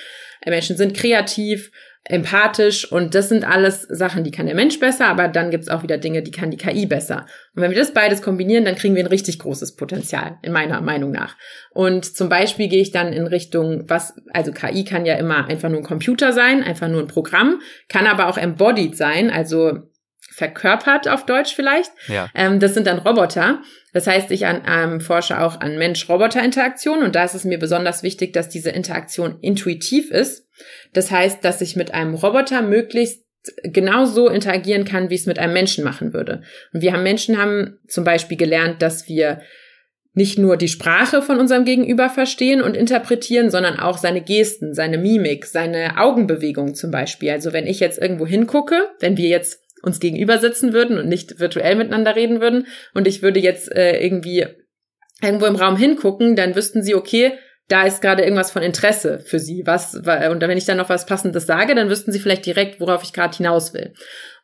äh, 0.41 0.49
Menschen 0.49 0.75
sind 0.75 0.97
kreativ 0.97 1.71
empathisch 2.09 2.91
und 2.91 3.13
das 3.13 3.29
sind 3.29 3.47
alles 3.47 3.83
Sachen, 3.83 4.23
die 4.23 4.31
kann 4.31 4.47
der 4.47 4.55
Mensch 4.55 4.79
besser, 4.79 5.07
aber 5.07 5.27
dann 5.27 5.51
gibt's 5.51 5.69
auch 5.69 5.83
wieder 5.83 5.99
Dinge, 5.99 6.23
die 6.23 6.31
kann 6.31 6.49
die 6.49 6.57
KI 6.57 6.87
besser. 6.87 7.27
Und 7.55 7.61
wenn 7.61 7.69
wir 7.69 7.77
das 7.77 7.93
beides 7.93 8.23
kombinieren, 8.23 8.65
dann 8.65 8.75
kriegen 8.75 8.95
wir 8.95 9.03
ein 9.03 9.07
richtig 9.07 9.37
großes 9.37 9.75
Potenzial, 9.75 10.39
in 10.41 10.51
meiner 10.51 10.81
Meinung 10.81 11.11
nach. 11.11 11.37
Und 11.69 12.05
zum 12.05 12.27
Beispiel 12.27 12.67
gehe 12.67 12.81
ich 12.81 12.91
dann 12.91 13.13
in 13.13 13.27
Richtung, 13.27 13.87
was, 13.87 14.15
also 14.33 14.51
KI 14.51 14.83
kann 14.83 15.05
ja 15.05 15.15
immer 15.15 15.45
einfach 15.47 15.69
nur 15.69 15.79
ein 15.79 15.85
Computer 15.85 16.33
sein, 16.33 16.63
einfach 16.63 16.87
nur 16.87 17.01
ein 17.01 17.07
Programm, 17.07 17.61
kann 17.89 18.07
aber 18.07 18.27
auch 18.27 18.39
embodied 18.39 18.97
sein, 18.97 19.29
also 19.29 19.89
verkörpert 20.39 21.07
auf 21.07 21.25
Deutsch 21.25 21.53
vielleicht. 21.53 21.91
Ja. 22.07 22.29
Ähm, 22.33 22.59
das 22.59 22.73
sind 22.73 22.87
dann 22.87 22.97
Roboter. 22.97 23.61
Das 23.93 24.07
heißt, 24.07 24.31
ich 24.31 24.45
an, 24.45 24.61
ähm, 24.67 25.01
forsche 25.01 25.41
auch 25.41 25.59
an 25.61 25.77
Mensch-Roboter-Interaktion 25.77 27.03
und 27.03 27.15
da 27.15 27.23
ist 27.23 27.33
es 27.33 27.43
mir 27.43 27.57
besonders 27.57 28.03
wichtig, 28.03 28.33
dass 28.33 28.49
diese 28.49 28.69
Interaktion 28.69 29.39
intuitiv 29.41 30.11
ist. 30.11 30.47
Das 30.93 31.11
heißt, 31.11 31.43
dass 31.43 31.61
ich 31.61 31.75
mit 31.75 31.93
einem 31.93 32.13
Roboter 32.13 32.61
möglichst 32.61 33.23
genau 33.63 34.05
so 34.05 34.27
interagieren 34.29 34.85
kann, 34.85 35.09
wie 35.09 35.15
es 35.15 35.25
mit 35.25 35.39
einem 35.39 35.53
Menschen 35.53 35.83
machen 35.83 36.13
würde. 36.13 36.41
Und 36.73 36.81
wir 36.81 36.93
haben 36.93 37.03
Menschen 37.03 37.37
haben 37.37 37.79
zum 37.87 38.03
Beispiel 38.03 38.37
gelernt, 38.37 38.81
dass 38.81 39.07
wir 39.07 39.41
nicht 40.13 40.37
nur 40.37 40.57
die 40.57 40.67
Sprache 40.67 41.21
von 41.21 41.39
unserem 41.39 41.65
Gegenüber 41.65 42.09
verstehen 42.09 42.61
und 42.61 42.75
interpretieren, 42.75 43.49
sondern 43.49 43.79
auch 43.79 43.97
seine 43.97 44.21
Gesten, 44.21 44.73
seine 44.73 44.97
Mimik, 44.97 45.45
seine 45.45 45.97
Augenbewegung 45.97 46.75
zum 46.75 46.91
Beispiel. 46.91 47.29
Also 47.29 47.53
wenn 47.53 47.67
ich 47.67 47.79
jetzt 47.79 47.99
irgendwo 47.99 48.25
hingucke, 48.25 48.89
wenn 48.99 49.17
wir 49.17 49.29
jetzt 49.29 49.63
uns 49.83 49.99
gegenüber 49.99 50.37
sitzen 50.37 50.73
würden 50.73 50.97
und 50.97 51.07
nicht 51.07 51.39
virtuell 51.39 51.75
miteinander 51.75 52.15
reden 52.15 52.41
würden 52.41 52.67
und 52.93 53.07
ich 53.07 53.21
würde 53.21 53.39
jetzt 53.39 53.71
äh, 53.71 53.99
irgendwie 53.99 54.45
irgendwo 55.21 55.45
im 55.45 55.55
Raum 55.55 55.75
hingucken, 55.75 56.35
dann 56.35 56.55
wüssten 56.55 56.83
sie, 56.83 56.95
okay, 56.95 57.33
da 57.67 57.83
ist 57.83 58.01
gerade 58.01 58.23
irgendwas 58.23 58.51
von 58.51 58.63
Interesse 58.63 59.19
für 59.19 59.39
sie. 59.39 59.63
Was, 59.65 59.93
und 59.95 60.41
wenn 60.41 60.57
ich 60.57 60.65
dann 60.65 60.77
noch 60.77 60.89
was 60.89 61.05
Passendes 61.05 61.45
sage, 61.45 61.75
dann 61.75 61.89
wüssten 61.89 62.11
sie 62.11 62.19
vielleicht 62.19 62.45
direkt, 62.45 62.79
worauf 62.79 63.03
ich 63.03 63.13
gerade 63.13 63.37
hinaus 63.37 63.73
will. 63.73 63.93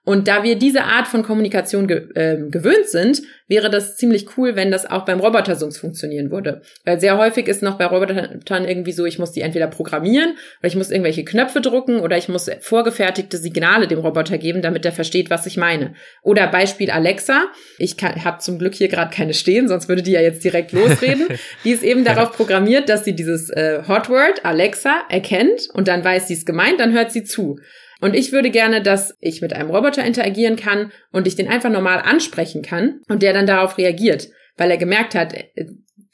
Und 0.05 0.27
da 0.27 0.43
wir 0.43 0.55
diese 0.55 0.83
Art 0.83 1.07
von 1.07 1.23
Kommunikation 1.23 1.87
ge 1.87 2.07
äh, 2.13 2.37
gewöhnt 2.49 2.87
sind, 2.87 3.23
wäre 3.47 3.69
das 3.69 3.97
ziemlich 3.97 4.37
cool, 4.37 4.55
wenn 4.55 4.71
das 4.71 4.85
auch 4.89 5.03
beim 5.03 5.19
Robotersums 5.19 5.77
funktionieren 5.77 6.31
würde. 6.31 6.61
Weil 6.83 6.99
sehr 6.99 7.17
häufig 7.17 7.47
ist 7.47 7.63
noch 7.63 7.77
bei 7.77 7.85
Robotern 7.85 8.65
irgendwie 8.65 8.91
so, 8.91 9.05
ich 9.05 9.19
muss 9.19 9.31
die 9.31 9.41
entweder 9.41 9.67
programmieren 9.67 10.35
oder 10.59 10.67
ich 10.67 10.75
muss 10.75 10.91
irgendwelche 10.91 11.25
Knöpfe 11.25 11.59
drucken 11.59 11.99
oder 11.99 12.17
ich 12.17 12.29
muss 12.29 12.49
vorgefertigte 12.61 13.37
Signale 13.37 13.87
dem 13.87 13.99
Roboter 13.99 14.37
geben, 14.37 14.61
damit 14.61 14.85
er 14.85 14.91
versteht, 14.91 15.29
was 15.29 15.47
ich 15.47 15.57
meine. 15.57 15.95
Oder 16.21 16.47
Beispiel 16.47 16.91
Alexa. 16.91 17.45
Ich 17.79 17.95
habe 18.01 18.39
zum 18.39 18.59
Glück 18.59 18.75
hier 18.75 18.87
gerade 18.87 19.13
keine 19.13 19.33
stehen, 19.33 19.67
sonst 19.67 19.89
würde 19.89 20.03
die 20.03 20.11
ja 20.11 20.21
jetzt 20.21 20.43
direkt 20.43 20.71
losreden. 20.71 21.27
die 21.63 21.71
ist 21.71 21.83
eben 21.83 22.03
darauf 22.03 22.31
programmiert, 22.31 22.89
dass 22.89 23.05
sie 23.05 23.15
dieses 23.15 23.49
äh, 23.49 23.81
Hotword 23.87 24.45
Alexa 24.45 25.05
erkennt 25.09 25.69
und 25.73 25.87
dann 25.87 26.03
weiß 26.03 26.27
sie 26.27 26.35
es 26.35 26.45
gemeint, 26.45 26.79
dann 26.79 26.93
hört 26.93 27.11
sie 27.11 27.23
zu. 27.23 27.59
Und 28.01 28.15
ich 28.15 28.31
würde 28.31 28.49
gerne, 28.49 28.81
dass 28.81 29.15
ich 29.19 29.41
mit 29.41 29.53
einem 29.53 29.71
Roboter 29.71 30.03
interagieren 30.03 30.55
kann 30.55 30.91
und 31.11 31.27
ich 31.27 31.35
den 31.35 31.47
einfach 31.47 31.69
normal 31.69 31.99
ansprechen 31.99 32.61
kann 32.61 33.01
und 33.07 33.23
der 33.23 33.33
dann 33.33 33.47
darauf 33.47 33.77
reagiert, 33.77 34.29
weil 34.57 34.71
er 34.71 34.77
gemerkt 34.77 35.15
hat, 35.15 35.33
äh, 35.33 35.65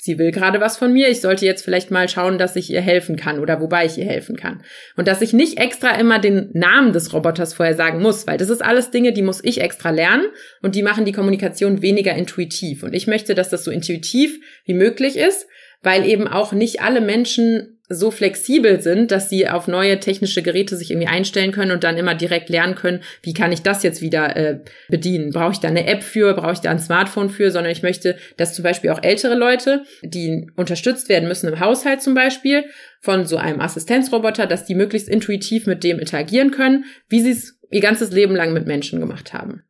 sie 0.01 0.17
will 0.17 0.31
gerade 0.31 0.59
was 0.59 0.77
von 0.77 0.91
mir, 0.91 1.09
ich 1.09 1.21
sollte 1.21 1.45
jetzt 1.45 1.63
vielleicht 1.63 1.91
mal 1.91 2.09
schauen, 2.09 2.39
dass 2.39 2.55
ich 2.55 2.71
ihr 2.71 2.81
helfen 2.81 3.17
kann 3.17 3.39
oder 3.39 3.61
wobei 3.61 3.85
ich 3.85 3.99
ihr 3.99 4.05
helfen 4.05 4.35
kann. 4.35 4.63
Und 4.97 5.07
dass 5.07 5.21
ich 5.21 5.31
nicht 5.31 5.59
extra 5.59 5.91
immer 5.91 6.17
den 6.17 6.49
Namen 6.53 6.91
des 6.91 7.13
Roboters 7.13 7.53
vorher 7.53 7.75
sagen 7.75 8.01
muss, 8.01 8.25
weil 8.25 8.37
das 8.37 8.49
ist 8.49 8.63
alles 8.63 8.89
Dinge, 8.89 9.13
die 9.13 9.21
muss 9.21 9.43
ich 9.43 9.61
extra 9.61 9.91
lernen 9.91 10.25
und 10.63 10.73
die 10.73 10.81
machen 10.81 11.05
die 11.05 11.11
Kommunikation 11.11 11.83
weniger 11.83 12.15
intuitiv. 12.15 12.81
Und 12.81 12.93
ich 12.93 13.05
möchte, 13.05 13.35
dass 13.35 13.49
das 13.49 13.63
so 13.63 13.69
intuitiv 13.69 14.39
wie 14.65 14.73
möglich 14.73 15.17
ist, 15.17 15.47
weil 15.83 16.07
eben 16.07 16.27
auch 16.27 16.51
nicht 16.51 16.81
alle 16.81 17.01
Menschen 17.01 17.79
so 17.93 18.11
flexibel 18.11 18.81
sind, 18.81 19.11
dass 19.11 19.29
sie 19.29 19.47
auf 19.47 19.67
neue 19.67 19.99
technische 19.99 20.41
Geräte 20.41 20.75
sich 20.75 20.91
irgendwie 20.91 21.07
einstellen 21.07 21.51
können 21.51 21.71
und 21.71 21.83
dann 21.83 21.97
immer 21.97 22.15
direkt 22.15 22.49
lernen 22.49 22.75
können, 22.75 23.01
wie 23.21 23.33
kann 23.33 23.51
ich 23.51 23.61
das 23.61 23.83
jetzt 23.83 24.01
wieder 24.01 24.35
äh, 24.35 24.59
bedienen? 24.89 25.31
Brauche 25.31 25.51
ich 25.51 25.59
da 25.59 25.67
eine 25.67 25.87
App 25.87 26.03
für? 26.03 26.33
Brauche 26.33 26.53
ich 26.53 26.59
da 26.59 26.71
ein 26.71 26.79
Smartphone 26.79 27.29
für? 27.29 27.51
Sondern 27.51 27.71
ich 27.71 27.83
möchte, 27.83 28.17
dass 28.37 28.53
zum 28.53 28.63
Beispiel 28.63 28.89
auch 28.89 29.03
ältere 29.03 29.35
Leute, 29.35 29.83
die 30.01 30.49
unterstützt 30.55 31.09
werden 31.09 31.27
müssen 31.27 31.49
im 31.49 31.59
Haushalt 31.59 32.01
zum 32.01 32.13
Beispiel, 32.13 32.65
von 33.01 33.25
so 33.25 33.37
einem 33.37 33.59
Assistenzroboter, 33.61 34.47
dass 34.47 34.65
die 34.65 34.75
möglichst 34.75 35.09
intuitiv 35.09 35.65
mit 35.65 35.83
dem 35.83 35.99
interagieren 35.99 36.51
können, 36.51 36.85
wie 37.09 37.21
sie 37.21 37.31
es 37.31 37.59
ihr 37.71 37.81
ganzes 37.81 38.11
Leben 38.11 38.35
lang 38.35 38.53
mit 38.53 38.67
Menschen 38.67 38.99
gemacht 38.99 39.33
haben. 39.33 39.63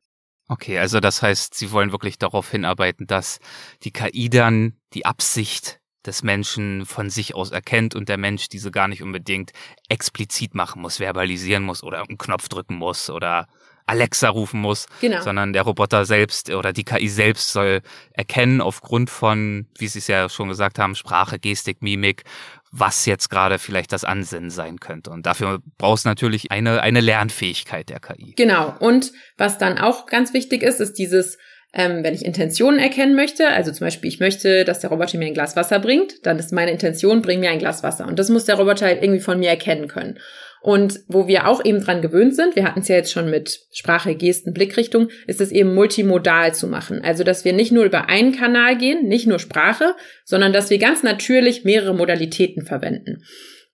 Okay, 0.47 0.77
also 0.79 0.99
das 0.99 1.21
heißt, 1.21 1.53
Sie 1.53 1.71
wollen 1.71 1.93
wirklich 1.93 2.17
darauf 2.17 2.51
hinarbeiten, 2.51 3.07
dass 3.07 3.39
die 3.83 3.91
KI 3.91 4.29
dann 4.29 4.73
die 4.93 5.05
Absicht 5.05 5.80
des 6.05 6.23
Menschen 6.23 6.85
von 6.85 7.09
sich 7.09 7.35
aus 7.35 7.51
erkennt 7.51 7.95
und 7.95 8.09
der 8.09 8.17
Mensch 8.17 8.49
diese 8.49 8.71
gar 8.71 8.87
nicht 8.87 9.03
unbedingt 9.03 9.51
explizit 9.89 10.55
machen 10.55 10.81
muss, 10.81 10.99
verbalisieren 10.99 11.63
muss 11.63 11.83
oder 11.83 11.99
einen 12.07 12.17
Knopf 12.17 12.49
drücken 12.49 12.75
muss 12.75 13.09
oder 13.09 13.47
Alexa 13.85 14.29
rufen 14.29 14.61
muss, 14.61 14.85
genau. 15.01 15.21
sondern 15.21 15.53
der 15.53 15.63
Roboter 15.63 16.05
selbst 16.05 16.49
oder 16.49 16.71
die 16.71 16.83
KI 16.83 17.09
selbst 17.09 17.51
soll 17.51 17.81
erkennen 18.13 18.61
aufgrund 18.61 19.09
von, 19.09 19.67
wie 19.77 19.87
Sie 19.87 19.99
es 19.99 20.07
ja 20.07 20.29
schon 20.29 20.49
gesagt 20.49 20.79
haben, 20.79 20.95
Sprache, 20.95 21.39
Gestik, 21.39 21.81
Mimik, 21.81 22.23
was 22.71 23.05
jetzt 23.05 23.29
gerade 23.29 23.59
vielleicht 23.59 23.91
das 23.91 24.05
Ansinnen 24.05 24.49
sein 24.49 24.79
könnte. 24.79 25.11
Und 25.11 25.25
dafür 25.25 25.61
brauchst 25.77 26.05
natürlich 26.05 26.51
eine, 26.51 26.81
eine 26.81 27.01
Lernfähigkeit 27.01 27.89
der 27.89 27.99
KI. 27.99 28.33
Genau. 28.37 28.73
Und 28.79 29.11
was 29.37 29.57
dann 29.57 29.77
auch 29.77 30.05
ganz 30.05 30.33
wichtig 30.33 30.63
ist, 30.63 30.79
ist 30.79 30.93
dieses 30.93 31.37
ähm, 31.73 32.03
wenn 32.03 32.13
ich 32.13 32.25
Intentionen 32.25 32.79
erkennen 32.79 33.15
möchte, 33.15 33.47
also 33.47 33.71
zum 33.71 33.85
Beispiel, 33.87 34.09
ich 34.09 34.19
möchte, 34.19 34.65
dass 34.65 34.79
der 34.79 34.89
Roboter 34.89 35.17
mir 35.17 35.27
ein 35.27 35.33
Glas 35.33 35.55
Wasser 35.55 35.79
bringt, 35.79 36.25
dann 36.25 36.37
ist 36.37 36.51
meine 36.51 36.71
Intention, 36.71 37.21
bring 37.21 37.39
mir 37.39 37.49
ein 37.49 37.59
Glas 37.59 37.81
Wasser. 37.81 38.07
Und 38.07 38.19
das 38.19 38.29
muss 38.29 38.45
der 38.45 38.55
Roboter 38.55 38.87
halt 38.87 39.01
irgendwie 39.01 39.21
von 39.21 39.39
mir 39.39 39.49
erkennen 39.49 39.87
können. 39.87 40.19
Und 40.61 40.99
wo 41.07 41.27
wir 41.27 41.47
auch 41.47 41.63
eben 41.65 41.83
dran 41.83 42.03
gewöhnt 42.03 42.35
sind, 42.35 42.55
wir 42.55 42.65
hatten 42.65 42.81
es 42.81 42.87
ja 42.87 42.95
jetzt 42.95 43.11
schon 43.11 43.31
mit 43.31 43.61
Sprache, 43.71 44.13
Gesten, 44.13 44.53
Blickrichtung, 44.53 45.09
ist 45.25 45.41
es 45.41 45.51
eben 45.51 45.73
multimodal 45.73 46.53
zu 46.53 46.67
machen. 46.67 47.01
Also, 47.03 47.23
dass 47.23 47.45
wir 47.45 47.53
nicht 47.53 47.71
nur 47.71 47.85
über 47.85 48.09
einen 48.09 48.35
Kanal 48.35 48.77
gehen, 48.77 49.07
nicht 49.07 49.25
nur 49.25 49.39
Sprache, 49.39 49.95
sondern 50.23 50.53
dass 50.53 50.69
wir 50.69 50.77
ganz 50.77 51.01
natürlich 51.01 51.63
mehrere 51.63 51.95
Modalitäten 51.95 52.63
verwenden. 52.63 53.23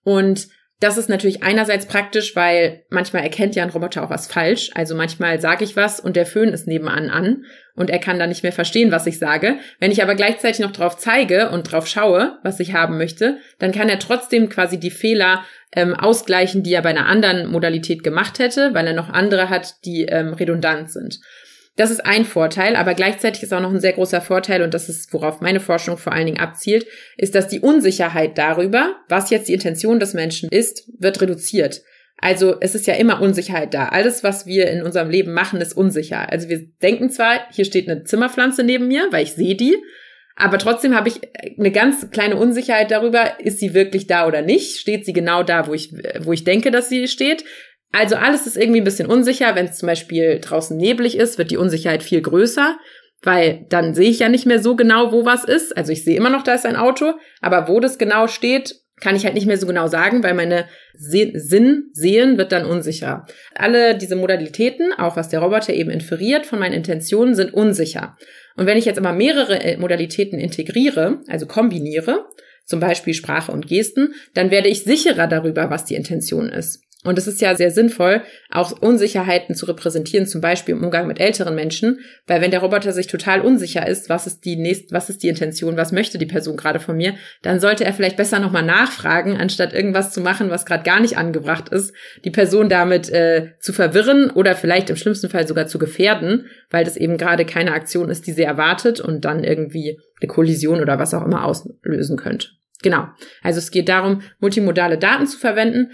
Und 0.02 0.48
das 0.80 0.96
ist 0.96 1.08
natürlich 1.08 1.42
einerseits 1.42 1.86
praktisch, 1.86 2.36
weil 2.36 2.84
manchmal 2.88 3.24
erkennt 3.24 3.56
ja 3.56 3.64
ein 3.64 3.70
Roboter 3.70 4.04
auch 4.04 4.10
was 4.10 4.28
falsch. 4.28 4.70
Also 4.74 4.94
manchmal 4.94 5.40
sage 5.40 5.64
ich 5.64 5.74
was 5.74 5.98
und 5.98 6.14
der 6.14 6.26
Föhn 6.26 6.50
ist 6.50 6.68
nebenan 6.68 7.10
an 7.10 7.44
und 7.74 7.90
er 7.90 7.98
kann 7.98 8.20
dann 8.20 8.28
nicht 8.28 8.44
mehr 8.44 8.52
verstehen, 8.52 8.92
was 8.92 9.06
ich 9.06 9.18
sage. 9.18 9.56
Wenn 9.80 9.90
ich 9.90 10.02
aber 10.02 10.14
gleichzeitig 10.14 10.60
noch 10.60 10.70
drauf 10.70 10.96
zeige 10.96 11.50
und 11.50 11.64
drauf 11.64 11.88
schaue, 11.88 12.38
was 12.44 12.60
ich 12.60 12.74
haben 12.74 12.96
möchte, 12.96 13.38
dann 13.58 13.72
kann 13.72 13.88
er 13.88 13.98
trotzdem 13.98 14.48
quasi 14.48 14.78
die 14.78 14.92
Fehler 14.92 15.44
ähm, 15.74 15.94
ausgleichen, 15.94 16.62
die 16.62 16.74
er 16.74 16.82
bei 16.82 16.90
einer 16.90 17.06
anderen 17.06 17.50
Modalität 17.50 18.04
gemacht 18.04 18.38
hätte, 18.38 18.72
weil 18.72 18.86
er 18.86 18.94
noch 18.94 19.08
andere 19.08 19.50
hat, 19.50 19.84
die 19.84 20.04
ähm, 20.04 20.32
redundant 20.32 20.92
sind. 20.92 21.18
Das 21.78 21.92
ist 21.92 22.04
ein 22.04 22.24
Vorteil, 22.24 22.74
aber 22.74 22.94
gleichzeitig 22.94 23.44
ist 23.44 23.54
auch 23.54 23.60
noch 23.60 23.72
ein 23.72 23.80
sehr 23.80 23.92
großer 23.92 24.20
Vorteil, 24.20 24.62
und 24.62 24.74
das 24.74 24.88
ist, 24.88 25.12
worauf 25.14 25.40
meine 25.40 25.60
Forschung 25.60 25.96
vor 25.96 26.12
allen 26.12 26.26
Dingen 26.26 26.40
abzielt, 26.40 26.88
ist, 27.16 27.36
dass 27.36 27.46
die 27.46 27.60
Unsicherheit 27.60 28.36
darüber, 28.36 28.96
was 29.08 29.30
jetzt 29.30 29.48
die 29.48 29.54
Intention 29.54 30.00
des 30.00 30.12
Menschen 30.12 30.48
ist, 30.50 30.90
wird 30.98 31.20
reduziert. 31.20 31.82
Also 32.20 32.56
es 32.60 32.74
ist 32.74 32.88
ja 32.88 32.94
immer 32.94 33.22
Unsicherheit 33.22 33.74
da. 33.74 33.90
Alles, 33.90 34.24
was 34.24 34.44
wir 34.44 34.68
in 34.68 34.82
unserem 34.82 35.08
Leben 35.08 35.32
machen, 35.32 35.60
ist 35.60 35.72
unsicher. 35.72 36.32
Also 36.32 36.48
wir 36.48 36.66
denken 36.82 37.10
zwar, 37.10 37.38
hier 37.52 37.64
steht 37.64 37.88
eine 37.88 38.02
Zimmerpflanze 38.02 38.64
neben 38.64 38.88
mir, 38.88 39.06
weil 39.12 39.22
ich 39.22 39.34
sehe 39.34 39.54
die, 39.54 39.76
aber 40.40 40.58
trotzdem 40.58 40.94
habe 40.94 41.08
ich 41.08 41.20
eine 41.58 41.72
ganz 41.72 42.10
kleine 42.12 42.36
Unsicherheit 42.36 42.92
darüber, 42.92 43.40
ist 43.40 43.58
sie 43.58 43.74
wirklich 43.74 44.06
da 44.06 44.24
oder 44.26 44.40
nicht? 44.40 44.78
Steht 44.78 45.04
sie 45.04 45.12
genau 45.12 45.42
da, 45.42 45.66
wo 45.66 45.74
ich, 45.74 45.92
wo 46.20 46.32
ich 46.32 46.44
denke, 46.44 46.70
dass 46.70 46.88
sie 46.88 47.08
steht? 47.08 47.44
Also 47.92 48.16
alles 48.16 48.46
ist 48.46 48.56
irgendwie 48.56 48.80
ein 48.80 48.84
bisschen 48.84 49.08
unsicher. 49.08 49.54
Wenn 49.54 49.66
es 49.66 49.78
zum 49.78 49.86
Beispiel 49.86 50.40
draußen 50.40 50.76
neblig 50.76 51.16
ist, 51.16 51.38
wird 51.38 51.50
die 51.50 51.56
Unsicherheit 51.56 52.02
viel 52.02 52.20
größer, 52.20 52.78
weil 53.22 53.66
dann 53.68 53.94
sehe 53.94 54.10
ich 54.10 54.18
ja 54.18 54.28
nicht 54.28 54.46
mehr 54.46 54.62
so 54.62 54.76
genau, 54.76 55.12
wo 55.12 55.24
was 55.24 55.44
ist. 55.44 55.76
Also 55.76 55.92
ich 55.92 56.04
sehe 56.04 56.16
immer 56.16 56.30
noch, 56.30 56.42
da 56.42 56.54
ist 56.54 56.66
ein 56.66 56.76
Auto, 56.76 57.14
aber 57.40 57.68
wo 57.68 57.80
das 57.80 57.98
genau 57.98 58.26
steht, 58.26 58.76
kann 59.00 59.16
ich 59.16 59.24
halt 59.24 59.34
nicht 59.34 59.46
mehr 59.46 59.58
so 59.58 59.66
genau 59.66 59.86
sagen, 59.86 60.22
weil 60.22 60.34
meine 60.34 60.66
Se 60.94 61.30
Sinn 61.34 61.90
sehen 61.92 62.36
wird 62.36 62.52
dann 62.52 62.66
unsicher. 62.66 63.26
Alle 63.54 63.96
diese 63.96 64.16
Modalitäten, 64.16 64.92
auch 64.92 65.16
was 65.16 65.28
der 65.28 65.40
Roboter 65.40 65.72
eben 65.72 65.90
inferiert 65.90 66.46
von 66.46 66.58
meinen 66.58 66.74
Intentionen, 66.74 67.34
sind 67.34 67.54
unsicher. 67.54 68.16
Und 68.56 68.66
wenn 68.66 68.78
ich 68.78 68.84
jetzt 68.84 68.98
aber 68.98 69.12
mehrere 69.12 69.60
äh, 69.60 69.76
Modalitäten 69.76 70.38
integriere, 70.38 71.20
also 71.28 71.46
kombiniere, 71.46 72.26
zum 72.64 72.80
Beispiel 72.80 73.14
Sprache 73.14 73.52
und 73.52 73.68
Gesten, 73.68 74.14
dann 74.34 74.50
werde 74.50 74.68
ich 74.68 74.82
sicherer 74.82 75.26
darüber, 75.26 75.70
was 75.70 75.84
die 75.84 75.94
Intention 75.94 76.48
ist. 76.48 76.82
Und 77.04 77.16
es 77.16 77.28
ist 77.28 77.40
ja 77.40 77.54
sehr 77.54 77.70
sinnvoll, 77.70 78.22
auch 78.50 78.72
Unsicherheiten 78.82 79.54
zu 79.54 79.66
repräsentieren, 79.66 80.26
zum 80.26 80.40
Beispiel 80.40 80.74
im 80.74 80.82
Umgang 80.82 81.06
mit 81.06 81.20
älteren 81.20 81.54
Menschen, 81.54 82.00
weil 82.26 82.40
wenn 82.40 82.50
der 82.50 82.58
Roboter 82.58 82.92
sich 82.92 83.06
total 83.06 83.40
unsicher 83.40 83.86
ist, 83.86 84.08
was 84.08 84.26
ist 84.26 84.44
die 84.44 84.56
nächste, 84.56 84.92
was 84.92 85.08
ist 85.08 85.22
die 85.22 85.28
Intention, 85.28 85.76
was 85.76 85.92
möchte 85.92 86.18
die 86.18 86.26
Person 86.26 86.56
gerade 86.56 86.80
von 86.80 86.96
mir, 86.96 87.14
dann 87.42 87.60
sollte 87.60 87.84
er 87.84 87.92
vielleicht 87.92 88.16
besser 88.16 88.40
nochmal 88.40 88.64
nachfragen, 88.64 89.36
anstatt 89.36 89.72
irgendwas 89.72 90.12
zu 90.12 90.20
machen, 90.20 90.50
was 90.50 90.66
gerade 90.66 90.82
gar 90.82 90.98
nicht 90.98 91.16
angebracht 91.16 91.68
ist, 91.68 91.94
die 92.24 92.32
Person 92.32 92.68
damit 92.68 93.08
äh, 93.10 93.52
zu 93.60 93.72
verwirren 93.72 94.30
oder 94.30 94.56
vielleicht 94.56 94.90
im 94.90 94.96
schlimmsten 94.96 95.30
Fall 95.30 95.46
sogar 95.46 95.68
zu 95.68 95.78
gefährden, 95.78 96.46
weil 96.68 96.84
das 96.84 96.96
eben 96.96 97.16
gerade 97.16 97.44
keine 97.44 97.74
Aktion 97.74 98.10
ist, 98.10 98.26
die 98.26 98.32
sie 98.32 98.42
erwartet 98.42 98.98
und 98.98 99.24
dann 99.24 99.44
irgendwie 99.44 100.00
eine 100.20 100.28
Kollision 100.28 100.80
oder 100.80 100.98
was 100.98 101.14
auch 101.14 101.24
immer 101.24 101.44
auslösen 101.44 102.16
könnte. 102.16 102.48
Genau. 102.82 103.06
Also 103.42 103.58
es 103.58 103.70
geht 103.70 103.88
darum, 103.88 104.22
multimodale 104.40 104.98
Daten 104.98 105.28
zu 105.28 105.38
verwenden 105.38 105.92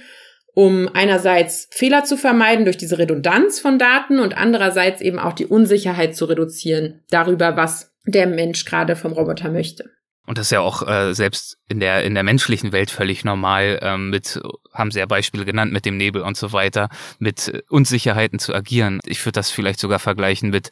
um 0.54 0.88
einerseits 0.94 1.68
Fehler 1.70 2.04
zu 2.04 2.16
vermeiden 2.16 2.64
durch 2.64 2.76
diese 2.76 2.98
Redundanz 2.98 3.60
von 3.60 3.78
Daten 3.78 4.20
und 4.20 4.36
andererseits 4.36 5.00
eben 5.00 5.18
auch 5.18 5.32
die 5.32 5.46
Unsicherheit 5.46 6.16
zu 6.16 6.24
reduzieren 6.24 7.02
darüber, 7.10 7.56
was 7.56 7.92
der 8.06 8.26
Mensch 8.26 8.64
gerade 8.64 8.96
vom 8.96 9.12
Roboter 9.12 9.50
möchte. 9.50 9.90
Und 10.26 10.38
das 10.38 10.46
ist 10.46 10.52
ja 10.52 10.60
auch 10.60 10.86
äh, 10.88 11.12
selbst 11.12 11.58
in 11.68 11.80
der 11.80 12.02
in 12.04 12.14
der 12.14 12.22
menschlichen 12.22 12.72
Welt 12.72 12.90
völlig 12.90 13.24
normal. 13.24 13.78
Ähm, 13.82 14.08
mit 14.08 14.40
haben 14.72 14.90
Sie 14.90 14.98
ja 14.98 15.06
Beispiele 15.06 15.44
genannt 15.44 15.72
mit 15.72 15.84
dem 15.84 15.98
Nebel 15.98 16.22
und 16.22 16.36
so 16.36 16.52
weiter, 16.52 16.88
mit 17.18 17.62
Unsicherheiten 17.68 18.38
zu 18.38 18.54
agieren. 18.54 19.00
Ich 19.04 19.24
würde 19.26 19.34
das 19.34 19.50
vielleicht 19.50 19.80
sogar 19.80 19.98
vergleichen 19.98 20.48
mit 20.48 20.70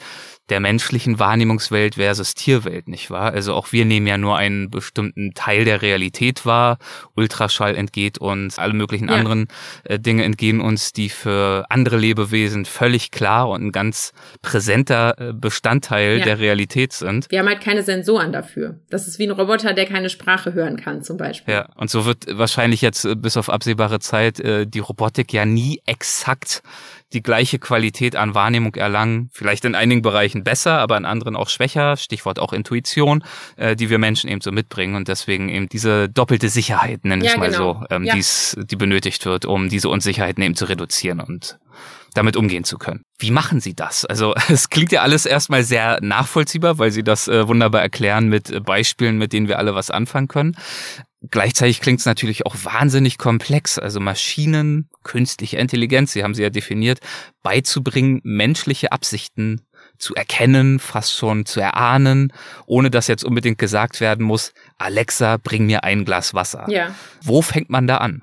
der 0.53 0.61
menschlichen 0.61 1.19
Wahrnehmungswelt 1.19 1.95
versus 1.95 2.35
Tierwelt, 2.35 2.87
nicht 2.87 3.11
wahr? 3.11 3.33
Also 3.33 3.55
auch 3.55 3.73
wir 3.73 3.87
nehmen 3.87 4.07
ja 4.07 4.19
nur 4.19 4.37
einen 4.37 4.69
bestimmten 4.69 5.33
Teil 5.33 5.65
der 5.65 5.81
Realität 5.81 6.45
wahr. 6.45 6.77
Ultraschall 7.17 7.75
entgeht 7.75 8.19
uns, 8.19 8.59
alle 8.59 8.75
möglichen 8.75 9.09
ja. 9.09 9.15
anderen 9.15 9.49
äh, 9.85 9.99
Dinge 9.99 10.25
entgehen 10.25 10.61
uns, 10.61 10.93
die 10.93 11.09
für 11.09 11.65
andere 11.71 11.97
Lebewesen 11.97 12.67
völlig 12.67 13.11
klar 13.11 13.49
und 13.49 13.65
ein 13.65 13.73
ganz 13.73 14.13
präsenter 14.43 15.15
äh, 15.19 15.33
Bestandteil 15.33 16.19
ja. 16.19 16.25
der 16.27 16.39
Realität 16.39 16.93
sind. 16.93 17.31
Wir 17.31 17.39
haben 17.39 17.49
halt 17.49 17.63
keine 17.63 17.83
Sensoren 17.83 18.31
dafür. 18.31 18.79
Das 18.91 19.09
ist 19.09 19.19
wie 19.19 19.25
ein 19.25 19.31
Roboter, 19.31 19.73
der 19.73 19.87
keine 19.87 20.11
Sprache 20.11 20.53
hören 20.53 20.77
kann, 20.77 21.03
zum 21.03 21.17
Beispiel. 21.17 21.55
Ja, 21.55 21.69
und 21.77 21.89
so 21.89 22.05
wird 22.05 22.27
wahrscheinlich 22.29 22.83
jetzt 22.83 23.07
äh, 23.07 23.15
bis 23.15 23.39
auf 23.39 23.49
absehbare 23.49 24.01
Zeit 24.01 24.39
äh, 24.39 24.67
die 24.67 24.81
Robotik 24.81 25.33
ja 25.33 25.47
nie 25.47 25.81
exakt 25.87 26.63
die 27.13 27.23
gleiche 27.23 27.59
Qualität 27.59 28.17
an 28.17 28.35
Wahrnehmung 28.35 28.75
erlangen. 28.75 29.31
Vielleicht 29.33 29.65
in 29.65 29.75
einigen 29.75 30.03
Bereichen 30.03 30.45
besser, 30.45 30.79
aber 30.79 30.97
in 30.97 31.05
anderen 31.05 31.37
auch 31.37 31.49
schwächer. 31.49 31.97
Stichwort 31.97 32.39
auch 32.39 32.53
Intuition, 32.53 33.25
äh, 33.57 33.77
die 33.77 33.91
wir 33.91 33.99
Menschen 33.99 34.29
eben 34.29 34.41
so 34.41 34.53
mitbringen 34.53 34.95
und 34.95 35.09
deswegen 35.09 35.49
eben 35.49 35.69
diese 35.69 36.09
doppelte 36.09 36.49
Sicherheit, 36.49 37.05
nenne 37.05 37.25
ich 37.25 37.33
ja, 37.33 37.39
mal 37.39 37.51
genau. 37.51 37.81
so, 37.81 37.87
ähm, 37.95 38.05
ja. 38.05 38.15
die's, 38.15 38.57
die 38.59 38.77
benötigt 38.77 39.25
wird, 39.27 39.45
um 39.45 39.69
diese 39.69 39.89
Unsicherheiten 39.89 40.43
eben 40.43 40.55
zu 40.55 40.65
reduzieren 40.65 41.21
und 41.21 41.59
damit 42.15 42.37
umgehen 42.37 42.65
zu 42.65 42.79
können. 42.79 43.05
Wie 43.19 43.31
machen 43.31 43.61
Sie 43.61 43.75
das? 43.75 44.05
Also 44.05 44.35
es 44.49 44.69
klingt 44.69 44.93
ja 44.93 45.03
alles 45.03 45.27
erstmal 45.27 45.65
sehr 45.65 45.99
nachvollziehbar, 46.03 46.79
weil 46.79 46.91
Sie 46.91 47.03
das 47.03 47.29
äh, 47.29 47.49
wunderbar 47.49 47.83
erklären 47.83 48.29
mit 48.29 48.51
äh, 48.51 48.61
Beispielen, 48.61 49.19
mit 49.19 49.33
denen 49.33 49.49
wir 49.49 49.59
alle 49.59 49.75
was 49.75 49.91
anfangen 49.91 50.29
können. 50.29 50.57
Gleichzeitig 51.31 51.81
klingt 51.81 52.01
es 52.01 52.07
natürlich 52.07 52.47
auch 52.47 52.57
wahnsinnig 52.65 53.17
komplex, 53.17 53.79
also 53.79 54.01
Maschinen, 54.01 54.89
künstliche 55.05 55.57
Intelligenz, 55.57 56.13
Sie 56.13 56.25
haben 56.25 56.35
sie 56.35 56.43
ja 56.43 56.51
definiert, 56.51 56.99
beizubringen, 57.43 58.21
menschliche 58.25 58.91
Absichten 58.91 59.61
zu 59.99 60.15
erkennen, 60.15 60.81
fast 60.81 61.15
schon 61.15 61.47
zu 61.47 61.61
erahnen, 61.61 62.33
ohne 62.67 62.91
dass 62.91 63.07
jetzt 63.07 63.25
unbedingt 63.25 63.59
gesagt 63.59 64.01
werden 64.01 64.27
muss, 64.27 64.53
Alexa, 64.79 65.37
bring 65.37 65.67
mir 65.67 65.85
ein 65.85 66.05
Glas 66.05 66.35
Wasser. 66.35 66.67
Ja. 66.69 66.95
Wo 67.23 67.41
fängt 67.41 67.71
man 67.71 67.87
da 67.87 67.99
an? 67.99 68.23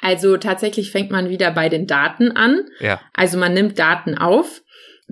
Also 0.00 0.36
tatsächlich 0.36 0.92
fängt 0.92 1.10
man 1.10 1.28
wieder 1.28 1.50
bei 1.50 1.68
den 1.68 1.86
Daten 1.86 2.30
an. 2.30 2.66
Ja. 2.78 3.00
Also 3.12 3.38
man 3.38 3.54
nimmt 3.54 3.78
Daten 3.78 4.16
auf. 4.16 4.62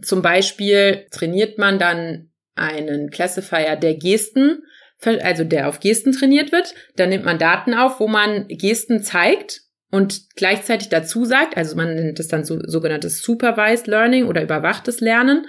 Zum 0.03 0.23
Beispiel 0.23 1.07
trainiert 1.11 1.59
man 1.59 1.79
dann 1.79 2.31
einen 2.55 3.11
Classifier 3.11 3.77
der 3.77 3.97
Gesten 3.97 4.63
also 5.07 5.45
der 5.45 5.69
auf 5.69 5.81
Gesten 5.81 6.13
trainiert 6.13 6.53
wird. 6.53 6.75
Dann 6.97 7.09
nimmt 7.09 7.25
man 7.25 7.39
Daten 7.39 7.75
auf, 7.75 8.01
wo 8.01 8.09
man 8.09 8.47
Gesten 8.49 9.03
zeigt 9.03 9.61
und 9.91 10.35
gleichzeitig 10.35 10.89
dazu 10.89 11.25
sagt, 11.25 11.57
also 11.57 11.77
man 11.77 11.95
nennt 11.95 12.19
das 12.19 12.29
dann 12.29 12.45
so, 12.45 12.59
sogenanntes 12.65 13.23
Supervised 13.23 13.87
Learning 13.87 14.27
oder 14.27 14.43
überwachtes 14.43 15.01
Lernen, 15.01 15.47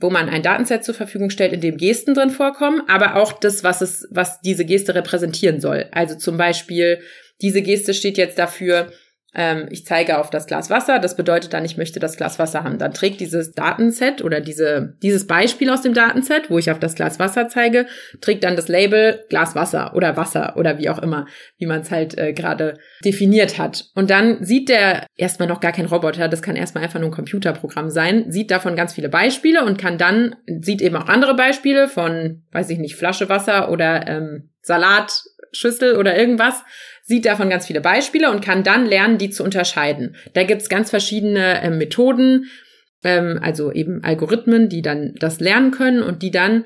wo 0.00 0.10
man 0.10 0.28
ein 0.28 0.42
Datenset 0.42 0.84
zur 0.84 0.94
Verfügung 0.94 1.30
stellt, 1.30 1.52
in 1.52 1.60
dem 1.60 1.76
Gesten 1.76 2.14
drin 2.14 2.30
vorkommen, 2.30 2.82
aber 2.88 3.16
auch 3.16 3.32
das, 3.32 3.62
was 3.62 3.80
es, 3.80 4.08
was 4.10 4.40
diese 4.40 4.64
Geste 4.64 4.94
repräsentieren 4.94 5.60
soll. 5.60 5.86
Also 5.92 6.16
zum 6.16 6.36
Beispiel, 6.36 7.00
diese 7.40 7.62
Geste 7.62 7.94
steht 7.94 8.18
jetzt 8.18 8.38
dafür, 8.38 8.92
ähm, 9.34 9.66
ich 9.70 9.84
zeige 9.84 10.18
auf 10.18 10.30
das 10.30 10.46
Glas 10.46 10.70
Wasser, 10.70 10.98
das 10.98 11.16
bedeutet 11.16 11.52
dann, 11.52 11.64
ich 11.64 11.76
möchte 11.76 12.00
das 12.00 12.16
Glas 12.16 12.38
Wasser 12.38 12.64
haben. 12.64 12.78
Dann 12.78 12.94
trägt 12.94 13.20
dieses 13.20 13.52
Datenset 13.52 14.22
oder 14.22 14.40
diese, 14.40 14.94
dieses 15.02 15.26
Beispiel 15.26 15.70
aus 15.70 15.82
dem 15.82 15.94
Datenset, 15.94 16.50
wo 16.50 16.58
ich 16.58 16.70
auf 16.70 16.78
das 16.78 16.94
Glas 16.94 17.18
Wasser 17.18 17.48
zeige, 17.48 17.86
trägt 18.20 18.44
dann 18.44 18.56
das 18.56 18.68
Label 18.68 19.24
Glas 19.28 19.54
Wasser 19.54 19.94
oder 19.94 20.16
Wasser 20.16 20.56
oder 20.56 20.78
wie 20.78 20.88
auch 20.88 20.98
immer, 20.98 21.26
wie 21.58 21.66
man 21.66 21.80
es 21.80 21.90
halt 21.90 22.16
äh, 22.16 22.32
gerade 22.32 22.78
definiert 23.04 23.58
hat. 23.58 23.86
Und 23.94 24.10
dann 24.10 24.44
sieht 24.44 24.68
der 24.68 25.06
erstmal 25.16 25.48
noch 25.48 25.60
gar 25.60 25.72
kein 25.72 25.86
Roboter, 25.86 26.28
das 26.28 26.42
kann 26.42 26.56
erstmal 26.56 26.84
einfach 26.84 27.00
nur 27.00 27.10
ein 27.10 27.14
Computerprogramm 27.14 27.90
sein, 27.90 28.30
sieht 28.30 28.50
davon 28.50 28.76
ganz 28.76 28.94
viele 28.94 29.08
Beispiele 29.08 29.64
und 29.64 29.78
kann 29.78 29.98
dann, 29.98 30.36
sieht 30.60 30.80
eben 30.80 30.96
auch 30.96 31.08
andere 31.08 31.34
Beispiele 31.34 31.88
von, 31.88 32.42
weiß 32.52 32.70
ich 32.70 32.78
nicht, 32.78 32.96
Flasche 32.96 33.28
Wasser 33.28 33.70
oder 33.70 34.06
ähm, 34.06 34.50
Salatschüssel 34.62 35.96
oder 35.96 36.16
irgendwas 36.16 36.62
sieht 37.04 37.26
davon 37.26 37.50
ganz 37.50 37.66
viele 37.66 37.82
Beispiele 37.82 38.30
und 38.30 38.44
kann 38.44 38.64
dann 38.64 38.86
lernen, 38.86 39.18
die 39.18 39.30
zu 39.30 39.44
unterscheiden. 39.44 40.16
Da 40.32 40.42
gibt's 40.42 40.68
ganz 40.68 40.90
verschiedene 40.90 41.60
äh, 41.60 41.70
Methoden, 41.70 42.46
ähm, 43.04 43.38
also 43.40 43.70
eben 43.70 44.02
Algorithmen, 44.02 44.68
die 44.68 44.82
dann 44.82 45.14
das 45.20 45.38
lernen 45.38 45.70
können 45.70 46.02
und 46.02 46.22
die 46.22 46.30
dann 46.30 46.64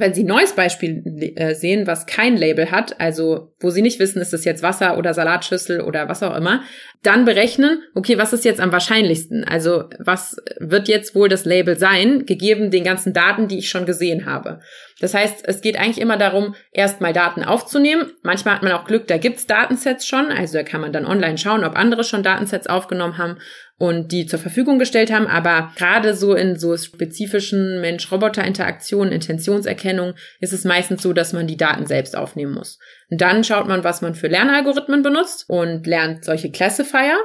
wenn 0.00 0.14
Sie 0.14 0.24
ein 0.24 0.28
neues 0.28 0.52
Beispiel 0.52 1.34
äh, 1.36 1.54
sehen, 1.54 1.86
was 1.86 2.06
kein 2.06 2.36
Label 2.36 2.70
hat, 2.70 3.00
also 3.00 3.52
wo 3.60 3.70
Sie 3.70 3.82
nicht 3.82 3.98
wissen, 3.98 4.20
ist 4.20 4.34
es 4.34 4.44
jetzt 4.44 4.62
Wasser 4.62 4.98
oder 4.98 5.14
Salatschüssel 5.14 5.80
oder 5.80 6.08
was 6.08 6.22
auch 6.22 6.36
immer, 6.36 6.62
dann 7.02 7.24
berechnen, 7.24 7.82
okay, 7.94 8.18
was 8.18 8.32
ist 8.32 8.44
jetzt 8.44 8.60
am 8.60 8.72
wahrscheinlichsten? 8.72 9.44
Also 9.44 9.84
was 9.98 10.36
wird 10.58 10.88
jetzt 10.88 11.14
wohl 11.14 11.28
das 11.28 11.44
Label 11.44 11.78
sein, 11.78 12.26
gegeben 12.26 12.70
den 12.70 12.84
ganzen 12.84 13.12
Daten, 13.12 13.48
die 13.48 13.58
ich 13.58 13.68
schon 13.70 13.86
gesehen 13.86 14.26
habe? 14.26 14.60
Das 15.00 15.14
heißt, 15.14 15.46
es 15.46 15.60
geht 15.60 15.78
eigentlich 15.78 16.00
immer 16.00 16.16
darum, 16.16 16.56
erstmal 16.72 17.12
Daten 17.12 17.44
aufzunehmen. 17.44 18.12
Manchmal 18.22 18.56
hat 18.56 18.62
man 18.62 18.72
auch 18.72 18.84
Glück, 18.84 19.06
da 19.06 19.16
gibt's 19.16 19.46
Datensets 19.46 20.06
schon, 20.06 20.26
also 20.32 20.58
da 20.58 20.64
kann 20.64 20.80
man 20.80 20.92
dann 20.92 21.06
online 21.06 21.38
schauen, 21.38 21.64
ob 21.64 21.76
andere 21.76 22.02
schon 22.02 22.24
Datensets 22.24 22.66
aufgenommen 22.66 23.18
haben 23.18 23.38
und 23.78 24.10
die 24.10 24.26
zur 24.26 24.40
Verfügung 24.40 24.78
gestellt 24.78 25.12
haben. 25.12 25.26
Aber 25.26 25.72
gerade 25.76 26.14
so 26.14 26.34
in 26.34 26.58
so 26.58 26.76
spezifischen 26.76 27.80
Mensch-Roboter-Interaktionen, 27.80 29.12
Intentionserkennung 29.12 30.14
ist 30.40 30.52
es 30.52 30.64
meistens 30.64 31.02
so, 31.02 31.12
dass 31.12 31.32
man 31.32 31.46
die 31.46 31.56
Daten 31.56 31.86
selbst 31.86 32.16
aufnehmen 32.16 32.54
muss. 32.54 32.78
Und 33.08 33.20
dann 33.20 33.44
schaut 33.44 33.68
man, 33.68 33.84
was 33.84 34.02
man 34.02 34.14
für 34.14 34.28
Lernalgorithmen 34.28 35.02
benutzt 35.02 35.44
und 35.48 35.86
lernt 35.86 36.24
solche 36.24 36.50
Classifier. 36.50 37.16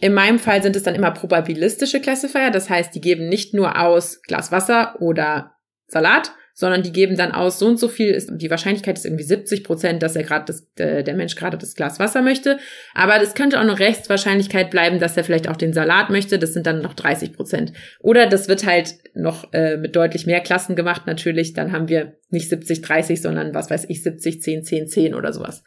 In 0.00 0.14
meinem 0.14 0.38
Fall 0.38 0.62
sind 0.62 0.76
es 0.76 0.84
dann 0.84 0.94
immer 0.94 1.10
probabilistische 1.10 2.00
Classifier. 2.00 2.50
Das 2.50 2.70
heißt, 2.70 2.94
die 2.94 3.00
geben 3.00 3.28
nicht 3.28 3.52
nur 3.52 3.78
aus 3.78 4.22
Glas 4.22 4.52
Wasser 4.52 4.96
oder 5.00 5.52
Salat, 5.86 6.32
sondern 6.54 6.82
die 6.82 6.92
geben 6.92 7.16
dann 7.16 7.32
aus, 7.32 7.58
so 7.58 7.66
und 7.66 7.78
so 7.78 7.88
viel 7.88 8.10
ist, 8.10 8.30
die 8.32 8.50
Wahrscheinlichkeit 8.50 8.98
ist 8.98 9.06
irgendwie 9.06 9.24
70 9.24 9.64
Prozent, 9.64 10.02
dass 10.02 10.16
er 10.16 10.22
gerade 10.22 10.44
das, 10.46 10.66
äh, 10.76 11.02
der 11.02 11.14
Mensch 11.14 11.34
gerade 11.36 11.56
das 11.56 11.74
Glas 11.74 11.98
Wasser 11.98 12.22
möchte. 12.22 12.58
Aber 12.94 13.18
das 13.18 13.34
könnte 13.34 13.58
auch 13.58 13.62
eine 13.62 13.78
Rechtswahrscheinlichkeit 13.78 14.70
bleiben, 14.70 14.98
dass 14.98 15.16
er 15.16 15.24
vielleicht 15.24 15.48
auch 15.48 15.56
den 15.56 15.72
Salat 15.72 16.10
möchte. 16.10 16.38
Das 16.38 16.52
sind 16.52 16.66
dann 16.66 16.82
noch 16.82 16.94
30 16.94 17.32
Prozent. 17.32 17.72
Oder 18.00 18.26
das 18.26 18.48
wird 18.48 18.66
halt 18.66 18.94
noch 19.14 19.52
äh, 19.52 19.76
mit 19.76 19.96
deutlich 19.96 20.26
mehr 20.26 20.40
Klassen 20.40 20.76
gemacht 20.76 21.06
natürlich. 21.06 21.54
Dann 21.54 21.72
haben 21.72 21.88
wir 21.88 22.14
nicht 22.30 22.48
70, 22.48 22.82
30, 22.82 23.22
sondern 23.22 23.54
was 23.54 23.70
weiß 23.70 23.86
ich, 23.88 24.02
70, 24.02 24.42
10, 24.42 24.64
10, 24.64 24.86
10 24.88 25.14
oder 25.14 25.32
sowas. 25.32 25.64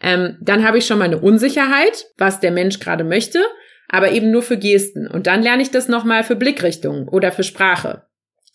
Ähm, 0.00 0.36
dann 0.40 0.64
habe 0.66 0.78
ich 0.78 0.86
schon 0.86 0.98
mal 0.98 1.06
eine 1.06 1.18
Unsicherheit, 1.18 2.06
was 2.16 2.40
der 2.40 2.52
Mensch 2.52 2.78
gerade 2.78 3.04
möchte, 3.04 3.40
aber 3.88 4.12
eben 4.12 4.30
nur 4.30 4.42
für 4.42 4.56
Gesten. 4.56 5.08
Und 5.08 5.26
dann 5.26 5.42
lerne 5.42 5.62
ich 5.62 5.70
das 5.70 5.88
nochmal 5.88 6.22
für 6.22 6.36
Blickrichtungen 6.36 7.08
oder 7.08 7.32
für 7.32 7.42
Sprache. 7.42 8.07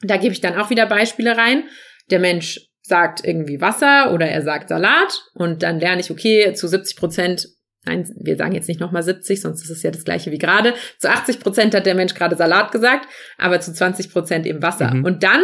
Da 0.04 0.18
gebe 0.18 0.34
ich 0.34 0.42
dann 0.42 0.56
auch 0.56 0.70
wieder 0.70 0.86
Beispiele 0.86 1.38
rein. 1.38 1.64
Der 2.12 2.20
Mensch 2.20 2.60
sagt 2.82 3.26
irgendwie 3.26 3.62
Wasser 3.62 4.14
oder 4.14 4.28
er 4.28 4.42
sagt 4.42 4.70
Salat 4.70 5.24
und 5.34 5.64
dann 5.64 5.80
lerne 5.80 6.02
ich, 6.02 6.12
okay, 6.12 6.54
zu 6.54 6.68
70 6.68 6.98
Prozent, 6.98 7.48
nein, 7.86 8.06
wir 8.20 8.36
sagen 8.36 8.54
jetzt 8.54 8.68
nicht 8.68 8.82
nochmal 8.82 9.04
70, 9.04 9.42
sonst 9.42 9.64
ist 9.64 9.70
es 9.70 9.84
ja 9.84 9.92
das 9.92 10.04
gleiche 10.04 10.32
wie 10.32 10.38
gerade. 10.38 10.74
Zu 11.00 11.10
80 11.10 11.40
Prozent 11.40 11.74
hat 11.74 11.86
der 11.86 11.96
Mensch 11.96 12.14
gerade 12.14 12.36
Salat 12.36 12.72
gesagt, 12.72 13.08
aber 13.38 13.62
zu 13.62 13.74
20 13.74 14.12
Prozent 14.12 14.46
eben 14.46 14.62
Wasser. 14.62 14.94
Mhm. 14.94 15.06
Und 15.06 15.24
dann 15.24 15.42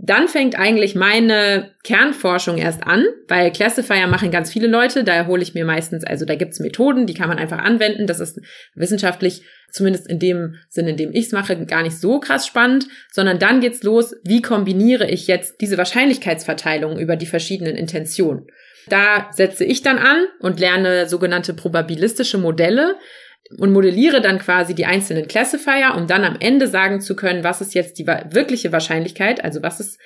dann 0.00 0.28
fängt 0.28 0.56
eigentlich 0.58 0.94
meine 0.94 1.72
Kernforschung 1.82 2.56
erst 2.56 2.86
an, 2.86 3.04
weil 3.26 3.50
Classifier 3.50 4.06
machen 4.06 4.30
ganz 4.30 4.52
viele 4.52 4.68
Leute, 4.68 5.02
da 5.02 5.26
hole 5.26 5.42
ich 5.42 5.54
mir 5.54 5.64
meistens, 5.64 6.04
also 6.04 6.24
da 6.24 6.36
gibt's 6.36 6.60
Methoden, 6.60 7.06
die 7.06 7.14
kann 7.14 7.28
man 7.28 7.38
einfach 7.38 7.58
anwenden, 7.58 8.06
das 8.06 8.20
ist 8.20 8.40
wissenschaftlich, 8.74 9.42
zumindest 9.70 10.08
in 10.08 10.18
dem 10.18 10.54
Sinn, 10.68 10.86
in 10.86 10.96
dem 10.96 11.12
ich's 11.12 11.32
mache, 11.32 11.56
gar 11.66 11.82
nicht 11.82 11.98
so 11.98 12.20
krass 12.20 12.46
spannend, 12.46 12.86
sondern 13.10 13.38
dann 13.38 13.60
geht's 13.60 13.82
los, 13.82 14.14
wie 14.24 14.40
kombiniere 14.40 15.10
ich 15.10 15.26
jetzt 15.26 15.60
diese 15.60 15.76
Wahrscheinlichkeitsverteilung 15.76 16.98
über 16.98 17.16
die 17.16 17.26
verschiedenen 17.26 17.76
Intentionen. 17.76 18.46
Da 18.88 19.28
setze 19.32 19.64
ich 19.64 19.82
dann 19.82 19.98
an 19.98 20.26
und 20.40 20.60
lerne 20.60 21.08
sogenannte 21.08 21.54
probabilistische 21.54 22.38
Modelle, 22.38 22.96
und 23.56 23.72
modelliere 23.72 24.20
dann 24.20 24.38
quasi 24.38 24.74
die 24.74 24.86
einzelnen 24.86 25.26
Classifier, 25.26 25.94
um 25.96 26.06
dann 26.06 26.24
am 26.24 26.36
Ende 26.38 26.66
sagen 26.66 27.00
zu 27.00 27.16
können, 27.16 27.44
was 27.44 27.60
ist 27.60 27.74
jetzt 27.74 27.98
die 27.98 28.06
wirkliche 28.06 28.72
Wahrscheinlichkeit, 28.72 29.42
also 29.42 29.62
was 29.62 29.80
ist, 29.80 29.98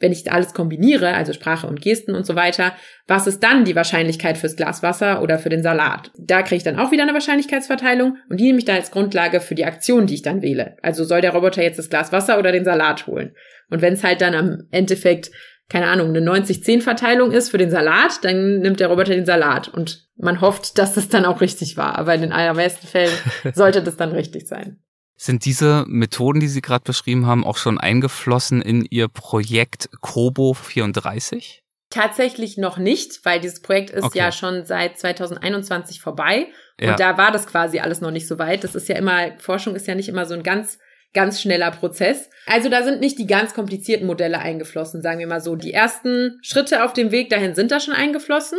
wenn 0.00 0.12
ich 0.12 0.30
alles 0.30 0.54
kombiniere, 0.54 1.14
also 1.14 1.32
Sprache 1.32 1.66
und 1.66 1.82
Gesten 1.82 2.14
und 2.14 2.24
so 2.24 2.36
weiter, 2.36 2.72
was 3.06 3.26
ist 3.26 3.42
dann 3.42 3.64
die 3.64 3.74
Wahrscheinlichkeit 3.74 4.38
fürs 4.38 4.56
Glas 4.56 4.82
Wasser 4.82 5.22
oder 5.22 5.38
für 5.38 5.48
den 5.48 5.62
Salat? 5.62 6.12
Da 6.16 6.42
kriege 6.42 6.56
ich 6.56 6.62
dann 6.62 6.78
auch 6.78 6.92
wieder 6.92 7.02
eine 7.02 7.14
Wahrscheinlichkeitsverteilung 7.14 8.16
und 8.30 8.38
die 8.38 8.44
nehme 8.44 8.58
ich 8.58 8.64
dann 8.64 8.76
als 8.76 8.90
Grundlage 8.90 9.40
für 9.40 9.54
die 9.54 9.64
Aktion, 9.64 10.06
die 10.06 10.14
ich 10.14 10.22
dann 10.22 10.40
wähle. 10.40 10.76
Also 10.82 11.04
soll 11.04 11.20
der 11.20 11.32
Roboter 11.32 11.62
jetzt 11.62 11.78
das 11.78 11.90
Glas 11.90 12.12
Wasser 12.12 12.38
oder 12.38 12.52
den 12.52 12.64
Salat 12.64 13.06
holen? 13.06 13.34
Und 13.70 13.82
wenn 13.82 13.94
es 13.94 14.04
halt 14.04 14.20
dann 14.20 14.34
am 14.34 14.68
Endeffekt 14.70 15.30
keine 15.68 15.88
Ahnung, 15.88 16.08
eine 16.08 16.20
90-10-Verteilung 16.20 17.30
ist 17.30 17.50
für 17.50 17.58
den 17.58 17.70
Salat, 17.70 18.24
dann 18.24 18.60
nimmt 18.60 18.80
der 18.80 18.88
Roboter 18.88 19.14
den 19.14 19.26
Salat. 19.26 19.68
Und 19.68 20.08
man 20.16 20.40
hofft, 20.40 20.78
dass 20.78 20.94
das 20.94 21.08
dann 21.08 21.26
auch 21.26 21.40
richtig 21.40 21.76
war. 21.76 21.98
Aber 21.98 22.14
in 22.14 22.22
den 22.22 22.32
allermeisten 22.32 22.86
Fällen 22.86 23.12
sollte 23.54 23.82
das 23.82 23.96
dann 23.96 24.12
richtig 24.12 24.48
sein. 24.48 24.78
Sind 25.16 25.44
diese 25.44 25.84
Methoden, 25.88 26.40
die 26.40 26.48
Sie 26.48 26.62
gerade 26.62 26.84
beschrieben 26.84 27.26
haben, 27.26 27.44
auch 27.44 27.56
schon 27.56 27.78
eingeflossen 27.78 28.62
in 28.62 28.86
Ihr 28.88 29.08
Projekt 29.08 29.90
Kobo 30.00 30.54
34? 30.54 31.62
Tatsächlich 31.90 32.56
noch 32.56 32.78
nicht, 32.78 33.24
weil 33.24 33.40
dieses 33.40 33.60
Projekt 33.60 33.90
ist 33.90 34.04
okay. 34.04 34.18
ja 34.18 34.32
schon 34.32 34.64
seit 34.64 34.98
2021 34.98 36.00
vorbei. 36.00 36.46
Und 36.80 36.86
ja. 36.86 36.96
da 36.96 37.18
war 37.18 37.32
das 37.32 37.46
quasi 37.46 37.80
alles 37.80 38.00
noch 38.00 38.10
nicht 38.10 38.28
so 38.28 38.38
weit. 38.38 38.62
Das 38.62 38.74
ist 38.74 38.88
ja 38.88 38.96
immer, 38.96 39.36
Forschung 39.38 39.74
ist 39.74 39.86
ja 39.86 39.94
nicht 39.94 40.08
immer 40.08 40.24
so 40.24 40.34
ein 40.34 40.42
ganz 40.42 40.78
ganz 41.14 41.40
schneller 41.40 41.70
Prozess. 41.70 42.30
Also 42.46 42.68
da 42.68 42.82
sind 42.82 43.00
nicht 43.00 43.18
die 43.18 43.26
ganz 43.26 43.54
komplizierten 43.54 44.06
Modelle 44.06 44.38
eingeflossen, 44.38 45.02
sagen 45.02 45.18
wir 45.18 45.26
mal 45.26 45.40
so. 45.40 45.56
Die 45.56 45.72
ersten 45.72 46.38
Schritte 46.42 46.84
auf 46.84 46.92
dem 46.92 47.10
Weg 47.10 47.30
dahin 47.30 47.54
sind 47.54 47.70
da 47.70 47.80
schon 47.80 47.94
eingeflossen. 47.94 48.58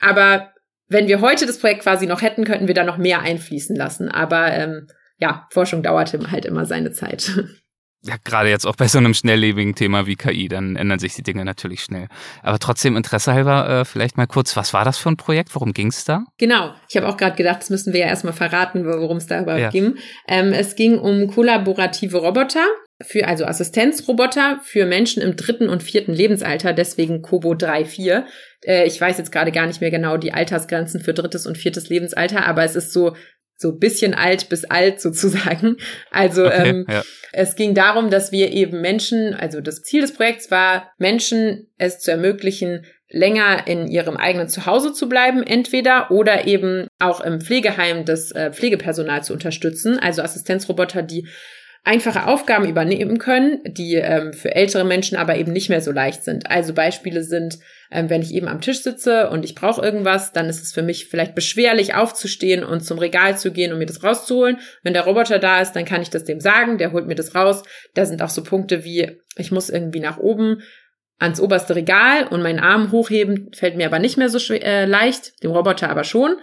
Aber 0.00 0.52
wenn 0.88 1.08
wir 1.08 1.20
heute 1.20 1.46
das 1.46 1.58
Projekt 1.58 1.82
quasi 1.82 2.06
noch 2.06 2.22
hätten, 2.22 2.44
könnten 2.44 2.68
wir 2.68 2.74
da 2.74 2.84
noch 2.84 2.98
mehr 2.98 3.20
einfließen 3.20 3.76
lassen. 3.76 4.08
Aber 4.08 4.52
ähm, 4.52 4.88
ja, 5.18 5.46
Forschung 5.50 5.82
dauerte 5.82 6.30
halt 6.30 6.44
immer 6.44 6.64
seine 6.64 6.92
Zeit. 6.92 7.32
ja, 8.02 8.14
gerade 8.22 8.48
jetzt 8.48 8.66
auch 8.66 8.76
bei 8.76 8.86
so 8.86 8.98
einem 8.98 9.12
schnelllebigen 9.12 9.74
Thema 9.74 10.06
wie 10.06 10.16
KI, 10.16 10.48
dann 10.48 10.76
ändern 10.76 10.98
sich 10.98 11.14
die 11.14 11.22
Dinge 11.22 11.44
natürlich 11.44 11.82
schnell. 11.82 12.06
Aber 12.42 12.58
trotzdem 12.58 12.96
Interesse 12.96 13.32
halber, 13.32 13.68
äh, 13.68 13.84
vielleicht 13.84 14.16
mal 14.16 14.26
kurz, 14.26 14.56
was 14.56 14.72
war 14.72 14.84
das 14.84 14.98
für 14.98 15.10
ein 15.10 15.16
Projekt? 15.16 15.54
Worum 15.54 15.72
ging 15.72 15.88
es 15.88 16.04
da? 16.04 16.24
Genau, 16.38 16.74
ich 16.88 16.96
habe 16.96 17.08
auch 17.08 17.16
gerade 17.16 17.36
gedacht, 17.36 17.60
das 17.60 17.70
müssen 17.70 17.92
wir 17.92 18.00
ja 18.00 18.06
erstmal 18.06 18.32
verraten, 18.32 18.86
worum 18.86 19.16
es 19.16 19.26
da 19.26 19.40
überhaupt 19.40 19.60
ja. 19.60 19.70
ging. 19.70 19.96
Ähm, 20.28 20.52
es 20.52 20.76
ging 20.76 20.98
um 20.98 21.26
kollaborative 21.26 22.18
Roboter, 22.18 22.66
für 23.00 23.28
also 23.28 23.44
Assistenzroboter 23.44 24.60
für 24.64 24.84
Menschen 24.84 25.22
im 25.22 25.36
dritten 25.36 25.68
und 25.68 25.82
vierten 25.82 26.12
Lebensalter, 26.12 26.72
deswegen 26.72 27.22
Kobo 27.22 27.52
3-4. 27.52 28.24
Äh, 28.64 28.86
ich 28.86 29.00
weiß 29.00 29.18
jetzt 29.18 29.30
gerade 29.30 29.52
gar 29.52 29.66
nicht 29.66 29.80
mehr 29.80 29.90
genau 29.90 30.16
die 30.16 30.32
Altersgrenzen 30.32 31.00
für 31.00 31.14
drittes 31.14 31.46
und 31.46 31.58
viertes 31.58 31.88
Lebensalter, 31.88 32.46
aber 32.46 32.64
es 32.64 32.74
ist 32.74 32.92
so 32.92 33.14
so 33.58 33.72
bisschen 33.72 34.14
alt 34.14 34.48
bis 34.48 34.64
alt 34.64 35.00
sozusagen. 35.00 35.76
Also 36.10 36.46
okay, 36.46 36.70
ähm, 36.70 36.86
ja. 36.88 37.02
es 37.32 37.54
ging 37.54 37.74
darum, 37.74 38.10
dass 38.10 38.32
wir 38.32 38.52
eben 38.52 38.80
Menschen, 38.80 39.34
also 39.34 39.60
das 39.60 39.82
Ziel 39.82 40.00
des 40.00 40.14
Projekts 40.14 40.50
war, 40.50 40.92
Menschen 40.98 41.68
es 41.76 41.98
zu 42.00 42.10
ermöglichen, 42.10 42.86
länger 43.10 43.66
in 43.66 43.88
ihrem 43.88 44.16
eigenen 44.16 44.48
Zuhause 44.48 44.92
zu 44.92 45.08
bleiben, 45.08 45.42
entweder 45.42 46.10
oder 46.10 46.46
eben 46.46 46.88
auch 46.98 47.20
im 47.20 47.40
Pflegeheim 47.40 48.04
das 48.04 48.32
äh, 48.32 48.52
Pflegepersonal 48.52 49.24
zu 49.24 49.32
unterstützen, 49.32 49.98
also 49.98 50.22
Assistenzroboter, 50.22 51.02
die 51.02 51.26
einfache 51.84 52.26
Aufgaben 52.26 52.68
übernehmen 52.68 53.18
können, 53.18 53.60
die 53.64 53.94
ähm, 53.94 54.32
für 54.32 54.54
ältere 54.54 54.84
Menschen 54.84 55.16
aber 55.16 55.36
eben 55.36 55.52
nicht 55.52 55.68
mehr 55.68 55.80
so 55.80 55.90
leicht 55.90 56.24
sind. 56.24 56.50
Also 56.50 56.74
Beispiele 56.74 57.22
sind, 57.22 57.58
ähm, 57.90 58.10
wenn 58.10 58.20
ich 58.20 58.34
eben 58.34 58.48
am 58.48 58.60
Tisch 58.60 58.82
sitze 58.82 59.30
und 59.30 59.44
ich 59.44 59.54
brauche 59.54 59.80
irgendwas, 59.80 60.32
dann 60.32 60.48
ist 60.48 60.62
es 60.62 60.72
für 60.72 60.82
mich 60.82 61.06
vielleicht 61.08 61.34
beschwerlich 61.34 61.94
aufzustehen 61.94 62.62
und 62.62 62.84
zum 62.84 62.98
Regal 62.98 63.38
zu 63.38 63.52
gehen 63.52 63.72
und 63.72 63.78
mir 63.78 63.86
das 63.86 64.04
rauszuholen. 64.04 64.58
Wenn 64.82 64.92
der 64.92 65.04
Roboter 65.04 65.38
da 65.38 65.60
ist, 65.60 65.72
dann 65.72 65.84
kann 65.84 66.02
ich 66.02 66.10
das 66.10 66.24
dem 66.24 66.40
sagen, 66.40 66.78
der 66.78 66.92
holt 66.92 67.06
mir 67.06 67.14
das 67.14 67.34
raus. 67.34 67.62
Da 67.94 68.04
sind 68.04 68.20
auch 68.22 68.30
so 68.30 68.42
Punkte 68.42 68.84
wie, 68.84 69.18
ich 69.36 69.50
muss 69.50 69.70
irgendwie 69.70 70.00
nach 70.00 70.18
oben 70.18 70.62
ans 71.18 71.40
oberste 71.40 71.74
Regal 71.74 72.26
und 72.26 72.42
meinen 72.42 72.60
Arm 72.60 72.92
hochheben, 72.92 73.50
fällt 73.52 73.76
mir 73.76 73.86
aber 73.86 73.98
nicht 73.98 74.18
mehr 74.18 74.28
so 74.28 74.38
schwer, 74.38 74.62
äh, 74.64 74.84
leicht, 74.84 75.42
dem 75.42 75.50
Roboter 75.50 75.90
aber 75.90 76.04
schon. 76.04 76.36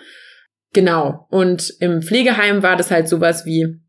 Genau. 0.73 1.27
Und 1.29 1.73
im 1.79 2.01
Pflegeheim 2.01 2.61
war 2.61 2.75
das 2.75 2.91
halt 2.91 3.07
sowas 3.07 3.45
wie, 3.45 3.79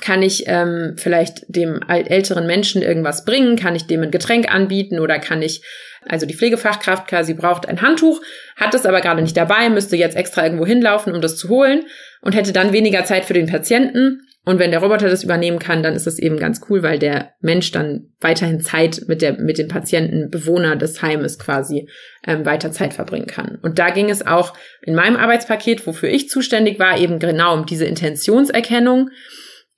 kann 0.00 0.22
ich 0.22 0.44
ähm, 0.46 0.94
vielleicht 0.96 1.44
dem 1.48 1.80
älteren 1.86 2.46
Menschen 2.46 2.82
irgendwas 2.82 3.24
bringen? 3.24 3.56
Kann 3.56 3.76
ich 3.76 3.86
dem 3.86 4.02
ein 4.02 4.10
Getränk 4.10 4.52
anbieten 4.52 4.98
oder 4.98 5.18
kann 5.18 5.42
ich, 5.42 5.62
also 6.06 6.24
die 6.24 6.34
Pflegefachkraft 6.34 7.06
quasi 7.06 7.34
braucht 7.34 7.68
ein 7.68 7.82
Handtuch, 7.82 8.22
hat 8.56 8.74
es 8.74 8.86
aber 8.86 9.02
gerade 9.02 9.20
nicht 9.20 9.36
dabei, 9.36 9.68
müsste 9.68 9.96
jetzt 9.96 10.16
extra 10.16 10.44
irgendwo 10.44 10.64
hinlaufen, 10.64 11.14
um 11.14 11.20
das 11.20 11.36
zu 11.36 11.48
holen 11.50 11.84
und 12.22 12.34
hätte 12.34 12.52
dann 12.52 12.72
weniger 12.72 13.04
Zeit 13.04 13.26
für 13.26 13.34
den 13.34 13.46
Patienten. 13.46 14.22
Und 14.44 14.58
wenn 14.58 14.72
der 14.72 14.80
Roboter 14.80 15.08
das 15.08 15.22
übernehmen 15.22 15.60
kann, 15.60 15.84
dann 15.84 15.94
ist 15.94 16.06
das 16.06 16.18
eben 16.18 16.36
ganz 16.36 16.62
cool, 16.68 16.82
weil 16.82 16.98
der 16.98 17.34
Mensch 17.40 17.70
dann 17.70 18.08
weiterhin 18.20 18.60
Zeit 18.60 19.02
mit 19.06 19.22
der 19.22 19.34
mit 19.34 19.56
dem 19.56 19.68
Patienten, 19.68 20.30
Bewohner 20.30 20.74
des 20.74 21.00
Heimes 21.00 21.38
quasi 21.38 21.88
ähm, 22.26 22.44
weiter 22.44 22.72
Zeit 22.72 22.92
verbringen 22.92 23.28
kann. 23.28 23.58
Und 23.62 23.78
da 23.78 23.90
ging 23.90 24.10
es 24.10 24.26
auch 24.26 24.54
in 24.80 24.96
meinem 24.96 25.14
Arbeitspaket, 25.14 25.86
wofür 25.86 26.08
ich 26.08 26.28
zuständig 26.28 26.80
war, 26.80 26.98
eben 26.98 27.20
genau 27.20 27.54
um 27.54 27.66
diese 27.66 27.84
Intentionserkennung 27.84 29.10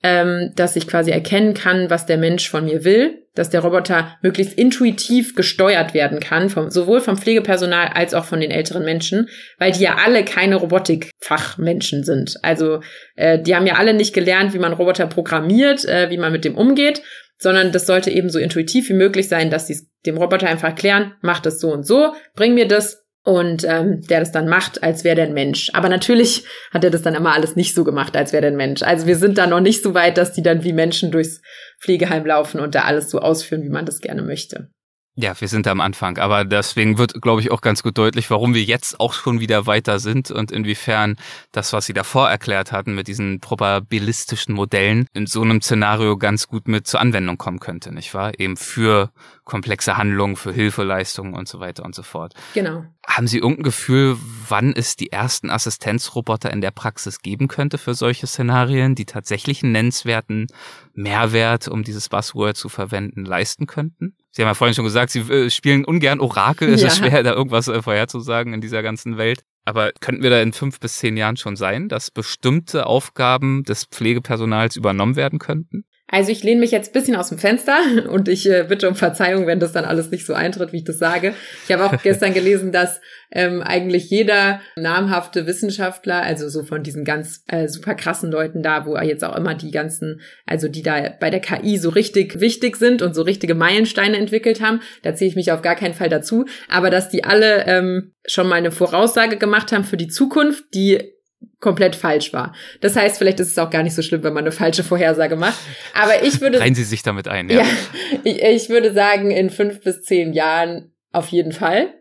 ähm, 0.07 0.51
dass 0.55 0.75
ich 0.75 0.87
quasi 0.87 1.09
erkennen 1.09 1.55
kann, 1.55 1.89
was 1.89 2.05
der 2.05 2.19
Mensch 2.19 2.47
von 2.47 2.65
mir 2.65 2.83
will, 2.83 3.23
dass 3.33 3.49
der 3.49 3.61
Roboter 3.61 4.15
möglichst 4.21 4.53
intuitiv 4.53 5.33
gesteuert 5.33 5.95
werden 5.95 6.19
kann, 6.19 6.51
vom, 6.51 6.69
sowohl 6.69 7.01
vom 7.01 7.17
Pflegepersonal 7.17 7.87
als 7.87 8.13
auch 8.13 8.25
von 8.25 8.39
den 8.39 8.51
älteren 8.51 8.85
Menschen, 8.85 9.29
weil 9.57 9.71
die 9.71 9.81
ja 9.81 9.95
alle 10.05 10.23
keine 10.23 10.57
Robotikfachmenschen 10.57 12.03
sind. 12.03 12.35
Also 12.43 12.81
äh, 13.15 13.39
die 13.39 13.55
haben 13.55 13.65
ja 13.65 13.77
alle 13.77 13.95
nicht 13.95 14.13
gelernt, 14.13 14.53
wie 14.53 14.59
man 14.59 14.73
Roboter 14.73 15.07
programmiert, 15.07 15.85
äh, 15.85 16.11
wie 16.11 16.19
man 16.19 16.31
mit 16.31 16.45
dem 16.45 16.55
umgeht, 16.55 17.01
sondern 17.39 17.71
das 17.71 17.87
sollte 17.87 18.11
eben 18.11 18.29
so 18.29 18.37
intuitiv 18.37 18.89
wie 18.89 18.93
möglich 18.93 19.27
sein, 19.27 19.49
dass 19.49 19.65
sie 19.65 19.87
dem 20.05 20.17
Roboter 20.17 20.47
einfach 20.47 20.67
erklären, 20.67 21.15
mach 21.21 21.39
das 21.39 21.59
so 21.59 21.73
und 21.73 21.87
so, 21.87 22.13
bring 22.35 22.53
mir 22.53 22.67
das, 22.67 23.04
und 23.25 23.65
ähm, 23.67 24.01
der 24.03 24.19
das 24.19 24.31
dann 24.31 24.47
macht, 24.47 24.83
als 24.83 25.03
wäre 25.03 25.15
der 25.15 25.25
ein 25.25 25.33
Mensch. 25.33 25.71
Aber 25.73 25.89
natürlich 25.89 26.45
hat 26.71 26.83
er 26.83 26.91
das 26.91 27.01
dann 27.01 27.15
immer 27.15 27.33
alles 27.33 27.55
nicht 27.55 27.73
so 27.73 27.83
gemacht, 27.83 28.15
als 28.15 28.31
wäre 28.31 28.41
der 28.41 28.51
ein 28.51 28.57
Mensch. 28.57 28.83
Also 28.83 29.07
wir 29.07 29.17
sind 29.17 29.39
da 29.39 29.47
noch 29.47 29.61
nicht 29.61 29.81
so 29.81 29.95
weit, 29.95 30.17
dass 30.17 30.31
die 30.31 30.43
dann 30.43 30.63
wie 30.63 30.73
Menschen 30.73 31.11
durchs 31.11 31.41
Pflegeheim 31.81 32.25
laufen 32.25 32.59
und 32.59 32.75
da 32.75 32.81
alles 32.81 33.09
so 33.09 33.19
ausführen, 33.19 33.63
wie 33.63 33.69
man 33.69 33.85
das 33.85 33.99
gerne 33.99 34.21
möchte. 34.21 34.69
Ja, 35.17 35.39
wir 35.39 35.47
sind 35.47 35.65
da 35.65 35.71
am 35.71 35.79
Anfang, 35.79 36.17
aber 36.17 36.43
deswegen 36.43 36.97
wird, 36.97 37.21
glaube 37.21 37.39
ich, 37.39 37.49
auch 37.49 37.61
ganz 37.61 37.83
gut 37.83 37.97
deutlich, 37.97 38.29
warum 38.29 38.53
wir 38.53 38.63
jetzt 38.63 38.99
auch 38.99 39.13
schon 39.13 39.39
wieder 39.39 39.65
weiter 39.65 39.99
sind 39.99 40.29
und 40.29 40.51
inwiefern 40.51 41.15
das, 41.53 41.71
was 41.71 41.85
Sie 41.85 41.93
davor 41.93 42.29
erklärt 42.29 42.73
hatten 42.73 42.95
mit 42.95 43.07
diesen 43.07 43.39
probabilistischen 43.39 44.53
Modellen, 44.53 45.07
in 45.13 45.25
so 45.25 45.41
einem 45.41 45.61
Szenario 45.61 46.17
ganz 46.17 46.49
gut 46.49 46.67
mit 46.67 46.85
zur 46.85 46.99
Anwendung 46.99 47.37
kommen 47.37 47.59
könnte, 47.59 47.93
nicht 47.93 48.13
wahr? 48.13 48.37
Eben 48.37 48.57
für 48.57 49.09
komplexe 49.45 49.95
Handlungen, 49.95 50.35
für 50.35 50.51
Hilfeleistungen 50.51 51.33
und 51.33 51.47
so 51.47 51.61
weiter 51.61 51.85
und 51.85 51.95
so 51.95 52.03
fort. 52.03 52.33
Genau. 52.53 52.83
Haben 53.07 53.27
Sie 53.27 53.37
irgendein 53.37 53.63
Gefühl, 53.63 54.17
wann 54.49 54.73
es 54.73 54.97
die 54.97 55.13
ersten 55.13 55.49
Assistenzroboter 55.49 56.51
in 56.51 56.59
der 56.59 56.71
Praxis 56.71 57.21
geben 57.21 57.47
könnte 57.47 57.77
für 57.77 57.93
solche 57.93 58.27
Szenarien, 58.27 58.95
die 58.95 59.05
tatsächlich 59.05 59.63
einen 59.63 59.71
nennenswerten 59.71 60.47
Mehrwert, 60.93 61.69
um 61.69 61.83
dieses 61.83 62.09
Buzzword 62.09 62.57
zu 62.57 62.67
verwenden, 62.67 63.23
leisten 63.23 63.65
könnten? 63.65 64.17
Sie 64.35 64.41
haben 64.41 64.49
ja 64.49 64.53
vorhin 64.53 64.73
schon 64.73 64.83
gesagt, 64.83 65.11
Sie 65.11 65.21
äh, 65.21 65.49
spielen 65.49 65.85
ungern 65.85 66.19
Orakel. 66.19 66.67
Es 66.73 66.81
ja. 66.81 66.87
ist 66.87 66.97
schwer, 66.97 67.23
da 67.23 67.31
irgendwas 67.31 67.69
äh, 67.69 67.81
vorherzusagen 67.81 68.53
in 68.53 68.59
dieser 68.59 68.83
ganzen 68.83 69.17
Welt. 69.17 69.43
Aber 69.63 69.93
könnten 70.01 70.23
wir 70.23 70.29
da 70.29 70.41
in 70.41 70.51
fünf 70.51 70.81
bis 70.81 70.97
zehn 70.97 71.15
Jahren 71.15 71.37
schon 71.37 71.55
sein, 71.55 71.87
dass 71.87 72.11
bestimmte 72.11 72.85
Aufgaben 72.85 73.63
des 73.63 73.85
Pflegepersonals 73.85 74.75
übernommen 74.75 75.15
werden 75.15 75.39
könnten? 75.39 75.85
Also 76.15 76.31
ich 76.31 76.43
lehne 76.45 76.61
mich 76.61 76.71
jetzt 76.71 76.93
bisschen 76.93 77.17
aus 77.17 77.27
dem 77.27 77.37
Fenster 77.37 77.77
und 78.09 78.29
ich 78.29 78.49
äh, 78.49 78.63
bitte 78.69 78.87
um 78.87 78.95
Verzeihung, 78.95 79.47
wenn 79.47 79.59
das 79.59 79.73
dann 79.73 79.83
alles 79.83 80.11
nicht 80.11 80.25
so 80.25 80.33
eintritt, 80.33 80.71
wie 80.71 80.77
ich 80.77 80.85
das 80.85 80.97
sage. 80.97 81.33
Ich 81.65 81.73
habe 81.73 81.83
auch 81.83 82.01
gestern 82.03 82.33
gelesen, 82.33 82.71
dass 82.71 83.01
ähm, 83.33 83.61
eigentlich 83.61 84.09
jeder 84.09 84.61
namhafte 84.77 85.45
Wissenschaftler, 85.45 86.21
also 86.21 86.47
so 86.47 86.63
von 86.63 86.83
diesen 86.83 87.03
ganz 87.03 87.43
äh, 87.47 87.67
super 87.67 87.95
krassen 87.95 88.31
Leuten 88.31 88.63
da, 88.63 88.85
wo 88.85 88.97
jetzt 88.97 89.25
auch 89.25 89.35
immer 89.35 89.55
die 89.55 89.71
ganzen, 89.71 90.21
also 90.45 90.69
die 90.69 90.83
da 90.83 91.09
bei 91.19 91.29
der 91.29 91.41
KI 91.41 91.77
so 91.77 91.89
richtig 91.89 92.39
wichtig 92.39 92.77
sind 92.77 93.01
und 93.01 93.13
so 93.13 93.21
richtige 93.21 93.53
Meilensteine 93.53 94.15
entwickelt 94.15 94.61
haben, 94.61 94.79
da 95.03 95.15
ziehe 95.15 95.29
ich 95.29 95.35
mich 95.35 95.51
auf 95.51 95.61
gar 95.61 95.75
keinen 95.75 95.95
Fall 95.95 96.07
dazu, 96.07 96.45
aber 96.69 96.89
dass 96.89 97.09
die 97.09 97.25
alle 97.25 97.65
ähm, 97.67 98.13
schon 98.25 98.47
mal 98.47 98.55
eine 98.55 98.71
Voraussage 98.71 99.35
gemacht 99.35 99.73
haben 99.73 99.83
für 99.83 99.97
die 99.97 100.07
Zukunft, 100.07 100.63
die 100.73 101.14
komplett 101.59 101.95
falsch 101.95 102.33
war. 102.33 102.53
Das 102.81 102.95
heißt, 102.95 103.17
vielleicht 103.17 103.39
ist 103.39 103.49
es 103.49 103.57
auch 103.57 103.69
gar 103.69 103.83
nicht 103.83 103.95
so 103.95 104.01
schlimm, 104.01 104.23
wenn 104.23 104.33
man 104.33 104.43
eine 104.43 104.51
falsche 104.51 104.83
Vorhersage 104.83 105.35
macht. 105.35 105.59
Aber 105.93 106.23
ich 106.23 106.41
würde. 106.41 106.59
Reihen 106.59 106.75
Sie 106.75 106.83
sich 106.83 107.03
damit 107.03 107.27
ein, 107.27 107.49
ja. 107.49 107.61
ja 107.61 107.65
ich, 108.23 108.41
ich 108.41 108.69
würde 108.69 108.93
sagen, 108.93 109.31
in 109.31 109.49
fünf 109.49 109.81
bis 109.81 110.03
zehn 110.03 110.33
Jahren 110.33 110.93
auf 111.11 111.29
jeden 111.29 111.51
Fall. 111.51 111.93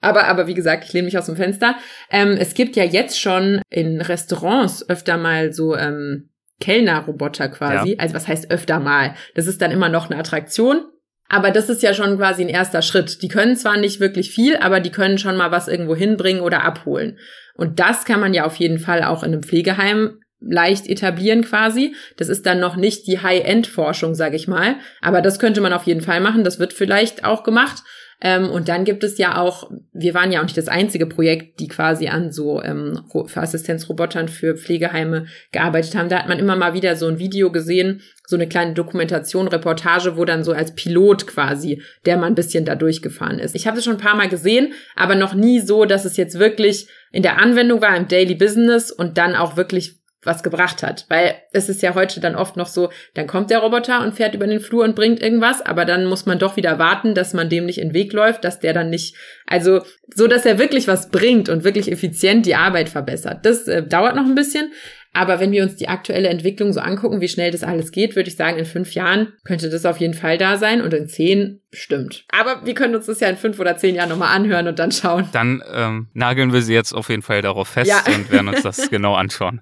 Aber, 0.00 0.24
aber 0.24 0.46
wie 0.46 0.54
gesagt, 0.54 0.84
ich 0.84 0.92
lehne 0.92 1.06
mich 1.06 1.18
aus 1.18 1.26
dem 1.26 1.36
Fenster. 1.36 1.76
Ähm, 2.10 2.36
es 2.38 2.54
gibt 2.54 2.76
ja 2.76 2.84
jetzt 2.84 3.20
schon 3.20 3.60
in 3.68 4.00
Restaurants 4.00 4.88
öfter 4.88 5.18
mal 5.18 5.52
so 5.52 5.76
ähm, 5.76 6.30
Kellnerroboter 6.60 7.48
quasi. 7.48 7.90
Ja. 7.92 7.98
Also 7.98 8.14
was 8.14 8.26
heißt 8.26 8.50
öfter 8.50 8.80
mal? 8.80 9.14
Das 9.34 9.46
ist 9.46 9.60
dann 9.60 9.70
immer 9.70 9.88
noch 9.88 10.08
eine 10.08 10.18
Attraktion. 10.18 10.84
Aber 11.28 11.52
das 11.52 11.68
ist 11.68 11.82
ja 11.82 11.94
schon 11.94 12.16
quasi 12.16 12.42
ein 12.42 12.48
erster 12.48 12.82
Schritt. 12.82 13.22
Die 13.22 13.28
können 13.28 13.56
zwar 13.56 13.76
nicht 13.76 14.00
wirklich 14.00 14.32
viel, 14.32 14.56
aber 14.56 14.80
die 14.80 14.90
können 14.90 15.16
schon 15.16 15.36
mal 15.36 15.52
was 15.52 15.68
irgendwo 15.68 15.94
hinbringen 15.94 16.42
oder 16.42 16.64
abholen. 16.64 17.18
Und 17.60 17.78
das 17.78 18.06
kann 18.06 18.20
man 18.20 18.32
ja 18.32 18.46
auf 18.46 18.56
jeden 18.56 18.78
Fall 18.78 19.04
auch 19.04 19.22
in 19.22 19.34
einem 19.34 19.42
Pflegeheim 19.42 20.18
leicht 20.40 20.86
etablieren 20.86 21.44
quasi. 21.44 21.94
Das 22.16 22.30
ist 22.30 22.46
dann 22.46 22.58
noch 22.58 22.74
nicht 22.74 23.06
die 23.06 23.20
High-End-Forschung, 23.20 24.14
sage 24.14 24.36
ich 24.36 24.48
mal. 24.48 24.76
Aber 25.02 25.20
das 25.20 25.38
könnte 25.38 25.60
man 25.60 25.74
auf 25.74 25.84
jeden 25.84 26.00
Fall 26.00 26.22
machen. 26.22 26.42
Das 26.42 26.58
wird 26.58 26.72
vielleicht 26.72 27.26
auch 27.26 27.42
gemacht. 27.42 27.82
Ähm, 28.22 28.50
und 28.50 28.68
dann 28.68 28.84
gibt 28.84 29.02
es 29.02 29.16
ja 29.18 29.38
auch, 29.38 29.70
wir 29.92 30.12
waren 30.14 30.30
ja 30.30 30.40
auch 30.40 30.44
nicht 30.44 30.56
das 30.56 30.68
einzige 30.68 31.06
Projekt, 31.06 31.58
die 31.58 31.68
quasi 31.68 32.08
an 32.08 32.32
so 32.32 32.62
ähm, 32.62 33.00
für 33.26 33.40
Assistenzrobotern 33.40 34.28
für 34.28 34.56
Pflegeheime 34.56 35.26
gearbeitet 35.52 35.94
haben. 35.94 36.08
Da 36.08 36.18
hat 36.18 36.28
man 36.28 36.38
immer 36.38 36.56
mal 36.56 36.74
wieder 36.74 36.96
so 36.96 37.06
ein 37.06 37.18
Video 37.18 37.50
gesehen, 37.50 38.02
so 38.26 38.36
eine 38.36 38.48
kleine 38.48 38.74
Dokumentation, 38.74 39.48
Reportage, 39.48 40.16
wo 40.16 40.24
dann 40.24 40.44
so 40.44 40.52
als 40.52 40.74
Pilot 40.74 41.26
quasi 41.26 41.82
der 42.04 42.18
mal 42.18 42.26
ein 42.26 42.34
bisschen 42.34 42.64
da 42.64 42.74
durchgefahren 42.74 43.38
ist. 43.38 43.54
Ich 43.54 43.66
habe 43.66 43.78
es 43.78 43.84
schon 43.84 43.94
ein 43.94 44.00
paar 44.00 44.16
Mal 44.16 44.28
gesehen, 44.28 44.74
aber 44.96 45.14
noch 45.14 45.34
nie 45.34 45.60
so, 45.60 45.86
dass 45.86 46.04
es 46.04 46.16
jetzt 46.16 46.38
wirklich 46.38 46.88
in 47.12 47.22
der 47.22 47.38
Anwendung 47.38 47.80
war, 47.80 47.96
im 47.96 48.06
Daily 48.06 48.34
Business 48.34 48.92
und 48.92 49.18
dann 49.18 49.34
auch 49.34 49.56
wirklich 49.56 49.99
was 50.22 50.42
gebracht 50.42 50.82
hat. 50.82 51.06
Weil 51.08 51.36
es 51.52 51.68
ist 51.68 51.82
ja 51.82 51.94
heute 51.94 52.20
dann 52.20 52.36
oft 52.36 52.56
noch 52.56 52.66
so, 52.66 52.90
dann 53.14 53.26
kommt 53.26 53.50
der 53.50 53.60
Roboter 53.60 54.02
und 54.02 54.14
fährt 54.14 54.34
über 54.34 54.46
den 54.46 54.60
Flur 54.60 54.84
und 54.84 54.94
bringt 54.94 55.22
irgendwas, 55.22 55.62
aber 55.62 55.84
dann 55.84 56.06
muss 56.06 56.26
man 56.26 56.38
doch 56.38 56.56
wieder 56.56 56.78
warten, 56.78 57.14
dass 57.14 57.32
man 57.32 57.48
dem 57.48 57.66
nicht 57.66 57.78
in 57.78 57.88
den 57.88 57.94
Weg 57.94 58.12
läuft, 58.12 58.44
dass 58.44 58.60
der 58.60 58.72
dann 58.74 58.90
nicht, 58.90 59.14
also 59.46 59.80
so, 60.14 60.26
dass 60.26 60.44
er 60.44 60.58
wirklich 60.58 60.88
was 60.88 61.10
bringt 61.10 61.48
und 61.48 61.64
wirklich 61.64 61.90
effizient 61.90 62.44
die 62.46 62.54
Arbeit 62.54 62.88
verbessert. 62.88 63.46
Das 63.46 63.66
äh, 63.66 63.82
dauert 63.82 64.16
noch 64.16 64.26
ein 64.26 64.34
bisschen. 64.34 64.72
Aber 65.12 65.40
wenn 65.40 65.50
wir 65.50 65.64
uns 65.64 65.76
die 65.76 65.88
aktuelle 65.88 66.28
Entwicklung 66.28 66.72
so 66.72 66.80
angucken, 66.80 67.20
wie 67.20 67.28
schnell 67.28 67.50
das 67.50 67.64
alles 67.64 67.90
geht, 67.90 68.14
würde 68.14 68.28
ich 68.28 68.36
sagen, 68.36 68.58
in 68.58 68.64
fünf 68.64 68.94
Jahren 68.94 69.32
könnte 69.44 69.68
das 69.68 69.84
auf 69.84 69.98
jeden 69.98 70.14
Fall 70.14 70.38
da 70.38 70.56
sein 70.56 70.80
und 70.80 70.94
in 70.94 71.08
zehn 71.08 71.60
bestimmt. 71.70 72.24
Aber 72.30 72.64
wir 72.64 72.74
können 72.74 72.94
uns 72.94 73.06
das 73.06 73.18
ja 73.18 73.28
in 73.28 73.36
fünf 73.36 73.58
oder 73.58 73.76
zehn 73.76 73.96
Jahren 73.96 74.08
nochmal 74.08 74.34
anhören 74.34 74.68
und 74.68 74.78
dann 74.78 74.92
schauen. 74.92 75.28
Dann 75.32 75.62
ähm, 75.72 76.08
nageln 76.14 76.52
wir 76.52 76.62
sie 76.62 76.74
jetzt 76.74 76.92
auf 76.92 77.08
jeden 77.08 77.22
Fall 77.22 77.42
darauf 77.42 77.68
fest 77.68 77.90
ja. 77.90 78.02
und 78.14 78.30
werden 78.30 78.48
uns 78.48 78.62
das 78.62 78.90
genau 78.90 79.14
anschauen, 79.14 79.60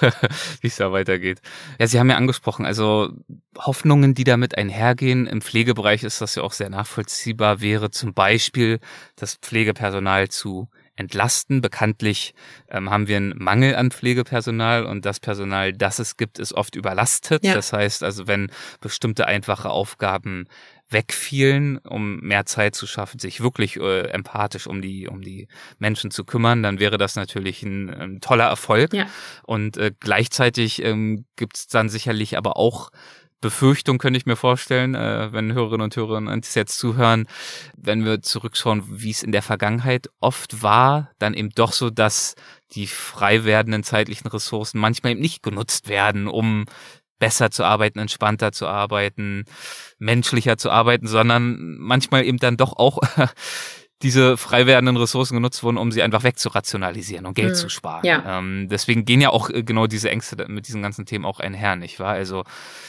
wie 0.60 0.66
es 0.66 0.76
da 0.76 0.92
weitergeht. 0.92 1.40
Ja, 1.78 1.86
Sie 1.86 1.98
haben 1.98 2.10
ja 2.10 2.16
angesprochen, 2.16 2.66
also 2.66 3.10
Hoffnungen, 3.58 4.12
die 4.12 4.24
damit 4.24 4.58
einhergehen. 4.58 5.26
Im 5.26 5.40
Pflegebereich 5.40 6.04
ist 6.04 6.20
das 6.20 6.34
ja 6.34 6.42
auch 6.42 6.52
sehr 6.52 6.70
nachvollziehbar, 6.70 7.62
wäre 7.62 7.90
zum 7.90 8.12
Beispiel 8.12 8.78
das 9.16 9.36
Pflegepersonal 9.36 10.28
zu 10.28 10.68
entlasten. 11.02 11.60
Bekanntlich 11.60 12.34
ähm, 12.68 12.90
haben 12.90 13.08
wir 13.08 13.16
einen 13.16 13.36
Mangel 13.36 13.74
an 13.74 13.90
Pflegepersonal 13.90 14.84
und 14.84 15.04
das 15.04 15.20
Personal, 15.20 15.72
das 15.72 15.98
es 15.98 16.16
gibt, 16.16 16.38
ist 16.38 16.54
oft 16.54 16.74
überlastet. 16.74 17.44
Ja. 17.44 17.54
Das 17.54 17.72
heißt 17.72 18.02
also, 18.02 18.26
wenn 18.26 18.50
bestimmte 18.80 19.26
einfache 19.26 19.70
Aufgaben 19.70 20.46
wegfielen, 20.92 21.78
um 21.78 22.20
mehr 22.20 22.46
Zeit 22.46 22.74
zu 22.74 22.86
schaffen, 22.86 23.18
sich 23.18 23.40
wirklich 23.40 23.76
äh, 23.76 24.08
empathisch 24.08 24.66
um 24.66 24.82
die 24.82 25.08
um 25.08 25.22
die 25.22 25.48
Menschen 25.78 26.10
zu 26.10 26.24
kümmern, 26.24 26.62
dann 26.62 26.78
wäre 26.80 26.98
das 26.98 27.16
natürlich 27.16 27.62
ein, 27.62 27.90
ein 27.90 28.20
toller 28.20 28.44
Erfolg. 28.44 28.92
Ja. 28.92 29.06
Und 29.42 29.76
äh, 29.76 29.92
gleichzeitig 29.98 30.82
ähm, 30.82 31.24
gibt 31.36 31.56
es 31.56 31.66
dann 31.66 31.88
sicherlich 31.88 32.36
aber 32.36 32.56
auch 32.56 32.90
Befürchtung 33.42 33.98
könnte 33.98 34.16
ich 34.16 34.24
mir 34.24 34.36
vorstellen, 34.36 34.94
äh, 34.94 35.30
wenn 35.32 35.52
Hörerinnen 35.52 35.82
und 35.82 35.96
Hörer 35.96 36.16
uns 36.16 36.54
jetzt 36.54 36.78
zuhören, 36.78 37.26
wenn 37.76 38.06
wir 38.06 38.22
zurückschauen, 38.22 38.84
wie 38.88 39.10
es 39.10 39.22
in 39.22 39.32
der 39.32 39.42
Vergangenheit 39.42 40.08
oft 40.20 40.62
war, 40.62 41.10
dann 41.18 41.34
eben 41.34 41.50
doch 41.50 41.72
so, 41.72 41.90
dass 41.90 42.34
die 42.70 42.86
frei 42.86 43.44
werdenden 43.44 43.82
zeitlichen 43.82 44.28
Ressourcen 44.28 44.78
manchmal 44.78 45.12
eben 45.12 45.20
nicht 45.20 45.42
genutzt 45.42 45.88
werden, 45.88 46.28
um 46.28 46.64
besser 47.18 47.50
zu 47.50 47.64
arbeiten, 47.64 47.98
entspannter 47.98 48.52
zu 48.52 48.66
arbeiten, 48.66 49.44
menschlicher 49.98 50.56
zu 50.56 50.70
arbeiten, 50.70 51.06
sondern 51.06 51.76
manchmal 51.78 52.24
eben 52.24 52.38
dann 52.38 52.56
doch 52.56 52.72
auch 52.72 52.98
diese 54.02 54.36
frei 54.36 54.66
werdenden 54.66 54.96
Ressourcen 54.96 55.34
genutzt 55.34 55.62
wurden, 55.62 55.78
um 55.78 55.92
sie 55.92 56.02
einfach 56.02 56.24
wegzurationalisieren 56.24 57.26
und 57.26 57.34
Geld 57.34 57.50
mhm. 57.50 57.54
zu 57.54 57.68
sparen. 57.68 58.04
Ja. 58.04 58.38
Ähm, 58.38 58.68
deswegen 58.68 59.04
gehen 59.04 59.20
ja 59.20 59.30
auch 59.30 59.50
äh, 59.50 59.62
genau 59.62 59.86
diese 59.86 60.10
Ängste 60.10 60.46
mit 60.48 60.68
diesen 60.68 60.82
ganzen 60.82 61.06
Themen 61.06 61.24
auch 61.24 61.40
einher, 61.40 61.76
nicht 61.76 62.00
wahr? 62.00 62.12
Also, 62.12 62.44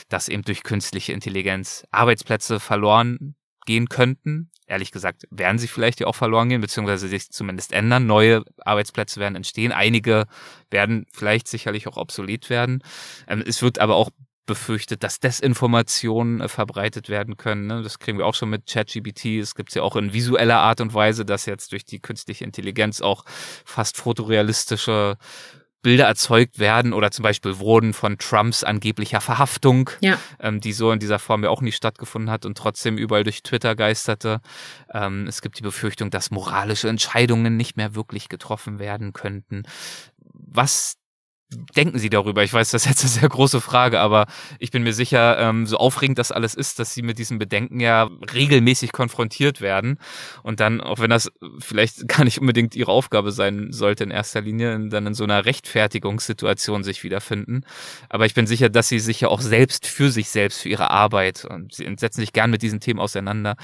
dass 0.09 0.27
eben 0.27 0.43
durch 0.43 0.63
künstliche 0.63 1.13
Intelligenz 1.13 1.85
Arbeitsplätze 1.91 2.59
verloren 2.59 3.35
gehen 3.65 3.89
könnten. 3.89 4.49
Ehrlich 4.65 4.91
gesagt, 4.91 5.23
werden 5.29 5.59
sie 5.59 5.67
vielleicht 5.67 5.99
ja 5.99 6.07
auch 6.07 6.15
verloren 6.15 6.49
gehen, 6.49 6.61
beziehungsweise 6.61 7.07
sich 7.07 7.29
zumindest 7.29 7.73
ändern. 7.73 8.05
Neue 8.05 8.43
Arbeitsplätze 8.65 9.19
werden 9.19 9.35
entstehen. 9.35 9.71
Einige 9.71 10.25
werden 10.71 11.05
vielleicht 11.11 11.47
sicherlich 11.47 11.87
auch 11.87 11.97
obsolet 11.97 12.49
werden. 12.49 12.83
Ähm, 13.27 13.43
es 13.45 13.61
wird 13.61 13.79
aber 13.79 13.95
auch 13.95 14.09
befürchtet, 14.45 15.03
dass 15.03 15.19
Desinformationen 15.19 16.41
äh, 16.41 16.47
verbreitet 16.47 17.09
werden 17.09 17.37
können. 17.37 17.67
Ne? 17.67 17.81
Das 17.81 17.99
kriegen 17.99 18.17
wir 18.17 18.25
auch 18.25 18.35
schon 18.35 18.49
mit 18.49 18.67
ChatGPT. 18.67 19.39
Es 19.41 19.55
gibt 19.55 19.73
ja 19.75 19.81
auch 19.81 19.95
in 19.95 20.13
visueller 20.13 20.59
Art 20.59 20.81
und 20.81 20.93
Weise, 20.93 21.25
dass 21.25 21.45
jetzt 21.45 21.71
durch 21.71 21.85
die 21.85 21.99
künstliche 21.99 22.43
Intelligenz 22.43 23.01
auch 23.01 23.25
fast 23.65 23.97
fotorealistische 23.97 25.17
Bilder 25.83 26.05
erzeugt 26.05 26.59
werden 26.59 26.93
oder 26.93 27.11
zum 27.11 27.23
Beispiel 27.23 27.59
wurden 27.59 27.93
von 27.93 28.17
Trumps 28.17 28.63
angeblicher 28.63 29.21
Verhaftung, 29.21 29.89
ja. 29.99 30.17
ähm, 30.39 30.61
die 30.61 30.71
so 30.71 30.91
in 30.91 30.99
dieser 30.99 31.19
Form 31.19 31.43
ja 31.43 31.49
auch 31.49 31.61
nie 31.61 31.73
stattgefunden 31.73 32.31
hat 32.31 32.45
und 32.45 32.57
trotzdem 32.57 32.97
überall 32.97 33.25
durch 33.25 33.43
Twitter 33.43 33.75
geisterte. 33.75 34.39
Ähm, 34.91 35.27
es 35.27 35.41
gibt 35.41 35.59
die 35.59 35.63
Befürchtung, 35.63 36.09
dass 36.09 36.31
moralische 36.31 36.87
Entscheidungen 36.87 37.57
nicht 37.57 37.75
mehr 37.75 37.95
wirklich 37.95 38.29
getroffen 38.29 38.79
werden 38.79 39.11
könnten. 39.11 39.63
Was 40.33 40.95
denken 41.75 41.99
Sie 41.99 42.09
darüber? 42.09 42.43
Ich 42.43 42.53
weiß, 42.53 42.71
das 42.71 42.83
ist 42.83 42.89
jetzt 42.89 43.03
eine 43.03 43.09
sehr 43.09 43.29
große 43.29 43.61
Frage, 43.61 43.99
aber 43.99 44.25
ich 44.59 44.71
bin 44.71 44.83
mir 44.83 44.93
sicher, 44.93 45.37
ähm, 45.39 45.65
so 45.65 45.77
aufregend 45.77 46.19
das 46.19 46.31
alles 46.31 46.55
ist, 46.55 46.79
dass 46.79 46.93
Sie 46.93 47.01
mit 47.01 47.17
diesen 47.17 47.39
Bedenken 47.39 47.79
ja 47.79 48.09
regelmäßig 48.33 48.91
konfrontiert 48.91 49.61
werden 49.61 49.97
und 50.43 50.59
dann, 50.59 50.81
auch 50.81 50.99
wenn 50.99 51.09
das 51.09 51.31
vielleicht 51.59 52.07
gar 52.07 52.23
nicht 52.23 52.39
unbedingt 52.39 52.75
Ihre 52.75 52.91
Aufgabe 52.91 53.31
sein 53.31 53.71
sollte 53.71 54.03
in 54.03 54.11
erster 54.11 54.41
Linie, 54.41 54.89
dann 54.89 55.07
in 55.07 55.13
so 55.13 55.23
einer 55.23 55.45
Rechtfertigungssituation 55.45 56.83
sich 56.83 57.03
wiederfinden. 57.03 57.65
Aber 58.09 58.25
ich 58.25 58.33
bin 58.33 58.47
sicher, 58.47 58.69
dass 58.69 58.89
Sie 58.89 58.99
sich 58.99 59.21
ja 59.21 59.27
auch 59.29 59.41
selbst 59.41 59.87
für 59.87 60.11
sich 60.11 60.29
selbst, 60.29 60.61
für 60.61 60.69
Ihre 60.69 60.91
Arbeit 60.91 61.45
und 61.45 61.73
Sie 61.73 61.91
setzen 61.97 62.21
sich 62.21 62.33
gern 62.33 62.51
mit 62.51 62.61
diesen 62.61 62.79
Themen 62.79 62.99
auseinander. 62.99 63.55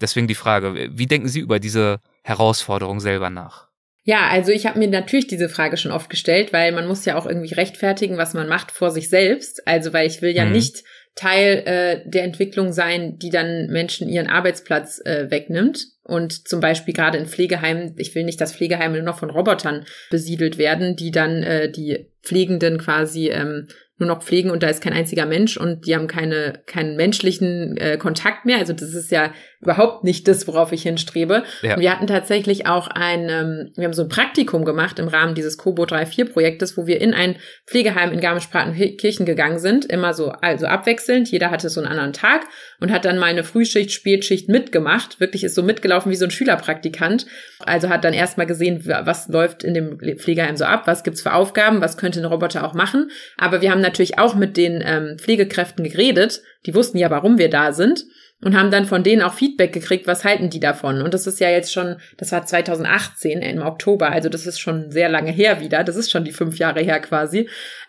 Deswegen 0.00 0.28
die 0.28 0.34
Frage, 0.34 0.90
wie 0.92 1.06
denken 1.06 1.28
Sie 1.28 1.40
über 1.40 1.58
diese 1.60 2.00
Herausforderung 2.22 3.00
selber 3.00 3.30
nach? 3.30 3.68
Ja, 4.08 4.28
also 4.28 4.52
ich 4.52 4.66
habe 4.66 4.78
mir 4.78 4.86
natürlich 4.86 5.26
diese 5.26 5.48
Frage 5.48 5.76
schon 5.76 5.90
oft 5.90 6.08
gestellt, 6.08 6.52
weil 6.52 6.70
man 6.70 6.86
muss 6.86 7.04
ja 7.04 7.18
auch 7.18 7.26
irgendwie 7.26 7.52
rechtfertigen, 7.54 8.16
was 8.16 8.34
man 8.34 8.46
macht 8.48 8.70
vor 8.70 8.92
sich 8.92 9.10
selbst. 9.10 9.66
Also 9.66 9.92
weil 9.92 10.06
ich 10.06 10.22
will 10.22 10.30
ja 10.30 10.44
mhm. 10.44 10.52
nicht 10.52 10.84
Teil 11.16 11.62
äh, 11.66 12.08
der 12.08 12.22
Entwicklung 12.22 12.72
sein, 12.72 13.18
die 13.18 13.30
dann 13.30 13.66
Menschen 13.66 14.08
ihren 14.08 14.28
Arbeitsplatz 14.28 15.00
äh, 15.04 15.28
wegnimmt. 15.28 15.86
Und 16.04 16.46
zum 16.46 16.60
Beispiel 16.60 16.94
gerade 16.94 17.18
in 17.18 17.26
Pflegeheimen, 17.26 17.94
ich 17.96 18.14
will 18.14 18.22
nicht, 18.22 18.40
dass 18.40 18.54
Pflegeheime 18.54 18.94
nur 18.94 19.06
noch 19.06 19.18
von 19.18 19.30
Robotern 19.30 19.84
besiedelt 20.08 20.56
werden, 20.56 20.94
die 20.94 21.10
dann 21.10 21.42
äh, 21.42 21.68
die 21.68 22.06
Pflegenden 22.22 22.78
quasi 22.78 23.30
ähm, 23.30 23.66
nur 23.98 24.08
noch 24.08 24.22
pflegen 24.22 24.50
und 24.50 24.62
da 24.62 24.68
ist 24.68 24.82
kein 24.82 24.92
einziger 24.92 25.24
Mensch 25.26 25.56
und 25.56 25.86
die 25.86 25.94
haben 25.94 26.06
keine, 26.06 26.60
keinen 26.66 26.96
menschlichen 26.96 27.76
äh, 27.78 27.96
Kontakt 27.96 28.44
mehr. 28.44 28.58
Also 28.58 28.72
das 28.72 28.94
ist 28.94 29.10
ja 29.10 29.32
überhaupt 29.66 30.04
nicht 30.04 30.28
das, 30.28 30.46
worauf 30.46 30.70
ich 30.70 30.82
hinstrebe. 30.82 31.42
Ja. 31.62 31.74
Und 31.74 31.80
wir 31.80 31.90
hatten 31.90 32.06
tatsächlich 32.06 32.66
auch 32.66 32.86
ein, 32.86 33.28
ähm, 33.28 33.72
wir 33.76 33.84
haben 33.84 33.92
so 33.92 34.02
ein 34.02 34.08
Praktikum 34.08 34.64
gemacht 34.64 35.00
im 35.00 35.08
Rahmen 35.08 35.34
dieses 35.34 35.58
Kobo 35.58 35.82
3.4 35.82 36.32
Projektes, 36.32 36.76
wo 36.76 36.86
wir 36.86 37.00
in 37.00 37.14
ein 37.14 37.36
Pflegeheim 37.66 38.12
in 38.12 38.20
Garmisch-Partenkirchen 38.20 39.26
gegangen 39.26 39.58
sind, 39.58 39.84
immer 39.84 40.14
so, 40.14 40.30
also 40.30 40.66
abwechselnd. 40.66 41.30
Jeder 41.30 41.50
hatte 41.50 41.68
so 41.68 41.80
einen 41.80 41.90
anderen 41.90 42.12
Tag 42.12 42.42
und 42.78 42.92
hat 42.92 43.04
dann 43.04 43.18
mal 43.18 43.26
eine 43.26 43.42
Frühschicht, 43.42 43.90
Spätschicht 43.90 44.48
mitgemacht. 44.48 45.18
Wirklich 45.18 45.42
ist 45.42 45.56
so 45.56 45.64
mitgelaufen 45.64 46.12
wie 46.12 46.16
so 46.16 46.26
ein 46.26 46.30
Schülerpraktikant. 46.30 47.26
Also 47.58 47.88
hat 47.88 48.04
dann 48.04 48.14
erstmal 48.14 48.46
gesehen, 48.46 48.82
was 48.86 49.26
läuft 49.28 49.64
in 49.64 49.74
dem 49.74 49.98
Pflegeheim 49.98 50.56
so 50.56 50.64
ab, 50.64 50.86
was 50.86 51.02
gibt's 51.02 51.22
für 51.22 51.32
Aufgaben, 51.32 51.80
was 51.80 51.96
könnte 51.96 52.20
ein 52.20 52.24
Roboter 52.24 52.64
auch 52.64 52.74
machen. 52.74 53.10
Aber 53.36 53.62
wir 53.62 53.72
haben 53.72 53.80
natürlich 53.80 54.18
auch 54.18 54.36
mit 54.36 54.56
den 54.56 54.82
ähm, 54.86 55.16
Pflegekräften 55.18 55.82
geredet. 55.84 56.42
Die 56.66 56.74
wussten 56.74 56.98
ja, 56.98 57.10
warum 57.10 57.38
wir 57.38 57.50
da 57.50 57.72
sind 57.72 58.04
und 58.42 58.54
haben 58.56 58.70
dann 58.70 58.84
von 58.84 59.02
denen 59.02 59.22
auch 59.22 59.32
Feedback 59.32 59.72
gekriegt, 59.72 60.06
was 60.06 60.24
halten 60.24 60.50
die 60.50 60.60
davon. 60.60 61.00
Und 61.00 61.14
das 61.14 61.26
ist 61.26 61.40
ja 61.40 61.48
jetzt 61.48 61.72
schon, 61.72 61.96
das 62.18 62.32
war 62.32 62.44
2018 62.44 63.40
im 63.40 63.62
Oktober, 63.62 64.12
also 64.12 64.28
das 64.28 64.46
ist 64.46 64.60
schon 64.60 64.90
sehr 64.90 65.08
lange 65.08 65.30
her 65.30 65.60
wieder, 65.60 65.84
das 65.84 65.96
ist 65.96 66.10
schon 66.10 66.24
die 66.24 66.32
fünf 66.32 66.58
Jahre 66.58 66.80
her 66.80 67.00
quasi. 67.00 67.48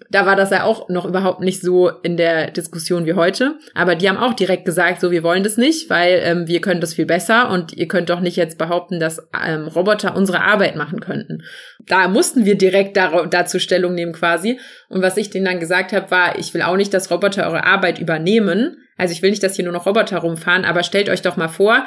Da 0.10 0.26
war 0.26 0.38
das 0.38 0.52
ja 0.52 0.64
auch 0.64 0.88
noch 0.88 1.06
überhaupt 1.06 1.42
nicht 1.42 1.62
so 1.62 1.90
in 1.90 2.16
der 2.16 2.52
Diskussion 2.52 3.06
wie 3.06 3.14
heute. 3.14 3.56
Aber 3.74 3.96
die 3.96 4.08
haben 4.08 4.18
auch 4.18 4.34
direkt 4.34 4.64
gesagt, 4.64 5.02
so 5.02 5.12
wir 5.12 5.22
wollen 5.22 5.44
das 5.44 5.58
nicht, 5.58 5.90
weil 5.90 6.22
ähm, 6.24 6.48
wir 6.48 6.62
können 6.62 6.80
das 6.80 6.94
viel 6.94 7.06
besser 7.06 7.50
und 7.50 7.74
ihr 7.74 7.90
könnt 7.90 8.10
doch 8.10 8.22
nicht 8.22 8.38
jetzt 8.38 8.58
behaupten, 8.58 9.02
dass 9.02 9.28
ähm, 9.46 9.68
Roboter 9.68 10.16
unsere 10.16 10.42
Arbeit 10.42 10.78
machen 10.78 11.02
könnten. 11.02 11.44
Da 11.88 12.08
mussten 12.08 12.46
wir 12.46 12.58
direkt 12.58 12.96
da, 12.96 13.26
dazu 13.26 13.60
Stellung 13.60 13.96
nehmen 13.96 14.14
quasi. 14.14 14.60
Und 14.90 15.02
was 15.02 15.18
ich 15.18 15.30
denen 15.30 15.46
dann 15.46 15.60
gesagt 15.60 15.94
habe, 15.94 16.12
war, 16.12 16.40
ich 16.40 16.54
will 16.54 16.62
auch 16.62 16.78
nicht, 16.78 16.94
dass 16.94 17.12
Roboter 17.12 17.46
eure 17.46 17.66
Arbeit 17.66 18.00
übernehmen 18.00 18.78
also 18.98 19.12
ich 19.14 19.22
will 19.22 19.30
nicht, 19.30 19.44
dass 19.44 19.56
hier 19.56 19.66
nur 19.66 19.74
noch 19.74 19.86
Roboter 19.86 20.18
rumfahren, 20.18 20.66
aber 20.66 20.84
stellt 20.84 21.10
euch 21.10 21.22
doch 21.22 21.38
mal 21.38 21.48
vor, 21.48 21.86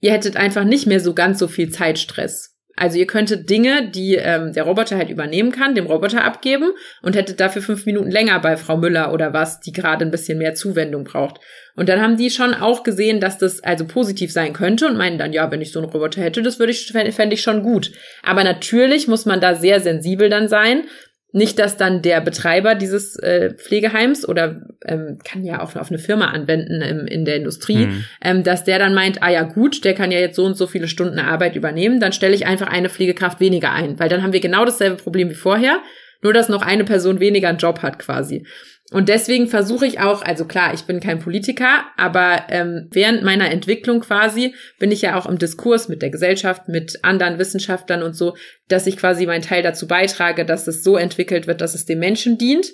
ihr 0.00 0.12
hättet 0.12 0.36
einfach 0.36 0.64
nicht 0.64 0.86
mehr 0.86 1.00
so 1.00 1.14
ganz 1.14 1.38
so 1.38 1.48
viel 1.48 1.70
Zeitstress. 1.70 2.52
Also 2.76 2.98
ihr 2.98 3.06
könntet 3.06 3.48
Dinge, 3.50 3.88
die 3.90 4.16
ähm, 4.16 4.52
der 4.52 4.64
Roboter 4.64 4.96
halt 4.96 5.08
übernehmen 5.08 5.52
kann, 5.52 5.76
dem 5.76 5.86
Roboter 5.86 6.24
abgeben 6.24 6.72
und 7.02 7.14
hättet 7.14 7.38
dafür 7.38 7.62
fünf 7.62 7.86
Minuten 7.86 8.10
länger 8.10 8.40
bei 8.40 8.56
Frau 8.56 8.76
Müller 8.76 9.12
oder 9.12 9.32
was, 9.32 9.60
die 9.60 9.70
gerade 9.70 10.04
ein 10.04 10.10
bisschen 10.10 10.38
mehr 10.38 10.54
Zuwendung 10.54 11.04
braucht. 11.04 11.38
Und 11.76 11.88
dann 11.88 12.00
haben 12.00 12.16
die 12.16 12.30
schon 12.30 12.52
auch 12.52 12.82
gesehen, 12.82 13.20
dass 13.20 13.38
das 13.38 13.62
also 13.62 13.86
positiv 13.86 14.32
sein 14.32 14.52
könnte 14.52 14.88
und 14.88 14.96
meinen 14.96 15.18
dann, 15.18 15.32
ja, 15.32 15.52
wenn 15.52 15.60
ich 15.60 15.70
so 15.70 15.78
einen 15.78 15.88
Roboter 15.88 16.20
hätte, 16.20 16.42
das 16.42 16.58
würde 16.58 16.72
ich, 16.72 16.90
fände 16.90 17.34
ich 17.34 17.42
schon 17.42 17.62
gut. 17.62 17.92
Aber 18.24 18.42
natürlich 18.42 19.06
muss 19.06 19.24
man 19.24 19.40
da 19.40 19.54
sehr 19.54 19.78
sensibel 19.78 20.28
dann 20.28 20.48
sein 20.48 20.82
nicht, 21.34 21.58
dass 21.58 21.76
dann 21.76 22.00
der 22.00 22.20
Betreiber 22.20 22.76
dieses 22.76 23.16
äh, 23.16 23.52
Pflegeheims 23.54 24.26
oder 24.26 24.62
ähm, 24.84 25.18
kann 25.24 25.44
ja 25.44 25.60
auch 25.60 25.74
auf 25.74 25.90
eine 25.90 25.98
Firma 25.98 26.28
anwenden 26.28 26.80
im, 26.80 27.06
in 27.08 27.24
der 27.24 27.36
Industrie, 27.36 27.86
mhm. 27.86 28.04
ähm, 28.22 28.42
dass 28.44 28.62
der 28.62 28.78
dann 28.78 28.94
meint, 28.94 29.20
ah 29.20 29.30
ja 29.30 29.42
gut, 29.42 29.84
der 29.84 29.94
kann 29.94 30.12
ja 30.12 30.20
jetzt 30.20 30.36
so 30.36 30.44
und 30.44 30.56
so 30.56 30.68
viele 30.68 30.86
Stunden 30.86 31.18
Arbeit 31.18 31.56
übernehmen, 31.56 31.98
dann 31.98 32.12
stelle 32.12 32.36
ich 32.36 32.46
einfach 32.46 32.68
eine 32.68 32.88
Pflegekraft 32.88 33.40
weniger 33.40 33.72
ein, 33.72 33.98
weil 33.98 34.08
dann 34.08 34.22
haben 34.22 34.32
wir 34.32 34.38
genau 34.38 34.64
dasselbe 34.64 34.94
Problem 34.94 35.28
wie 35.28 35.34
vorher, 35.34 35.80
nur 36.22 36.32
dass 36.32 36.48
noch 36.48 36.62
eine 36.62 36.84
Person 36.84 37.18
weniger 37.18 37.48
einen 37.48 37.58
Job 37.58 37.82
hat 37.82 37.98
quasi. 37.98 38.46
Und 38.94 39.08
deswegen 39.08 39.48
versuche 39.48 39.86
ich 39.86 39.98
auch, 39.98 40.22
also 40.22 40.44
klar, 40.44 40.72
ich 40.72 40.84
bin 40.84 41.00
kein 41.00 41.18
Politiker, 41.18 41.82
aber 41.96 42.44
ähm, 42.48 42.86
während 42.92 43.24
meiner 43.24 43.50
Entwicklung 43.50 43.98
quasi 43.98 44.54
bin 44.78 44.92
ich 44.92 45.02
ja 45.02 45.18
auch 45.18 45.26
im 45.26 45.36
Diskurs 45.36 45.88
mit 45.88 46.00
der 46.00 46.10
Gesellschaft, 46.10 46.68
mit 46.68 47.00
anderen 47.02 47.40
Wissenschaftlern 47.40 48.04
und 48.04 48.14
so, 48.14 48.36
dass 48.68 48.86
ich 48.86 48.96
quasi 48.96 49.26
meinen 49.26 49.42
Teil 49.42 49.64
dazu 49.64 49.88
beitrage, 49.88 50.44
dass 50.44 50.68
es 50.68 50.84
so 50.84 50.96
entwickelt 50.96 51.48
wird, 51.48 51.60
dass 51.60 51.74
es 51.74 51.86
dem 51.86 51.98
Menschen 51.98 52.38
dient 52.38 52.68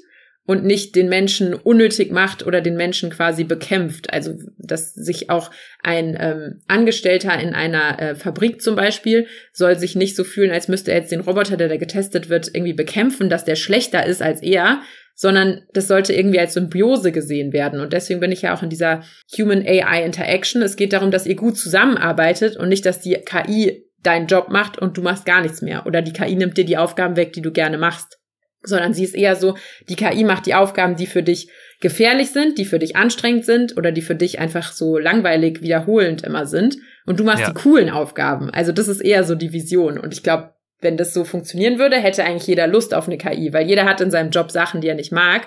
und 0.47 0.65
nicht 0.65 0.97
den 0.97 1.09
Menschen 1.09 1.55
unnötig 1.55 2.11
macht 2.11 2.45
oder 2.45 2.61
den 2.61 2.77
Menschen 2.77 3.11
quasi 3.11 3.45
bekämpft. 3.45 4.13
Also 4.13 4.35
dass 4.59 4.95
sich 4.95 5.31
auch 5.31 5.51
ein 5.83 6.17
ähm, 6.19 6.61
Angestellter 6.67 7.39
in 7.39 7.55
einer 7.55 8.01
äh, 8.01 8.15
Fabrik 8.15 8.61
zum 8.61 8.75
Beispiel 8.75 9.27
soll 9.53 9.79
sich 9.79 9.95
nicht 9.95 10.17
so 10.17 10.25
fühlen, 10.25 10.51
als 10.51 10.69
müsste 10.69 10.91
er 10.91 10.99
jetzt 10.99 11.13
den 11.13 11.21
Roboter, 11.21 11.57
der 11.57 11.69
da 11.69 11.77
getestet 11.77 12.29
wird, 12.29 12.51
irgendwie 12.53 12.73
bekämpfen, 12.73 13.29
dass 13.29 13.45
der 13.45 13.57
schlechter 13.57 14.05
ist 14.07 14.23
als 14.23 14.43
er, 14.43 14.81
sondern 15.15 15.63
das 15.75 15.87
sollte 15.87 16.15
irgendwie 16.15 16.41
als 16.41 16.55
Symbiose 16.55 17.13
gesehen 17.13 17.53
werden. 17.53 17.81
Und 17.81 17.93
deswegen 17.93 18.21
bin 18.21 18.33
ich 18.33 18.43
ja 18.43 18.55
auch 18.55 18.63
in 18.63 18.71
dieser 18.71 19.03
Human 19.37 19.65
AI 19.67 20.05
Interaction. 20.05 20.63
Es 20.63 20.77
geht 20.77 20.95
darum, 20.95 21.11
dass 21.11 21.27
ihr 21.27 21.37
gut 21.37 21.59
zusammenarbeitet 21.59 22.57
und 22.57 22.71
nicht, 22.71 22.87
dass 22.87 23.01
die 23.01 23.15
KI 23.15 23.85
deinen 24.03 24.27
Job 24.27 24.49
macht 24.49 24.79
und 24.79 24.97
du 24.97 25.03
machst 25.03 25.27
gar 25.27 25.43
nichts 25.43 25.61
mehr. 25.61 25.87
Oder 25.87 26.01
die 26.01 26.15
KI 26.15 26.37
nimmt 26.37 26.57
dir 26.57 26.65
die 26.65 26.79
Aufgaben 26.79 27.17
weg, 27.17 27.35
die 27.35 27.43
du 27.43 27.53
gerne 27.53 27.77
machst 27.77 28.20
sondern 28.63 28.93
sie 28.95 29.05
ist 29.05 29.15
eher 29.15 29.37
so, 29.37 29.57
die 29.89 29.97
KI 29.97 30.25
macht 30.25 30.47
die 30.47 30.55
Aufgaben, 30.55 30.97
die 30.97 31.07
für 31.07 31.23
dich 31.23 31.49
gefährlich 31.81 32.31
sind, 32.31 32.59
die 32.59 32.65
für 32.65 32.79
dich 32.79 32.97
anstrengend 32.97 33.45
sind 33.45 33.77
oder 33.77 33.91
die 33.91 34.03
für 34.03 34.15
dich 34.15 34.39
einfach 34.39 34.73
so 34.73 34.99
langweilig 34.99 35.63
wiederholend 35.63 36.25
immer 36.25 36.47
sind 36.47 36.77
und 37.07 37.19
du 37.19 37.25
machst 37.25 37.41
ja. 37.41 37.49
die 37.49 37.55
coolen 37.55 37.91
Aufgaben. 37.91 38.51
Also 38.51 38.73
das 38.73 38.89
ist 38.89 39.01
eher 39.01 39.25
so 39.25 39.35
die 39.35 39.53
Vision 39.53 39.99
und 39.99 40.13
ich 40.13 40.23
glaube, 40.23 40.55
wenn 40.83 40.97
das 40.97 41.13
so 41.13 41.25
funktionieren 41.25 41.79
würde, 41.79 41.97
hätte 41.97 42.25
eigentlich 42.25 42.47
jeder 42.47 42.67
Lust 42.67 42.95
auf 42.95 43.07
eine 43.07 43.19
KI, 43.19 43.53
weil 43.53 43.67
jeder 43.67 43.85
hat 43.85 44.01
in 44.01 44.11
seinem 44.11 44.31
Job 44.31 44.51
Sachen, 44.51 44.81
die 44.81 44.89
er 44.89 44.95
nicht 44.95 45.13
mag 45.13 45.47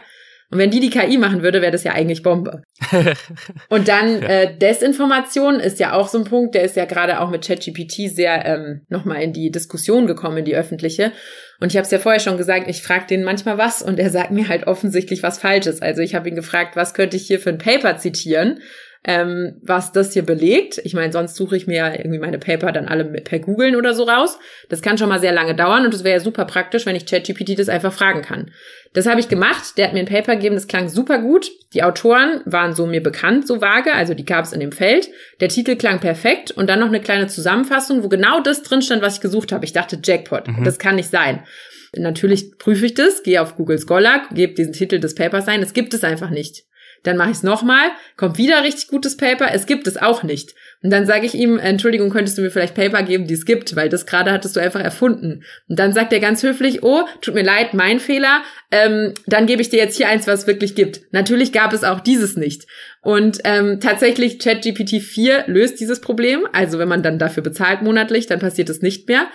und 0.53 0.59
wenn 0.59 0.70
die 0.70 0.80
die 0.80 0.91
KI 0.91 1.18
machen 1.18 1.41
würde, 1.41 1.64
wäre 1.64 1.72
das 1.72 1.84
ja 1.84 1.93
eigentlich 1.93 2.22
Bombe. 2.22 2.61
und 3.70 3.88
dann 3.88 4.22
äh, 4.22 4.55
Desinformation 4.55 5.59
ist 5.59 5.80
ja 5.80 5.93
auch 5.93 6.07
so 6.07 6.20
ein 6.20 6.26
Punkt, 6.26 6.53
der 6.53 6.61
ist 6.61 6.76
ja 6.76 6.86
gerade 6.86 7.22
auch 7.22 7.32
mit 7.32 7.43
ChatGPT 7.43 8.14
sehr 8.14 8.45
ähm, 8.45 8.82
nochmal 8.88 9.24
in 9.24 9.34
die 9.34 9.49
Diskussion 9.49 10.05
gekommen, 10.05 10.38
in 10.38 10.45
die 10.45 10.55
öffentliche. 10.55 11.11
Und 11.60 11.72
ich 11.72 11.78
habe 11.78 11.86
es 11.86 11.91
ja 11.91 11.99
vorher 11.99 12.20
schon 12.20 12.38
gesagt, 12.38 12.68
ich 12.68 12.82
frage 12.82 13.08
den 13.08 13.24
manchmal 13.24 13.58
was 13.58 13.82
und 13.82 13.99
er 13.99 14.10
sagt 14.10 14.32
mir 14.32 14.47
halt 14.47 14.68
offensichtlich 14.68 15.24
was 15.24 15.39
Falsches. 15.39 15.82
Also 15.82 16.01
ich 16.01 16.16
habe 16.16 16.28
ihn 16.30 16.36
gefragt, 16.36 16.76
was 16.76 16.93
könnte 16.93 17.16
ich 17.18 17.28
hier 17.28 17.39
für 17.39 17.49
ein 17.49 17.58
Paper 17.58 17.97
zitieren? 17.97 18.60
Ähm, 19.06 19.56
was 19.62 19.91
das 19.91 20.14
hier 20.14 20.24
belegt. 20.24 20.80
Ich 20.84 20.93
meine, 20.93 21.12
sonst 21.12 21.36
suche 21.36 21.58
ich 21.58 21.68
mir 21.68 21.97
irgendwie 21.97 22.20
meine 22.20 22.39
Paper 22.39 22.72
dann 22.72 22.88
alle 22.88 23.04
per 23.04 23.39
Googlen 23.39 23.76
oder 23.76 23.93
so 23.93 24.04
raus. 24.04 24.39
Das 24.70 24.82
kann 24.82 24.97
schon 24.97 25.10
mal 25.10 25.20
sehr 25.20 25.34
lange 25.34 25.56
dauern 25.56 25.86
und 25.86 25.93
es 25.93 26.04
wäre 26.04 26.18
ja 26.18 26.24
super 26.24 26.45
praktisch, 26.45 26.86
wenn 26.86 26.95
ich 26.95 27.06
ChatGPT 27.06 27.60
das 27.60 27.70
einfach 27.70 27.91
fragen 27.91 28.22
kann. 28.22 28.51
Das 28.93 29.06
habe 29.06 29.20
ich 29.20 29.28
gemacht. 29.28 29.78
Der 29.78 29.88
hat 29.88 29.93
mir 29.93 29.99
ein 29.99 30.06
Paper 30.06 30.36
gegeben, 30.36 30.56
das 30.56 30.68
klang 30.68 30.88
super 30.88 31.20
gut. 31.20 31.51
Die 31.74 31.84
Autoren 31.84 32.41
waren 32.45 32.74
so 32.74 32.86
mir 32.86 33.04
bekannt, 33.04 33.45
so 33.45 33.60
vage, 33.60 33.93
also 33.93 34.14
die 34.14 34.26
gab 34.26 34.45
es 34.45 34.54
in 34.54 34.60
dem 34.60 34.72
Feld. 34.72 35.10
Der 35.41 35.49
Titel 35.49 35.76
klang 35.76 35.99
perfekt 35.99 36.51
und 36.51 36.70
dann 36.70 36.80
noch 36.80 36.88
eine 36.88 37.01
kleine 37.01 37.28
Zusammenfassung, 37.28 38.04
wo 38.04 38.10
genau 38.10 38.39
das 38.39 38.64
drin 38.64 38.82
stand, 38.82 39.01
was 39.01 39.16
ich 39.16 39.22
gesucht 39.22 39.51
habe. 39.51 39.66
Ich 39.66 39.74
dachte, 39.74 39.99
Jackpot, 40.01 40.47
mhm. 40.47 40.64
das 40.64 40.80
kann 40.80 40.95
nicht 40.95 41.10
sein. 41.10 41.43
Natürlich 41.95 42.58
prüfe 42.58 42.86
ich 42.86 42.93
das, 42.93 43.22
gehe 43.22 43.41
auf 43.41 43.56
Google 43.56 43.80
Scholar, 43.80 44.24
gebe 44.34 44.54
diesen 44.54 44.74
Titel 44.74 44.99
des 44.99 45.14
Papers 45.14 45.47
ein. 45.47 45.62
Es 45.62 45.74
gibt 45.74 45.93
es 45.93 46.04
einfach 46.04 46.30
nicht. 46.30 46.64
Dann 47.04 47.18
mache 47.18 47.32
ich 47.32 47.38
es 47.38 47.43
nochmal, 47.43 47.91
kommt 48.18 48.38
wieder 48.38 48.64
richtig 48.64 48.88
gutes 48.88 49.18
Paper, 49.18 49.51
es 49.54 49.66
gibt 49.66 49.88
es 49.88 49.97
auch 49.97 50.24
nicht. 50.24 50.56
Und 50.82 50.89
dann 50.89 51.06
sage 51.06 51.26
ich 51.26 51.34
ihm, 51.34 51.60
Entschuldigung, 51.60 52.10
könntest 52.10 52.38
du 52.38 52.41
mir 52.41 52.51
vielleicht 52.51 52.76
Paper 52.76 53.04
geben, 53.04 53.26
die 53.26 53.34
es 53.34 53.45
gibt, 53.45 53.76
weil 53.76 53.88
das 53.88 54.06
gerade 54.06 54.32
hattest 54.32 54.56
du 54.56 54.60
einfach 54.60 54.82
erfunden. 54.82 55.43
Und 55.70 55.80
dann 55.80 55.93
sagt 55.93 56.12
er 56.12 56.20
ganz 56.20 56.43
höflich, 56.43 56.84
oh, 56.84 57.04
tut 57.22 57.36
mir 57.36 57.43
leid, 57.43 57.74
mein 57.74 57.99
Fehler, 57.99 58.41
ähm, 58.70 59.14
dann 59.26 59.45
gebe 59.45 59.62
ich 59.62 59.70
dir 59.70 59.78
jetzt 59.78 59.95
hier 59.95 60.10
eins, 60.10 60.28
was 60.28 60.41
es 60.41 60.47
wirklich 60.47 60.76
gibt. 60.76 61.01
Natürlich 61.12 61.54
gab 61.54 61.72
es 61.72 61.86
auch 61.86 62.01
dieses 62.01 62.36
nicht. 62.36 62.68
Und 63.01 63.39
ähm, 63.45 63.80
tatsächlich 63.80 64.39
ChatGPT 64.39 65.01
4 65.01 65.45
löst 65.47 65.80
dieses 65.80 66.01
Problem. 66.01 66.47
Also 66.51 66.80
wenn 66.80 66.89
man 66.89 67.04
dann 67.04 67.20
dafür 67.20 67.43
bezahlt 67.43 67.82
monatlich, 67.82 68.28
dann 68.28 68.39
passiert 68.39 68.70
es 68.70 68.82
nicht 68.82 69.08
mehr. 69.08 69.28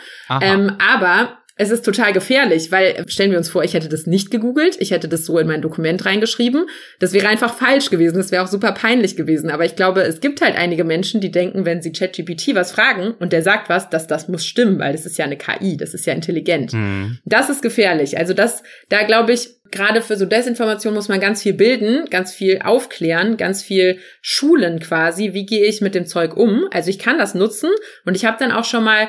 Ähm, 0.42 0.72
aber 0.78 1.37
es 1.58 1.70
ist 1.70 1.84
total 1.84 2.12
gefährlich, 2.12 2.70
weil 2.70 3.04
stellen 3.08 3.32
wir 3.32 3.38
uns 3.38 3.50
vor, 3.50 3.64
ich 3.64 3.74
hätte 3.74 3.88
das 3.88 4.06
nicht 4.06 4.30
gegoogelt, 4.30 4.76
ich 4.78 4.92
hätte 4.92 5.08
das 5.08 5.26
so 5.26 5.38
in 5.38 5.48
mein 5.48 5.60
Dokument 5.60 6.06
reingeschrieben. 6.06 6.66
Das 7.00 7.12
wäre 7.12 7.28
einfach 7.28 7.54
falsch 7.54 7.90
gewesen, 7.90 8.16
das 8.16 8.30
wäre 8.30 8.44
auch 8.44 8.48
super 8.48 8.70
peinlich 8.70 9.16
gewesen. 9.16 9.50
Aber 9.50 9.64
ich 9.64 9.74
glaube, 9.74 10.02
es 10.02 10.20
gibt 10.20 10.40
halt 10.40 10.56
einige 10.56 10.84
Menschen, 10.84 11.20
die 11.20 11.32
denken, 11.32 11.64
wenn 11.64 11.82
sie 11.82 11.90
ChatGPT 11.90 12.54
was 12.54 12.70
fragen 12.70 13.10
und 13.18 13.32
der 13.32 13.42
sagt 13.42 13.68
was, 13.68 13.90
dass 13.90 14.06
das 14.06 14.28
muss 14.28 14.46
stimmen, 14.46 14.78
weil 14.78 14.92
das 14.92 15.04
ist 15.04 15.18
ja 15.18 15.24
eine 15.24 15.36
KI, 15.36 15.76
das 15.76 15.94
ist 15.94 16.06
ja 16.06 16.14
intelligent. 16.14 16.72
Mhm. 16.72 17.18
Das 17.24 17.50
ist 17.50 17.60
gefährlich. 17.60 18.16
Also 18.16 18.34
das, 18.34 18.62
da 18.88 19.02
glaube 19.02 19.32
ich, 19.32 19.48
gerade 19.72 20.00
für 20.00 20.16
so 20.16 20.26
Desinformation 20.26 20.94
muss 20.94 21.08
man 21.08 21.18
ganz 21.18 21.42
viel 21.42 21.54
bilden, 21.54 22.08
ganz 22.08 22.32
viel 22.32 22.60
aufklären, 22.64 23.36
ganz 23.36 23.62
viel 23.62 23.98
schulen 24.22 24.78
quasi. 24.78 25.34
Wie 25.34 25.44
gehe 25.44 25.64
ich 25.64 25.80
mit 25.80 25.96
dem 25.96 26.06
Zeug 26.06 26.36
um? 26.36 26.68
Also 26.70 26.88
ich 26.88 27.00
kann 27.00 27.18
das 27.18 27.34
nutzen 27.34 27.70
und 28.04 28.16
ich 28.16 28.24
habe 28.24 28.36
dann 28.38 28.52
auch 28.52 28.64
schon 28.64 28.84
mal 28.84 29.08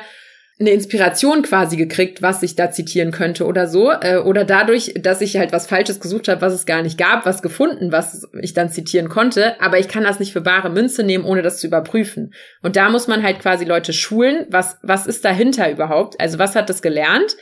eine 0.60 0.70
Inspiration 0.70 1.42
quasi 1.42 1.76
gekriegt, 1.76 2.20
was 2.20 2.42
ich 2.42 2.54
da 2.54 2.70
zitieren 2.70 3.12
könnte 3.12 3.46
oder 3.46 3.66
so. 3.66 3.90
Äh, 3.90 4.18
oder 4.18 4.44
dadurch, 4.44 4.92
dass 5.00 5.22
ich 5.22 5.38
halt 5.38 5.52
was 5.52 5.66
Falsches 5.66 6.00
gesucht 6.00 6.28
habe, 6.28 6.42
was 6.42 6.52
es 6.52 6.66
gar 6.66 6.82
nicht 6.82 6.98
gab, 6.98 7.24
was 7.24 7.40
gefunden, 7.40 7.92
was 7.92 8.28
ich 8.40 8.52
dann 8.52 8.68
zitieren 8.68 9.08
konnte. 9.08 9.58
Aber 9.60 9.78
ich 9.78 9.88
kann 9.88 10.04
das 10.04 10.20
nicht 10.20 10.32
für 10.32 10.42
bare 10.42 10.68
Münze 10.68 11.02
nehmen, 11.02 11.24
ohne 11.24 11.40
das 11.40 11.58
zu 11.58 11.66
überprüfen. 11.66 12.34
Und 12.62 12.76
da 12.76 12.90
muss 12.90 13.08
man 13.08 13.22
halt 13.22 13.38
quasi 13.40 13.64
Leute 13.64 13.94
schulen. 13.94 14.46
Was, 14.50 14.76
was 14.82 15.06
ist 15.06 15.24
dahinter 15.24 15.70
überhaupt? 15.70 16.20
Also 16.20 16.38
was 16.38 16.54
hat 16.54 16.68
das 16.68 16.82
gelernt? 16.82 17.36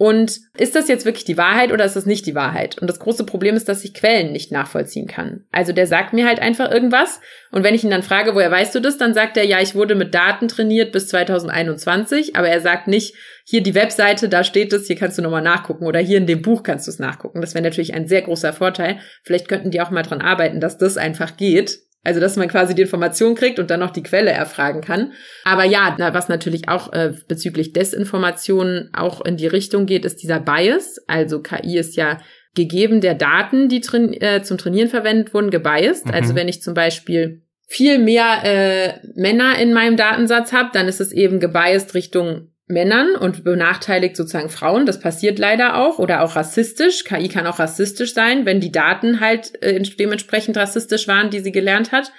Und 0.00 0.40
ist 0.56 0.76
das 0.76 0.88
jetzt 0.88 1.04
wirklich 1.04 1.26
die 1.26 1.36
Wahrheit 1.36 1.72
oder 1.72 1.84
ist 1.84 1.94
das 1.94 2.06
nicht 2.06 2.24
die 2.24 2.34
Wahrheit? 2.34 2.78
Und 2.78 2.88
das 2.88 3.00
große 3.00 3.26
Problem 3.26 3.54
ist, 3.54 3.68
dass 3.68 3.84
ich 3.84 3.92
Quellen 3.92 4.32
nicht 4.32 4.50
nachvollziehen 4.50 5.06
kann. 5.06 5.44
Also 5.52 5.74
der 5.74 5.86
sagt 5.86 6.14
mir 6.14 6.26
halt 6.26 6.40
einfach 6.40 6.70
irgendwas. 6.70 7.20
Und 7.50 7.64
wenn 7.64 7.74
ich 7.74 7.84
ihn 7.84 7.90
dann 7.90 8.02
frage, 8.02 8.34
woher 8.34 8.50
weißt 8.50 8.74
du 8.74 8.80
das, 8.80 8.96
dann 8.96 9.12
sagt 9.12 9.36
er, 9.36 9.44
ja, 9.44 9.60
ich 9.60 9.74
wurde 9.74 9.94
mit 9.94 10.14
Daten 10.14 10.48
trainiert 10.48 10.92
bis 10.92 11.08
2021. 11.08 12.34
Aber 12.34 12.48
er 12.48 12.62
sagt 12.62 12.88
nicht, 12.88 13.14
hier 13.44 13.62
die 13.62 13.74
Webseite, 13.74 14.30
da 14.30 14.42
steht 14.42 14.72
es, 14.72 14.86
hier 14.86 14.96
kannst 14.96 15.18
du 15.18 15.22
nochmal 15.22 15.42
nachgucken. 15.42 15.84
Oder 15.84 16.00
hier 16.00 16.16
in 16.16 16.26
dem 16.26 16.40
Buch 16.40 16.62
kannst 16.62 16.86
du 16.86 16.92
es 16.92 16.98
nachgucken. 16.98 17.42
Das 17.42 17.52
wäre 17.52 17.62
natürlich 17.62 17.92
ein 17.92 18.08
sehr 18.08 18.22
großer 18.22 18.54
Vorteil. 18.54 19.00
Vielleicht 19.22 19.48
könnten 19.48 19.70
die 19.70 19.82
auch 19.82 19.90
mal 19.90 20.02
dran 20.02 20.22
arbeiten, 20.22 20.60
dass 20.60 20.78
das 20.78 20.96
einfach 20.96 21.36
geht. 21.36 21.78
Also, 22.02 22.18
dass 22.18 22.36
man 22.36 22.48
quasi 22.48 22.74
die 22.74 22.82
Information 22.82 23.34
kriegt 23.34 23.58
und 23.58 23.70
dann 23.70 23.80
noch 23.80 23.90
die 23.90 24.02
Quelle 24.02 24.30
erfragen 24.30 24.80
kann. 24.80 25.12
Aber 25.44 25.64
ja, 25.64 25.96
was 25.98 26.28
natürlich 26.28 26.68
auch 26.68 26.92
äh, 26.92 27.12
bezüglich 27.28 27.72
Desinformationen 27.72 28.90
auch 28.94 29.24
in 29.24 29.36
die 29.36 29.46
Richtung 29.46 29.84
geht, 29.84 30.06
ist 30.06 30.22
dieser 30.22 30.40
Bias. 30.40 30.96
Also 31.06 31.42
KI 31.42 31.76
ist 31.76 31.96
ja 31.96 32.18
gegeben 32.54 33.00
der 33.00 33.14
Daten, 33.14 33.68
die 33.68 33.80
train 33.80 34.14
äh, 34.14 34.42
zum 34.42 34.56
Trainieren 34.56 34.88
verwendet 34.88 35.34
wurden, 35.34 35.50
gebiased. 35.50 36.06
Mhm. 36.06 36.12
Also 36.12 36.34
wenn 36.34 36.48
ich 36.48 36.62
zum 36.62 36.74
Beispiel 36.74 37.42
viel 37.66 37.98
mehr 37.98 38.40
äh, 38.44 38.94
Männer 39.14 39.58
in 39.58 39.72
meinem 39.72 39.96
Datensatz 39.96 40.52
habe, 40.52 40.70
dann 40.72 40.88
ist 40.88 41.00
es 41.00 41.12
eben 41.12 41.38
gebiased 41.38 41.94
Richtung 41.94 42.49
Männern 42.70 43.16
und 43.16 43.44
benachteiligt 43.44 44.16
sozusagen 44.16 44.48
Frauen. 44.48 44.86
Das 44.86 45.00
passiert 45.00 45.38
leider 45.38 45.76
auch. 45.76 45.98
Oder 45.98 46.22
auch 46.22 46.36
rassistisch. 46.36 47.04
KI 47.04 47.28
kann 47.28 47.46
auch 47.46 47.58
rassistisch 47.58 48.14
sein, 48.14 48.46
wenn 48.46 48.60
die 48.60 48.72
Daten 48.72 49.20
halt 49.20 49.62
äh, 49.62 49.80
dementsprechend 49.80 50.56
rassistisch 50.56 51.08
waren, 51.08 51.30
die 51.30 51.40
sie 51.40 51.52
gelernt 51.52 51.92
hat. 51.92 52.12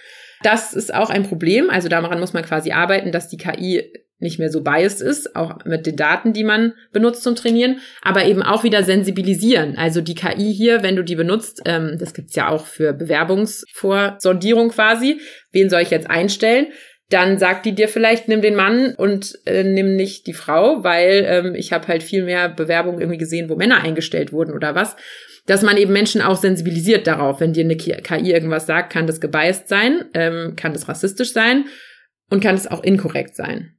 Das 0.44 0.74
ist 0.74 0.94
auch 0.94 1.10
ein 1.10 1.24
Problem. 1.24 1.70
Also 1.70 1.88
daran 1.88 2.20
muss 2.20 2.34
man 2.34 2.44
quasi 2.44 2.72
arbeiten, 2.72 3.12
dass 3.12 3.30
die 3.30 3.38
KI 3.38 3.92
nicht 4.22 4.38
mehr 4.38 4.52
so 4.52 4.62
biased 4.62 5.02
ist, 5.02 5.36
auch 5.36 5.66
mit 5.66 5.88
den 5.88 5.96
Daten, 5.96 6.32
die 6.32 6.44
man 6.44 6.74
benutzt 6.94 7.24
zum 7.24 7.36
Trainieren, 7.36 7.80
aber 8.04 8.26
eben 8.26 8.44
auch 8.44 8.64
wieder 8.64 8.84
sensibilisieren. 8.84 9.76
Also 9.78 10.00
die 10.00 10.16
KI 10.16 10.54
hier, 10.54 10.84
wenn 10.84 10.96
du 10.96 11.04
die 11.04 11.16
benutzt, 11.16 11.64
ähm, 11.66 11.98
das 12.00 12.14
gibt's 12.14 12.36
ja 12.36 12.50
auch 12.50 12.68
für 12.68 12.94
Bewerbungsvorsondierung 12.94 14.70
quasi, 14.70 15.20
wen 15.52 15.70
soll 15.70 15.82
ich 15.82 15.90
jetzt 15.90 16.10
einstellen? 16.10 16.68
Dann 17.14 17.38
sagt 17.38 17.66
die 17.66 17.76
dir 17.76 17.88
vielleicht, 17.88 18.28
nimm 18.28 18.42
den 18.42 18.56
Mann 18.56 18.96
und 18.96 19.38
äh, 19.46 19.64
nimm 19.64 19.96
nicht 19.96 20.28
die 20.28 20.34
Frau, 20.34 20.84
weil 20.84 21.26
ähm, 21.28 21.56
ich 21.56 21.74
habe 21.74 21.88
halt 21.88 22.04
viel 22.04 22.24
mehr 22.24 22.50
Bewerbungen 22.50 23.00
irgendwie 23.00 23.18
gesehen, 23.18 23.50
wo 23.50 23.56
Männer 23.56 23.84
eingestellt 23.84 24.32
wurden 24.32 24.54
oder 24.54 24.76
was. 24.76 24.96
Dass 25.46 25.64
man 25.64 25.78
eben 25.78 25.92
Menschen 25.92 26.22
auch 26.22 26.38
sensibilisiert 26.38 27.08
darauf, 27.08 27.40
wenn 27.40 27.54
dir 27.54 27.64
eine 27.64 27.76
KI 27.76 28.32
irgendwas 28.32 28.68
sagt, 28.68 28.94
kann 28.94 29.08
das 29.08 29.20
gebeißt 29.20 29.68
sein, 29.68 30.06
ähm, 30.14 30.56
kann 30.56 30.74
das 30.74 30.88
rassistisch 30.88 31.34
sein 31.34 31.66
und 32.30 32.44
kann 32.44 32.56
es 32.56 32.68
auch 32.68 32.84
inkorrekt 32.84 33.36
sein. 33.36 33.78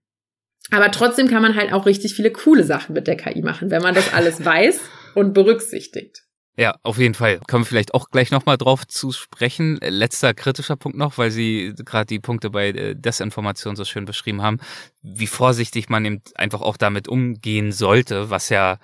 Aber 0.70 0.90
trotzdem 0.90 1.28
kann 1.28 1.42
man 1.42 1.54
halt 1.56 1.72
auch 1.72 1.86
richtig 1.86 2.14
viele 2.14 2.30
coole 2.30 2.64
Sachen 2.64 2.94
mit 2.94 3.06
der 3.06 3.16
KI 3.16 3.42
machen, 3.42 3.70
wenn 3.70 3.82
man 3.82 3.94
das 3.94 4.12
alles 4.12 4.44
weiß 4.44 4.80
und 5.14 5.34
berücksichtigt. 5.34 6.22
Ja, 6.57 6.74
auf 6.82 6.98
jeden 6.98 7.14
Fall. 7.14 7.40
Kommen 7.48 7.64
wir 7.64 7.68
vielleicht 7.68 7.94
auch 7.94 8.11
gleich 8.11 8.30
nochmal 8.30 8.59
drauf 8.59 8.86
zu 8.86 9.11
sprechen. 9.12 9.78
Letzter 9.80 10.34
kritischer 10.34 10.76
Punkt 10.76 10.98
noch, 10.98 11.16
weil 11.16 11.30
Sie 11.30 11.72
gerade 11.78 12.07
die 12.07 12.18
Punkte 12.18 12.50
bei 12.50 12.68
äh, 12.68 12.94
Desinformation 12.94 13.74
so 13.74 13.86
schön 13.86 14.05
beschrieben 14.05 14.42
haben, 14.42 14.59
wie 15.03 15.26
vorsichtig 15.26 15.88
man 15.88 16.05
eben 16.05 16.20
einfach 16.34 16.61
auch 16.61 16.76
damit 16.76 17.09
umgehen 17.09 17.72
sollte, 17.72 18.28
was 18.28 18.50
ja 18.50 18.78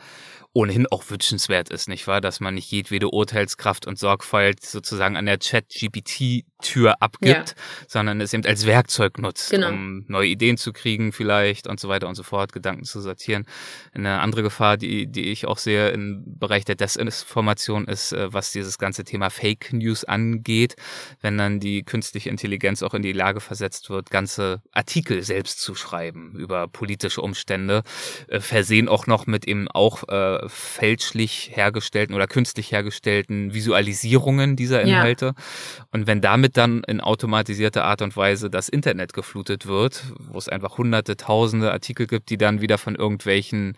ohnehin 0.59 0.89
auch 0.89 1.05
wünschenswert 1.09 1.71
ist, 1.71 1.89
nicht 1.89 2.09
wahr? 2.09 2.21
Dass 2.21 2.41
man 2.41 2.55
nicht 2.55 2.69
jedwede 2.73 3.11
Urteilskraft 3.11 3.87
und 3.87 3.97
Sorgfalt 3.97 4.65
sozusagen 4.65 5.17
an 5.17 5.25
der 5.25 5.39
Chat-GPT-Tür 5.39 7.01
abgibt, 7.01 7.51
ja. 7.51 7.55
sondern 7.87 8.21
es 8.21 8.35
eben 8.35 8.45
als 8.45 8.67
Werkzeug 8.67 9.19
nutzt, 9.19 9.51
genau. 9.51 9.69
um 9.69 10.05
neue 10.09 10.27
Ideen 10.27 10.57
zu 10.57 10.73
kriegen 10.73 11.13
vielleicht 11.13 11.69
und 11.69 11.79
so 11.79 11.89
weiter 11.89 12.09
und 12.09 12.17
so 12.17 12.25
fort, 12.25 12.53
Gedanken 12.53 12.83
zu 12.83 13.01
sortieren. 13.01 13.47
Eine 13.95 14.19
andere 14.19 14.43
Gefahr, 14.43 14.77
die, 14.77 15.07
die 15.07 15.31
ich 15.31 15.47
auch 15.47 15.59
sehe 15.59 15.91
im 15.91 16.25
Bereich 16.27 16.65
der 16.65 16.75
Desinformation 16.75 17.87
ist, 17.87 18.13
äh, 18.13 18.33
was 18.33 18.51
dieses 18.51 18.79
ganze 18.79 19.05
Thema 19.05 19.31
Fake 19.31 19.73
News 19.73 20.03
angeht, 20.03 20.75
wenn 21.21 21.39
dann 21.39 21.61
die 21.61 21.85
künstliche 21.85 22.31
Intelligenz 22.31 22.83
auch 22.83 22.95
in 22.95 23.03
die 23.03 23.13
Lage 23.13 23.41
versetzt 23.41 23.91
wird, 23.91 24.11
ganze 24.11 24.61
Artikel 24.73 25.23
selbst 25.23 25.61
zu 25.61 25.77
schreiben 25.77 26.35
über 26.37 26.67
politische 26.67 27.23
Umstände, 27.23 27.85
äh, 28.27 28.41
versehen 28.41 28.89
auch 28.89 29.07
noch 29.07 29.29
mit 29.29 29.47
eben 29.47 29.69
auch 29.69 30.09
äh, 30.09 30.48
fälschlich 30.49 31.51
hergestellten 31.55 32.15
oder 32.15 32.27
künstlich 32.27 32.73
hergestellten 32.73 33.55
Visualisierungen 33.55 34.57
dieser 34.57 34.83
Inhalte. 34.83 35.27
Ja. 35.27 35.85
Und 35.93 36.07
wenn 36.07 36.21
damit 36.21 36.57
dann 36.57 36.83
in 36.85 37.01
automatisierter 37.01 37.85
Art 37.85 38.03
und 38.03 38.17
Weise 38.17 38.51
das 38.51 38.69
Internet 38.69 39.13
geflutet 39.13 39.67
wird, 39.67 40.05
wo 40.19 40.39
es 40.39 40.49
einfach 40.49 40.79
hunderte, 40.79 41.17
tausende 41.17 41.73
Artikel 41.73 42.07
gibt, 42.07 42.31
die 42.31 42.39
dann 42.39 42.61
wieder 42.61 42.79
von 42.79 42.95
irgendwelchen 42.95 43.77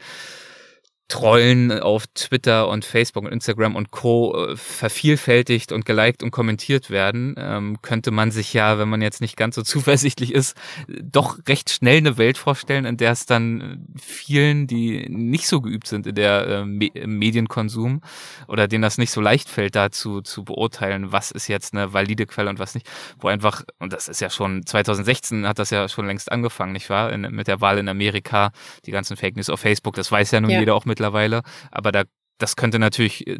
Trollen 1.10 1.72
auf 1.72 2.06
Twitter 2.14 2.68
und 2.68 2.84
Facebook 2.84 3.24
und 3.24 3.32
Instagram 3.32 3.74
und 3.74 3.90
Co. 3.90 4.46
Äh, 4.46 4.56
vervielfältigt 4.56 5.72
und 5.72 5.84
geliked 5.84 6.22
und 6.22 6.30
kommentiert 6.30 6.88
werden, 6.88 7.34
ähm, 7.36 7.82
könnte 7.82 8.12
man 8.12 8.30
sich 8.30 8.54
ja, 8.54 8.78
wenn 8.78 8.88
man 8.88 9.02
jetzt 9.02 9.20
nicht 9.20 9.36
ganz 9.36 9.56
so 9.56 9.62
zuversichtlich 9.64 10.32
ist, 10.32 10.56
doch 10.88 11.38
recht 11.48 11.68
schnell 11.70 11.98
eine 11.98 12.16
Welt 12.16 12.38
vorstellen, 12.38 12.84
in 12.84 12.96
der 12.96 13.10
es 13.10 13.26
dann 13.26 13.86
vielen, 14.00 14.68
die 14.68 15.08
nicht 15.10 15.48
so 15.48 15.60
geübt 15.60 15.88
sind 15.88 16.06
in 16.06 16.14
der 16.14 16.46
äh, 16.46 16.64
Me 16.64 16.90
Medienkonsum 16.94 18.02
oder 18.46 18.68
denen 18.68 18.82
das 18.82 18.96
nicht 18.96 19.10
so 19.10 19.20
leicht 19.20 19.48
fällt, 19.48 19.74
dazu 19.74 20.22
zu 20.22 20.44
beurteilen, 20.44 21.10
was 21.10 21.32
ist 21.32 21.48
jetzt 21.48 21.74
eine 21.74 21.92
valide 21.92 22.26
Quelle 22.26 22.50
und 22.50 22.60
was 22.60 22.74
nicht, 22.74 22.88
wo 23.18 23.26
einfach, 23.28 23.64
und 23.80 23.92
das 23.92 24.06
ist 24.06 24.20
ja 24.20 24.30
schon 24.30 24.64
2016 24.64 25.46
hat 25.46 25.58
das 25.58 25.70
ja 25.70 25.88
schon 25.88 26.06
längst 26.06 26.30
angefangen, 26.30 26.72
nicht 26.72 26.88
wahr? 26.88 27.12
In, 27.12 27.22
mit 27.22 27.48
der 27.48 27.60
Wahl 27.60 27.78
in 27.78 27.88
Amerika, 27.88 28.52
die 28.86 28.92
ganzen 28.92 29.16
Fake 29.16 29.34
News 29.34 29.50
auf 29.50 29.58
Facebook, 29.58 29.96
das 29.96 30.12
weiß 30.12 30.30
ja 30.30 30.40
nun 30.40 30.50
ja. 30.50 30.60
jeder 30.60 30.76
auch 30.76 30.84
mit 30.84 30.99
mittlerweile. 31.00 31.42
Aber 31.70 31.92
da, 31.92 32.04
das 32.38 32.56
könnte 32.56 32.78
natürlich 32.78 33.26
äh, 33.26 33.38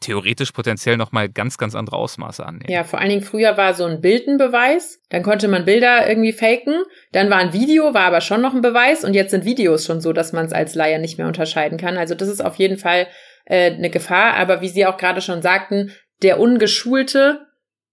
theoretisch 0.00 0.52
potenziell 0.52 0.96
nochmal 0.96 1.28
ganz, 1.28 1.56
ganz 1.56 1.74
andere 1.74 1.96
Ausmaße 1.96 2.44
annehmen. 2.44 2.70
Ja, 2.70 2.84
vor 2.84 3.00
allen 3.00 3.08
Dingen 3.08 3.22
früher 3.22 3.56
war 3.56 3.74
so 3.74 3.84
ein 3.84 4.00
Bildenbeweis, 4.00 5.00
dann 5.08 5.22
konnte 5.22 5.48
man 5.48 5.64
Bilder 5.64 6.06
irgendwie 6.08 6.32
faken, 6.32 6.82
dann 7.12 7.30
war 7.30 7.38
ein 7.38 7.52
Video, 7.52 7.94
war 7.94 8.04
aber 8.04 8.20
schon 8.20 8.42
noch 8.42 8.54
ein 8.54 8.60
Beweis 8.60 9.04
und 9.04 9.14
jetzt 9.14 9.30
sind 9.30 9.44
Videos 9.44 9.86
schon 9.86 10.00
so, 10.00 10.12
dass 10.12 10.32
man 10.32 10.46
es 10.46 10.52
als 10.52 10.74
Laie 10.74 10.98
nicht 10.98 11.16
mehr 11.16 11.28
unterscheiden 11.28 11.78
kann. 11.78 11.96
Also 11.96 12.14
das 12.14 12.28
ist 12.28 12.44
auf 12.44 12.56
jeden 12.56 12.76
Fall 12.76 13.06
äh, 13.46 13.70
eine 13.70 13.88
Gefahr, 13.88 14.34
aber 14.34 14.60
wie 14.60 14.68
Sie 14.68 14.84
auch 14.84 14.98
gerade 14.98 15.22
schon 15.22 15.40
sagten, 15.40 15.92
der 16.22 16.38
Ungeschulte 16.38 17.46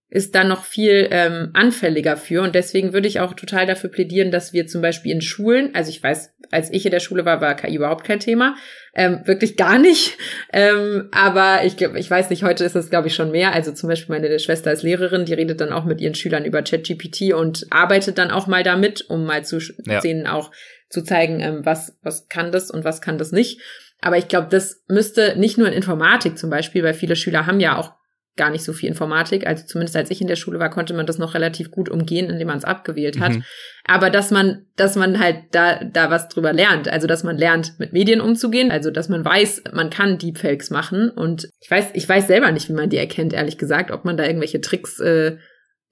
ist 0.10 0.36
dann 0.36 0.50
noch 0.50 0.66
viel 0.66 1.08
ähm, 1.10 1.52
anfälliger 1.54 2.18
für. 2.18 2.42
Und 2.42 2.54
deswegen 2.54 2.92
würde 2.92 3.08
ich 3.08 3.22
auch 3.22 3.34
total 3.34 3.66
dafür 3.66 3.90
plädieren, 3.90 4.30
dass 4.30 4.52
wir 4.52 4.68
zum 4.68 4.82
Beispiel 4.82 5.14
in 5.14 5.22
Schulen, 5.22 5.74
also 5.74 5.90
ich 5.90 6.04
weiß, 6.04 6.34
als 6.52 6.72
ich 6.72 6.86
in 6.86 6.92
der 6.92 7.00
Schule 7.00 7.26
war, 7.26 7.42
war 7.42 7.56
KI 7.56 7.76
überhaupt 7.76 8.04
kein 8.04 8.20
Thema. 8.20 8.56
Ähm, 8.94 9.22
wirklich 9.26 9.58
gar 9.58 9.80
nicht. 9.80 10.18
Ähm, 10.52 11.10
aber 11.12 11.64
ich, 11.64 11.80
ich 11.82 12.12
weiß 12.12 12.30
nicht, 12.30 12.44
heute 12.44 12.66
ist 12.66 12.76
es, 12.76 12.90
glaube 12.90 13.08
ich, 13.08 13.16
schon 13.16 13.32
mehr. 13.32 13.54
Also 13.54 13.72
zum 13.72 13.90
Beispiel 13.90 14.16
meine 14.16 14.38
Schwester 14.40 14.72
ist 14.72 14.84
Lehrerin, 14.84 15.26
die 15.26 15.34
redet 15.34 15.62
dann 15.62 15.72
auch 15.72 15.86
mit 15.86 16.02
ihren 16.02 16.16
Schülern 16.16 16.46
über 16.46 16.62
ChatGPT 16.62 17.34
und 17.34 17.68
arbeitet 17.70 18.18
dann 18.18 18.32
auch 18.32 18.48
mal 18.48 18.64
damit, 18.64 19.10
um 19.10 19.26
mal 19.26 19.46
zu 19.46 19.60
ja. 19.86 20.02
sehen, 20.02 20.28
auch 20.28 20.52
zu 20.90 21.04
zeigen, 21.04 21.40
ähm, 21.40 21.62
was, 21.64 21.98
was 22.04 22.28
kann 22.28 22.52
das 22.52 22.70
und 22.70 22.84
was 22.84 23.02
kann 23.02 23.18
das 23.18 23.32
nicht. 23.32 23.62
Aber 24.02 24.18
ich 24.18 24.28
glaube, 24.28 24.48
das 24.50 24.84
müsste 24.88 25.36
nicht 25.38 25.58
nur 25.58 25.68
in 25.68 25.74
Informatik 25.74 26.38
zum 26.38 26.50
Beispiel, 26.50 26.84
weil 26.84 26.94
viele 26.94 27.16
Schüler 27.16 27.46
haben 27.46 27.60
ja 27.60 27.78
auch 27.78 27.94
gar 28.38 28.50
nicht 28.50 28.64
so 28.64 28.74
viel 28.74 28.90
Informatik. 28.90 29.46
Also 29.46 29.66
zumindest 29.66 29.96
als 29.96 30.10
ich 30.10 30.22
in 30.22 30.28
der 30.28 30.36
Schule 30.36 30.60
war, 30.60 30.70
konnte 30.70 30.94
man 30.94 31.06
das 31.06 31.18
noch 31.18 31.34
relativ 31.34 31.70
gut 31.70 31.90
umgehen, 31.90 32.30
indem 32.30 32.48
man 32.48 32.58
es 32.58 32.64
abgewählt 32.64 33.20
hat. 33.20 33.34
Mhm. 33.34 33.44
Aber 33.86 34.10
dass 34.10 34.32
man, 34.32 34.66
dass 34.78 34.96
man 34.96 35.20
halt 35.20 35.38
da, 35.52 35.84
da 35.84 36.10
was 36.10 36.30
drüber 36.30 36.54
lernt. 36.54 36.88
Also 36.88 37.08
dass 37.08 37.24
man 37.24 37.38
lernt, 37.38 37.78
mit 37.78 37.94
Medien 37.94 38.22
umzugehen. 38.22 38.72
Also 38.72 38.90
dass 38.90 39.10
man 39.10 39.26
weiß, 39.26 39.64
man 39.74 39.90
kann 39.90 40.18
Deepfakes 40.18 40.70
machen. 40.70 41.10
Und 41.10 41.50
ich 41.60 41.70
weiß, 41.70 41.90
ich 41.94 42.08
weiß 42.08 42.28
selber 42.28 42.52
nicht, 42.52 42.70
wie 42.70 42.74
man 42.74 42.90
die 42.90 42.98
erkennt, 42.98 43.34
ehrlich 43.34 43.58
gesagt, 43.58 43.92
ob 43.92 44.06
man 44.06 44.16
da 44.16 44.26
irgendwelche 44.26 44.62
Tricks 44.62 45.00
äh, 45.00 45.38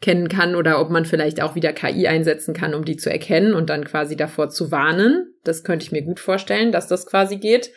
kennen 0.02 0.30
kann 0.30 0.56
oder 0.56 0.80
ob 0.80 0.90
man 0.90 1.04
vielleicht 1.04 1.42
auch 1.42 1.56
wieder 1.56 1.74
KI 1.74 2.08
einsetzen 2.08 2.54
kann, 2.54 2.74
um 2.74 2.86
die 2.86 2.96
zu 2.96 3.12
erkennen 3.12 3.54
und 3.54 3.70
dann 3.70 3.84
quasi 3.84 4.16
davor 4.16 4.50
zu 4.50 4.72
warnen. 4.72 5.34
Das 5.44 5.66
könnte 5.66 5.84
ich 5.84 5.92
mir 5.92 6.04
gut 6.04 6.22
vorstellen, 6.22 6.72
dass 6.72 6.88
das 6.88 7.06
quasi 7.06 7.36
geht 7.36 7.70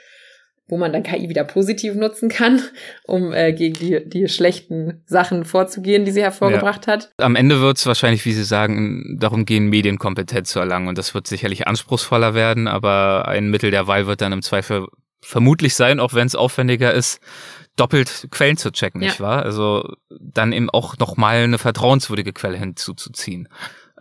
wo 0.73 0.79
man 0.79 0.91
dann 0.91 1.03
KI 1.03 1.29
wieder 1.29 1.45
positiv 1.45 1.95
nutzen 1.95 2.31
kann, 2.31 2.63
um 3.05 3.31
äh, 3.35 3.53
gegen 3.53 3.75
die, 3.75 4.09
die 4.09 4.27
schlechten 4.27 5.03
Sachen 5.05 5.45
vorzugehen, 5.45 6.07
die 6.07 6.13
sie 6.13 6.23
hervorgebracht 6.23 6.87
ja. 6.87 6.95
hat. 6.95 7.13
Am 7.19 7.37
Ende 7.37 7.61
wird 7.61 7.77
es 7.77 7.85
wahrscheinlich, 7.85 8.25
wie 8.25 8.33
Sie 8.33 8.43
sagen, 8.43 9.19
darum 9.21 9.45
gehen, 9.45 9.69
Medienkompetenz 9.69 10.49
zu 10.51 10.61
erlangen. 10.61 10.89
Und 10.89 10.97
das 10.97 11.13
wird 11.13 11.27
sicherlich 11.27 11.69
anspruchsvoller 11.69 12.33
werden, 12.33 12.69
aber 12.69 13.29
ein 13.29 13.51
Mittel 13.51 13.71
der 13.71 13.87
Wahl 13.87 14.07
wird 14.07 14.23
dann 14.23 14.33
im 14.33 14.41
Zweifel 14.41 14.87
vermutlich 15.21 15.75
sein, 15.75 16.01
auch 16.01 16.15
wenn 16.15 16.27
es 16.27 16.35
aufwendiger 16.35 16.95
ist, 16.95 17.21
doppelt 17.77 18.29
Quellen 18.31 18.57
zu 18.57 18.73
checken, 18.73 19.03
ja. 19.03 19.09
nicht 19.09 19.21
wahr? 19.21 19.43
Also 19.43 19.87
dann 20.09 20.53
eben 20.53 20.71
auch 20.71 20.97
nochmal 20.97 21.43
eine 21.43 21.59
vertrauenswürdige 21.59 22.33
Quelle 22.33 22.57
hinzuzuziehen. 22.57 23.47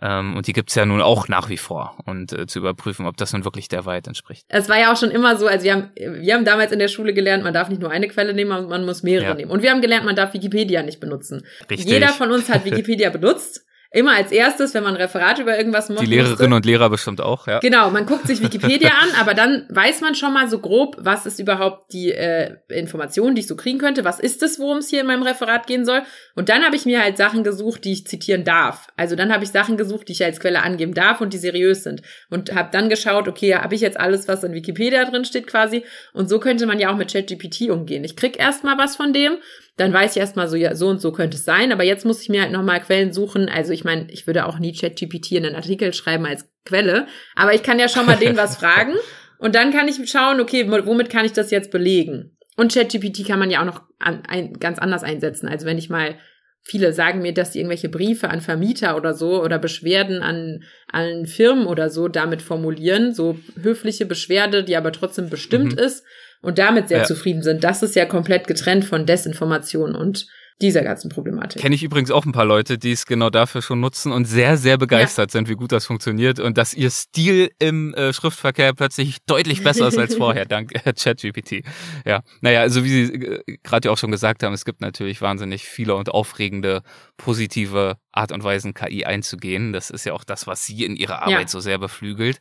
Ähm, 0.04 0.36
und 0.36 0.48
die 0.48 0.52
gibt's 0.52 0.74
ja 0.74 0.84
nun 0.84 1.00
auch 1.00 1.28
nach 1.28 1.48
wie 1.48 1.56
vor 1.56 1.96
und 2.06 2.32
äh, 2.32 2.46
zu 2.46 2.58
überprüfen, 2.58 3.06
ob 3.06 3.16
das 3.16 3.32
nun 3.32 3.44
wirklich 3.44 3.68
der 3.68 3.86
Wahrheit 3.86 4.08
entspricht. 4.08 4.44
Es 4.48 4.68
war 4.68 4.78
ja 4.78 4.92
auch 4.92 4.96
schon 4.96 5.12
immer 5.12 5.36
so, 5.36 5.46
also 5.46 5.64
wir 5.64 5.72
haben, 5.72 5.90
wir 5.94 6.34
haben 6.34 6.44
damals 6.44 6.72
in 6.72 6.80
der 6.80 6.88
Schule 6.88 7.14
gelernt, 7.14 7.44
man 7.44 7.54
darf 7.54 7.68
nicht 7.68 7.80
nur 7.80 7.90
eine 7.90 8.08
Quelle 8.08 8.34
nehmen, 8.34 8.68
man 8.68 8.84
muss 8.84 9.04
mehrere 9.04 9.28
ja. 9.28 9.34
nehmen. 9.34 9.52
Und 9.52 9.62
wir 9.62 9.70
haben 9.70 9.80
gelernt, 9.80 10.04
man 10.04 10.16
darf 10.16 10.34
Wikipedia 10.34 10.82
nicht 10.82 10.98
benutzen. 10.98 11.44
Richtig. 11.70 11.88
Jeder 11.88 12.08
von 12.08 12.32
uns 12.32 12.48
hat 12.48 12.64
Wikipedia 12.64 13.10
benutzt 13.10 13.64
immer 13.92 14.12
als 14.16 14.32
erstes, 14.32 14.72
wenn 14.74 14.82
man 14.82 14.94
ein 14.94 15.00
Referat 15.00 15.38
über 15.38 15.56
irgendwas 15.56 15.88
macht. 15.88 16.02
Die 16.02 16.06
Lehrerinnen 16.06 16.54
und 16.54 16.64
Lehrer 16.64 16.88
bestimmt 16.88 17.20
auch, 17.20 17.46
ja. 17.46 17.58
Genau, 17.60 17.90
man 17.90 18.06
guckt 18.06 18.26
sich 18.26 18.42
Wikipedia 18.42 18.90
an, 19.02 19.08
aber 19.20 19.34
dann 19.34 19.66
weiß 19.68 20.00
man 20.00 20.14
schon 20.14 20.32
mal 20.32 20.48
so 20.48 20.58
grob, 20.58 20.96
was 20.98 21.26
ist 21.26 21.38
überhaupt 21.38 21.92
die 21.92 22.10
äh, 22.10 22.56
Information, 22.68 23.34
die 23.34 23.42
ich 23.42 23.46
so 23.46 23.56
kriegen 23.56 23.78
könnte, 23.78 24.04
was 24.04 24.18
ist 24.18 24.42
es, 24.42 24.58
worum 24.58 24.78
es 24.78 24.88
hier 24.88 25.02
in 25.02 25.06
meinem 25.06 25.22
Referat 25.22 25.66
gehen 25.66 25.84
soll. 25.84 26.02
Und 26.34 26.48
dann 26.48 26.64
habe 26.64 26.74
ich 26.74 26.86
mir 26.86 27.02
halt 27.02 27.18
Sachen 27.18 27.44
gesucht, 27.44 27.84
die 27.84 27.92
ich 27.92 28.06
zitieren 28.06 28.44
darf. 28.44 28.88
Also 28.96 29.14
dann 29.14 29.32
habe 29.32 29.44
ich 29.44 29.50
Sachen 29.50 29.76
gesucht, 29.76 30.08
die 30.08 30.12
ich 30.12 30.24
als 30.24 30.40
Quelle 30.40 30.62
angeben 30.62 30.94
darf 30.94 31.20
und 31.20 31.34
die 31.34 31.38
seriös 31.38 31.82
sind. 31.82 32.02
Und 32.30 32.54
habe 32.54 32.70
dann 32.72 32.88
geschaut, 32.88 33.28
okay, 33.28 33.54
habe 33.56 33.74
ich 33.74 33.82
jetzt 33.82 34.00
alles, 34.00 34.26
was 34.26 34.42
in 34.42 34.54
Wikipedia 34.54 35.04
drin 35.04 35.26
steht 35.26 35.46
quasi. 35.46 35.84
Und 36.14 36.28
so 36.28 36.40
könnte 36.40 36.66
man 36.66 36.78
ja 36.78 36.90
auch 36.90 36.96
mit 36.96 37.12
ChatGPT 37.12 37.68
umgehen. 37.70 38.04
Ich 38.04 38.16
krieg 38.16 38.38
erstmal 38.38 38.78
was 38.78 38.96
von 38.96 39.12
dem 39.12 39.36
dann 39.76 39.92
weiß 39.92 40.12
ich 40.12 40.20
erstmal 40.20 40.48
so, 40.48 40.56
ja, 40.56 40.74
so 40.74 40.88
und 40.88 41.00
so 41.00 41.12
könnte 41.12 41.36
es 41.36 41.44
sein. 41.44 41.72
Aber 41.72 41.82
jetzt 41.82 42.04
muss 42.04 42.20
ich 42.20 42.28
mir 42.28 42.42
halt 42.42 42.52
nochmal 42.52 42.80
Quellen 42.80 43.12
suchen. 43.12 43.48
Also 43.48 43.72
ich 43.72 43.84
meine, 43.84 44.10
ich 44.10 44.26
würde 44.26 44.46
auch 44.46 44.58
nie 44.58 44.74
ChatGPT 44.74 45.32
in 45.32 45.46
einen 45.46 45.56
Artikel 45.56 45.94
schreiben 45.94 46.26
als 46.26 46.48
Quelle. 46.64 47.06
Aber 47.34 47.54
ich 47.54 47.62
kann 47.62 47.78
ja 47.78 47.88
schon 47.88 48.06
mal 48.06 48.16
denen 48.16 48.36
was 48.36 48.56
fragen. 48.56 48.94
Und 49.38 49.54
dann 49.54 49.72
kann 49.72 49.88
ich 49.88 49.98
schauen, 50.08 50.40
okay, 50.40 50.70
womit 50.70 51.10
kann 51.10 51.24
ich 51.24 51.32
das 51.32 51.50
jetzt 51.50 51.72
belegen? 51.72 52.36
Und 52.56 52.72
ChatGPT 52.72 53.26
kann 53.26 53.40
man 53.40 53.50
ja 53.50 53.60
auch 53.60 53.64
noch 53.64 53.82
an, 53.98 54.22
ein, 54.28 54.52
ganz 54.60 54.78
anders 54.78 55.02
einsetzen. 55.02 55.48
Also 55.48 55.66
wenn 55.66 55.78
ich 55.78 55.90
mal 55.90 56.16
Viele 56.64 56.92
sagen 56.92 57.22
mir, 57.22 57.34
dass 57.34 57.50
die 57.50 57.58
irgendwelche 57.58 57.88
Briefe 57.88 58.30
an 58.30 58.40
Vermieter 58.40 58.96
oder 58.96 59.14
so 59.14 59.42
oder 59.42 59.58
Beschwerden 59.58 60.22
an, 60.22 60.62
an 60.86 61.26
Firmen 61.26 61.66
oder 61.66 61.90
so 61.90 62.06
damit 62.06 62.40
formulieren, 62.40 63.12
so 63.12 63.38
höfliche 63.60 64.06
Beschwerde, 64.06 64.62
die 64.62 64.76
aber 64.76 64.92
trotzdem 64.92 65.28
bestimmt 65.28 65.72
mhm. 65.72 65.78
ist 65.78 66.04
und 66.40 66.58
damit 66.58 66.88
sehr 66.88 66.98
ja. 66.98 67.04
zufrieden 67.04 67.42
sind. 67.42 67.64
Das 67.64 67.82
ist 67.82 67.96
ja 67.96 68.04
komplett 68.04 68.46
getrennt 68.46 68.84
von 68.84 69.06
Desinformation 69.06 69.96
und 69.96 70.28
dieser 70.60 70.82
ganzen 70.82 71.08
Problematik. 71.08 71.60
Kenne 71.60 71.74
ich 71.74 71.82
übrigens 71.82 72.10
auch 72.10 72.24
ein 72.24 72.32
paar 72.32 72.44
Leute, 72.44 72.78
die 72.78 72.92
es 72.92 73.06
genau 73.06 73.30
dafür 73.30 73.62
schon 73.62 73.80
nutzen 73.80 74.12
und 74.12 74.24
sehr, 74.26 74.56
sehr 74.56 74.78
begeistert 74.78 75.30
ja. 75.30 75.38
sind, 75.38 75.48
wie 75.48 75.54
gut 75.54 75.72
das 75.72 75.86
funktioniert 75.86 76.40
und 76.40 76.58
dass 76.58 76.74
ihr 76.74 76.90
Stil 76.90 77.50
im 77.58 77.94
äh, 77.94 78.12
Schriftverkehr 78.12 78.72
plötzlich 78.74 79.18
deutlich 79.26 79.62
besser 79.62 79.88
ist 79.88 79.98
als 79.98 80.14
vorher, 80.16 80.44
dank 80.44 80.72
äh, 80.74 80.92
ChatGPT. 80.92 81.64
Ja, 82.06 82.22
naja, 82.40 82.60
also 82.60 82.84
wie 82.84 83.06
Sie 83.06 83.12
äh, 83.12 83.58
gerade 83.62 83.88
ja 83.88 83.92
auch 83.92 83.98
schon 83.98 84.10
gesagt 84.10 84.42
haben, 84.42 84.52
es 84.52 84.64
gibt 84.64 84.80
natürlich 84.80 85.20
wahnsinnig 85.20 85.64
viele 85.64 85.94
und 85.94 86.10
aufregende, 86.10 86.82
positive 87.16 87.96
Art 88.12 88.32
und 88.32 88.44
Weisen, 88.44 88.74
KI 88.74 89.04
einzugehen. 89.04 89.72
Das 89.72 89.90
ist 89.90 90.04
ja 90.04 90.12
auch 90.12 90.24
das, 90.24 90.46
was 90.46 90.66
Sie 90.66 90.84
in 90.84 90.96
Ihrer 90.96 91.22
Arbeit 91.22 91.40
ja. 91.40 91.48
so 91.48 91.60
sehr 91.60 91.78
beflügelt. 91.78 92.38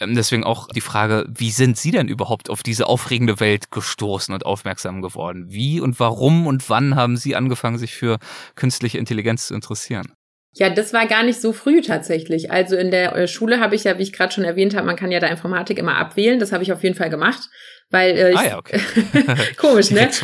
Ähm, 0.00 0.14
deswegen 0.14 0.44
auch 0.44 0.68
die 0.68 0.80
Frage, 0.80 1.26
wie 1.28 1.50
sind 1.50 1.76
Sie 1.76 1.90
denn 1.90 2.08
überhaupt 2.08 2.50
auf 2.50 2.62
diese 2.62 2.86
aufregende 2.86 3.40
Welt 3.40 3.70
gestoßen 3.70 4.32
und 4.32 4.46
aufmerksam 4.46 5.02
geworden? 5.02 5.46
Wie 5.48 5.80
und 5.80 5.98
warum 6.00 6.46
und 6.46 6.68
wann 6.70 6.94
haben 6.94 7.16
Sie 7.16 7.36
angefangen, 7.36 7.78
sich 7.78 7.94
für 7.94 8.18
künstliche 8.54 8.98
Intelligenz 8.98 9.48
zu 9.48 9.54
interessieren? 9.54 10.12
Ja, 10.54 10.70
das 10.70 10.92
war 10.92 11.06
gar 11.06 11.22
nicht 11.22 11.40
so 11.40 11.52
früh 11.52 11.82
tatsächlich. 11.82 12.50
Also 12.50 12.76
in 12.76 12.90
der 12.90 13.14
äh, 13.14 13.28
Schule 13.28 13.60
habe 13.60 13.74
ich 13.74 13.84
ja, 13.84 13.98
wie 13.98 14.02
ich 14.02 14.12
gerade 14.12 14.32
schon 14.32 14.44
erwähnt 14.44 14.74
habe, 14.74 14.86
man 14.86 14.96
kann 14.96 15.12
ja 15.12 15.20
da 15.20 15.28
Informatik 15.28 15.78
immer 15.78 15.96
abwählen. 15.96 16.40
Das 16.40 16.52
habe 16.52 16.62
ich 16.62 16.72
auf 16.72 16.82
jeden 16.82 16.96
Fall 16.96 17.10
gemacht, 17.10 17.48
weil 17.90 18.16
äh, 18.16 18.30
ich, 18.32 18.38
ah 18.38 18.46
ja, 18.46 18.58
okay. 18.58 18.80
komisch, 19.56 19.90
ne? 19.90 20.08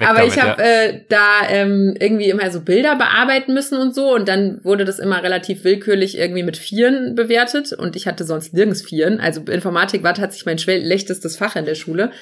Aber 0.00 0.18
damit, 0.18 0.32
ich 0.32 0.40
habe 0.40 0.62
ja. 0.62 0.68
äh, 0.68 1.04
da 1.08 1.48
ähm, 1.48 1.96
irgendwie 1.98 2.28
immer 2.30 2.48
so 2.52 2.60
Bilder 2.60 2.94
bearbeiten 2.94 3.52
müssen 3.52 3.78
und 3.78 3.94
so 3.94 4.14
und 4.14 4.28
dann 4.28 4.60
wurde 4.62 4.84
das 4.84 5.00
immer 5.00 5.22
relativ 5.22 5.64
willkürlich 5.64 6.16
irgendwie 6.16 6.44
mit 6.44 6.56
Vieren 6.56 7.16
bewertet 7.16 7.72
und 7.72 7.96
ich 7.96 8.06
hatte 8.06 8.22
sonst 8.24 8.54
nirgends 8.54 8.82
Vieren. 8.82 9.18
Also 9.18 9.40
Informatik 9.40 10.04
war 10.04 10.14
tatsächlich 10.14 10.46
mein 10.46 10.58
schlechtestes 10.58 11.36
Fach 11.36 11.56
in 11.56 11.64
der 11.64 11.74
Schule. 11.74 12.12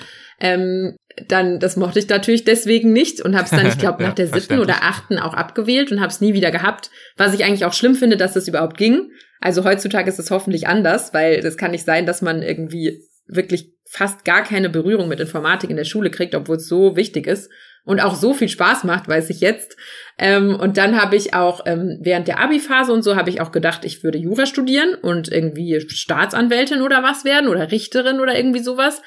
Ähm, 0.40 0.96
dann, 1.28 1.60
das 1.60 1.76
mochte 1.76 1.98
ich 1.98 2.08
natürlich 2.08 2.44
deswegen 2.44 2.92
nicht 2.92 3.20
und 3.22 3.34
habe 3.34 3.44
es 3.44 3.50
dann, 3.50 3.66
ich 3.66 3.78
glaube, 3.78 4.02
nach 4.02 4.14
der 4.14 4.28
siebten 4.28 4.58
oder 4.58 4.82
achten 4.82 5.18
auch 5.18 5.34
abgewählt 5.34 5.92
und 5.92 6.00
habe 6.00 6.10
es 6.10 6.20
nie 6.20 6.34
wieder 6.34 6.50
gehabt. 6.50 6.90
Was 7.16 7.34
ich 7.34 7.44
eigentlich 7.44 7.64
auch 7.64 7.72
schlimm 7.72 7.94
finde, 7.94 8.16
dass 8.16 8.34
das 8.34 8.48
überhaupt 8.48 8.78
ging. 8.78 9.10
Also 9.40 9.64
heutzutage 9.64 10.08
ist 10.08 10.18
es 10.18 10.30
hoffentlich 10.30 10.66
anders, 10.66 11.12
weil 11.12 11.40
das 11.42 11.56
kann 11.56 11.72
nicht 11.72 11.84
sein, 11.84 12.06
dass 12.06 12.22
man 12.22 12.42
irgendwie 12.42 13.02
wirklich 13.26 13.75
fast 13.88 14.24
gar 14.24 14.42
keine 14.42 14.68
Berührung 14.68 15.08
mit 15.08 15.20
Informatik 15.20 15.70
in 15.70 15.76
der 15.76 15.84
Schule 15.84 16.10
kriegt, 16.10 16.34
obwohl 16.34 16.56
es 16.56 16.68
so 16.68 16.96
wichtig 16.96 17.26
ist 17.26 17.50
und 17.86 18.00
auch 18.00 18.16
so 18.16 18.34
viel 18.34 18.48
Spaß 18.48 18.84
macht, 18.84 19.08
weiß 19.08 19.30
ich 19.30 19.40
jetzt. 19.40 19.76
Ähm, 20.18 20.56
und 20.56 20.76
dann 20.76 21.00
habe 21.00 21.16
ich 21.16 21.34
auch 21.34 21.62
ähm, 21.66 21.98
während 22.02 22.28
der 22.28 22.40
Abi-Phase 22.40 22.92
und 22.92 23.02
so 23.02 23.16
habe 23.16 23.30
ich 23.30 23.40
auch 23.40 23.52
gedacht, 23.52 23.84
ich 23.84 24.02
würde 24.02 24.18
Jura 24.18 24.44
studieren 24.44 24.94
und 24.94 25.30
irgendwie 25.30 25.80
Staatsanwältin 25.80 26.82
oder 26.82 27.02
was 27.02 27.24
werden 27.24 27.48
oder 27.48 27.70
Richterin 27.70 28.20
oder 28.20 28.36
irgendwie 28.36 28.62
sowas. 28.62 29.00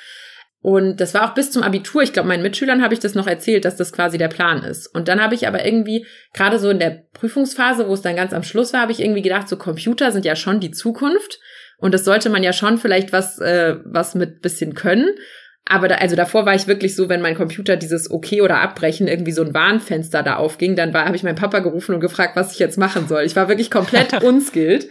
Und 0.62 1.00
das 1.00 1.14
war 1.14 1.30
auch 1.30 1.34
bis 1.34 1.52
zum 1.52 1.64
Abitur. 1.64 2.02
Ich 2.02 2.12
glaube, 2.12 2.28
meinen 2.28 2.44
Mitschülern 2.44 2.82
habe 2.82 2.94
ich 2.94 3.00
das 3.00 3.16
noch 3.16 3.28
erzählt, 3.28 3.64
dass 3.64 3.78
das 3.78 3.94
quasi 3.94 4.18
der 4.18 4.28
Plan 4.28 4.64
ist. 4.64 4.88
Und 4.88 5.08
dann 5.08 5.22
habe 5.22 5.36
ich 5.36 5.48
aber 5.48 5.66
irgendwie, 5.66 6.06
gerade 6.34 6.60
so 6.60 6.70
in 6.70 6.80
der 6.80 7.04
Prüfungsphase, 7.14 7.88
wo 7.88 7.94
es 7.94 8.02
dann 8.02 8.18
ganz 8.18 8.34
am 8.34 8.44
Schluss 8.44 8.74
war, 8.74 8.82
habe 8.82 8.92
ich 8.92 9.00
irgendwie 9.00 9.22
gedacht, 9.22 9.48
so 9.48 9.58
Computer 9.58 10.12
sind 10.12 10.26
ja 10.26 10.36
schon 10.36 10.60
die 10.60 10.72
Zukunft. 10.72 11.40
Und 11.80 11.94
das 11.94 12.06
sollte 12.06 12.30
man 12.30 12.44
ja 12.44 12.54
schon 12.54 12.78
vielleicht 12.78 13.14
was, 13.14 13.40
äh, 13.40 13.78
was 13.86 14.16
mit 14.16 14.42
bisschen 14.42 14.74
können. 14.74 15.10
Aber 15.66 15.88
da, 15.88 15.96
also 15.96 16.16
davor 16.16 16.46
war 16.46 16.56
ich 16.56 16.68
wirklich 16.68 16.96
so, 16.96 17.10
wenn 17.10 17.22
mein 17.22 17.36
Computer 17.36 17.78
dieses 17.78 18.10
Okay 18.10 18.42
oder 18.42 18.60
Abbrechen 18.60 19.08
irgendwie 19.08 19.32
so 19.32 19.44
ein 19.44 19.54
Warnfenster 19.54 20.24
da 20.24 20.38
aufging, 20.38 20.76
dann 20.76 20.94
war 20.94 21.06
habe 21.06 21.16
ich 21.16 21.24
meinen 21.24 21.36
Papa 21.36 21.60
gerufen 21.60 21.94
und 21.96 22.02
gefragt, 22.02 22.36
was 22.36 22.54
ich 22.54 22.60
jetzt 22.60 22.78
machen 22.78 23.08
soll. 23.08 23.24
Ich 23.24 23.36
war 23.36 23.48
wirklich 23.48 23.70
komplett 23.70 24.14
unskilled. 24.24 24.88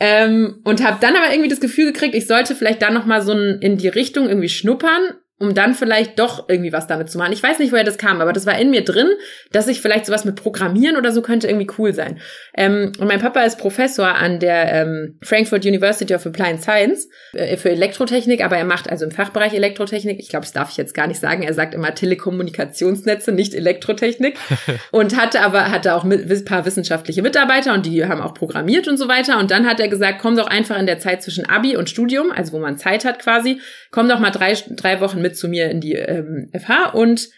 Ähm, 0.00 0.60
und 0.64 0.84
habe 0.84 0.98
dann 1.00 1.16
aber 1.16 1.32
irgendwie 1.32 1.48
das 1.48 1.60
Gefühl 1.60 1.92
gekriegt, 1.92 2.14
ich 2.14 2.26
sollte 2.26 2.54
vielleicht 2.54 2.82
da 2.82 2.90
noch 2.90 3.06
mal 3.06 3.22
so 3.22 3.32
ein, 3.32 3.60
in 3.60 3.78
die 3.78 3.88
Richtung 3.88 4.28
irgendwie 4.28 4.48
schnuppern 4.48 5.14
um 5.44 5.54
dann 5.54 5.74
vielleicht 5.74 6.18
doch 6.18 6.48
irgendwie 6.48 6.72
was 6.72 6.86
damit 6.86 7.10
zu 7.10 7.18
machen. 7.18 7.32
Ich 7.32 7.42
weiß 7.42 7.58
nicht, 7.58 7.72
woher 7.72 7.84
das 7.84 7.98
kam, 7.98 8.20
aber 8.20 8.32
das 8.32 8.46
war 8.46 8.58
in 8.58 8.70
mir 8.70 8.84
drin, 8.84 9.08
dass 9.52 9.68
ich 9.68 9.80
vielleicht 9.80 10.06
sowas 10.06 10.24
mit 10.24 10.36
Programmieren 10.36 10.96
oder 10.96 11.12
so 11.12 11.22
könnte 11.22 11.46
irgendwie 11.46 11.68
cool 11.78 11.92
sein. 11.92 12.18
Ähm, 12.56 12.92
und 12.98 13.06
mein 13.06 13.20
Papa 13.20 13.42
ist 13.42 13.58
Professor 13.58 14.14
an 14.14 14.40
der 14.40 14.72
ähm, 14.72 15.18
Frankfurt 15.22 15.64
University 15.64 16.14
of 16.14 16.26
Applied 16.26 16.62
Science 16.62 17.08
äh, 17.32 17.56
für 17.56 17.70
Elektrotechnik, 17.70 18.44
aber 18.44 18.56
er 18.56 18.64
macht 18.64 18.90
also 18.90 19.04
im 19.04 19.10
Fachbereich 19.10 19.54
Elektrotechnik, 19.54 20.18
ich 20.18 20.28
glaube, 20.28 20.44
das 20.44 20.52
darf 20.52 20.70
ich 20.70 20.76
jetzt 20.76 20.94
gar 20.94 21.06
nicht 21.06 21.20
sagen, 21.20 21.42
er 21.42 21.54
sagt 21.54 21.74
immer 21.74 21.94
Telekommunikationsnetze, 21.94 23.32
nicht 23.32 23.54
Elektrotechnik. 23.54 24.38
und 24.90 25.16
hatte 25.16 25.40
aber, 25.42 25.70
hatte 25.70 25.94
auch 25.94 26.04
mit, 26.04 26.30
ein 26.30 26.44
paar 26.44 26.64
wissenschaftliche 26.64 27.22
Mitarbeiter 27.22 27.74
und 27.74 27.86
die 27.86 28.04
haben 28.06 28.20
auch 28.20 28.34
programmiert 28.34 28.88
und 28.88 28.96
so 28.96 29.08
weiter. 29.08 29.38
Und 29.38 29.50
dann 29.50 29.66
hat 29.66 29.80
er 29.80 29.88
gesagt, 29.88 30.18
komm 30.20 30.36
doch 30.36 30.46
einfach 30.46 30.78
in 30.78 30.86
der 30.86 30.98
Zeit 30.98 31.22
zwischen 31.22 31.48
Abi 31.48 31.76
und 31.76 31.90
Studium, 31.90 32.32
also 32.32 32.52
wo 32.52 32.58
man 32.58 32.78
Zeit 32.78 33.04
hat 33.04 33.18
quasi, 33.18 33.60
komm 33.90 34.08
doch 34.08 34.18
mal 34.18 34.30
drei, 34.30 34.54
drei 34.70 35.00
Wochen 35.00 35.20
mit 35.20 35.33
zu 35.34 35.48
mir 35.48 35.70
in 35.70 35.80
die 35.80 35.94
ähm, 35.94 36.50
FH 36.52 36.90
und 36.94 37.28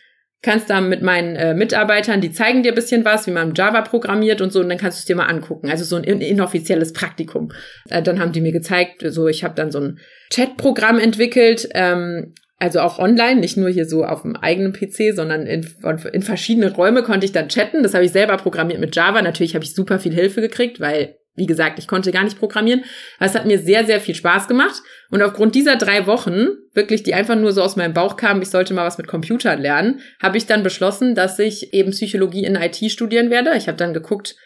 kannst 0.43 0.71
da 0.71 0.81
mit 0.81 1.03
meinen 1.03 1.35
äh, 1.35 1.55
Mitarbeitern, 1.55 2.21
die 2.21 2.31
zeigen 2.31 2.63
dir 2.63 2.73
bisschen 2.73 3.05
was, 3.05 3.27
wie 3.27 3.33
man 3.33 3.55
Java 3.55 3.83
programmiert 3.83 4.41
und 4.41 4.53
so, 4.53 4.61
und 4.61 4.69
dann 4.69 4.79
kannst 4.79 4.99
du 4.99 5.01
es 5.01 5.05
dir 5.07 5.17
mal 5.17 5.27
angucken. 5.27 5.71
Also 5.71 5.85
so 5.85 5.97
ein 5.97 6.05
inoffizielles 6.05 6.93
Praktikum. 6.93 7.51
Äh, 7.89 8.03
dann 8.03 8.21
haben 8.21 8.33
die 8.33 8.41
mir 8.41 8.53
gezeigt, 8.53 9.03
so 9.07 9.29
ich 9.29 9.43
habe 9.43 9.55
dann 9.55 9.73
so 9.73 9.81
ein 9.81 9.99
Chatprogramm 10.33 10.99
entwickelt, 10.99 11.69
ähm, 11.75 12.35
also 12.59 12.81
auch 12.81 12.99
online, 12.99 13.41
nicht 13.41 13.57
nur 13.57 13.69
hier 13.69 13.87
so 13.87 14.05
auf 14.05 14.23
dem 14.23 14.37
eigenen 14.37 14.73
PC, 14.73 15.15
sondern 15.15 15.47
in, 15.47 15.67
in 16.13 16.23
verschiedene 16.23 16.73
Räume 16.73 17.03
konnte 17.03 17.27
ich 17.27 17.33
dann 17.33 17.49
chatten. 17.49 17.83
Das 17.83 17.93
habe 17.93 18.05
ich 18.05 18.13
selber 18.13 18.37
programmiert 18.39 18.81
mit 18.81 18.97
Java. 18.97 19.21
Natürlich 19.21 19.55
habe 19.55 19.65
ich 19.65 19.75
super 19.75 19.99
viel 19.99 20.15
Hilfe 20.15 20.41
gekriegt, 20.41 20.81
weil 20.81 21.17
wie 21.37 21.47
gesagt, 21.47 21.79
ich 21.79 21.87
konnte 21.87 22.13
gar 22.13 22.25
nicht 22.25 22.39
programmieren. 22.39 22.85
Aber 23.19 23.27
es 23.27 23.35
hat 23.35 23.47
mir 23.47 23.59
sehr, 23.59 23.85
sehr 23.85 24.01
viel 24.01 24.15
Spaß 24.15 24.49
gemacht. 24.49 24.83
Und 25.11 25.23
aufgrund 25.23 25.55
dieser 25.55 25.77
drei 25.77 26.07
Wochen, 26.07 26.49
wirklich, 26.75 27.03
die 27.03 27.15
einfach 27.15 27.37
nur 27.37 27.53
so 27.53 27.63
aus 27.63 27.77
meinem 27.77 27.95
Bauch 27.95 28.17
kamen, 28.17 28.43
ich 28.43 28.51
sollte 28.51 28.75
mal 28.75 28.87
was 28.87 28.99
mit 28.99 29.07
Computern 29.07 29.61
lernen, 29.61 30.01
habe 30.21 30.37
ich 30.39 30.47
dann 30.47 30.63
beschlossen, 30.63 31.15
dass 31.15 31.39
ich 31.39 31.73
eben 31.73 31.93
Psychologie 31.93 32.45
in 32.45 32.57
IT 32.57 32.77
studieren 32.91 33.31
werde. 33.31 33.55
Ich 33.57 33.69
habe 33.69 33.79
dann 33.79 33.95
geguckt, 33.95 34.37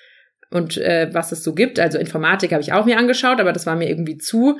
und 0.50 0.76
äh, 0.78 1.08
was 1.12 1.32
es 1.32 1.42
so 1.42 1.54
gibt. 1.54 1.78
Also 1.78 1.98
Informatik 1.98 2.52
habe 2.52 2.62
ich 2.62 2.72
auch 2.72 2.84
mir 2.84 2.98
angeschaut, 2.98 3.40
aber 3.40 3.52
das 3.52 3.66
war 3.66 3.76
mir 3.76 3.88
irgendwie 3.88 4.18
zu 4.18 4.58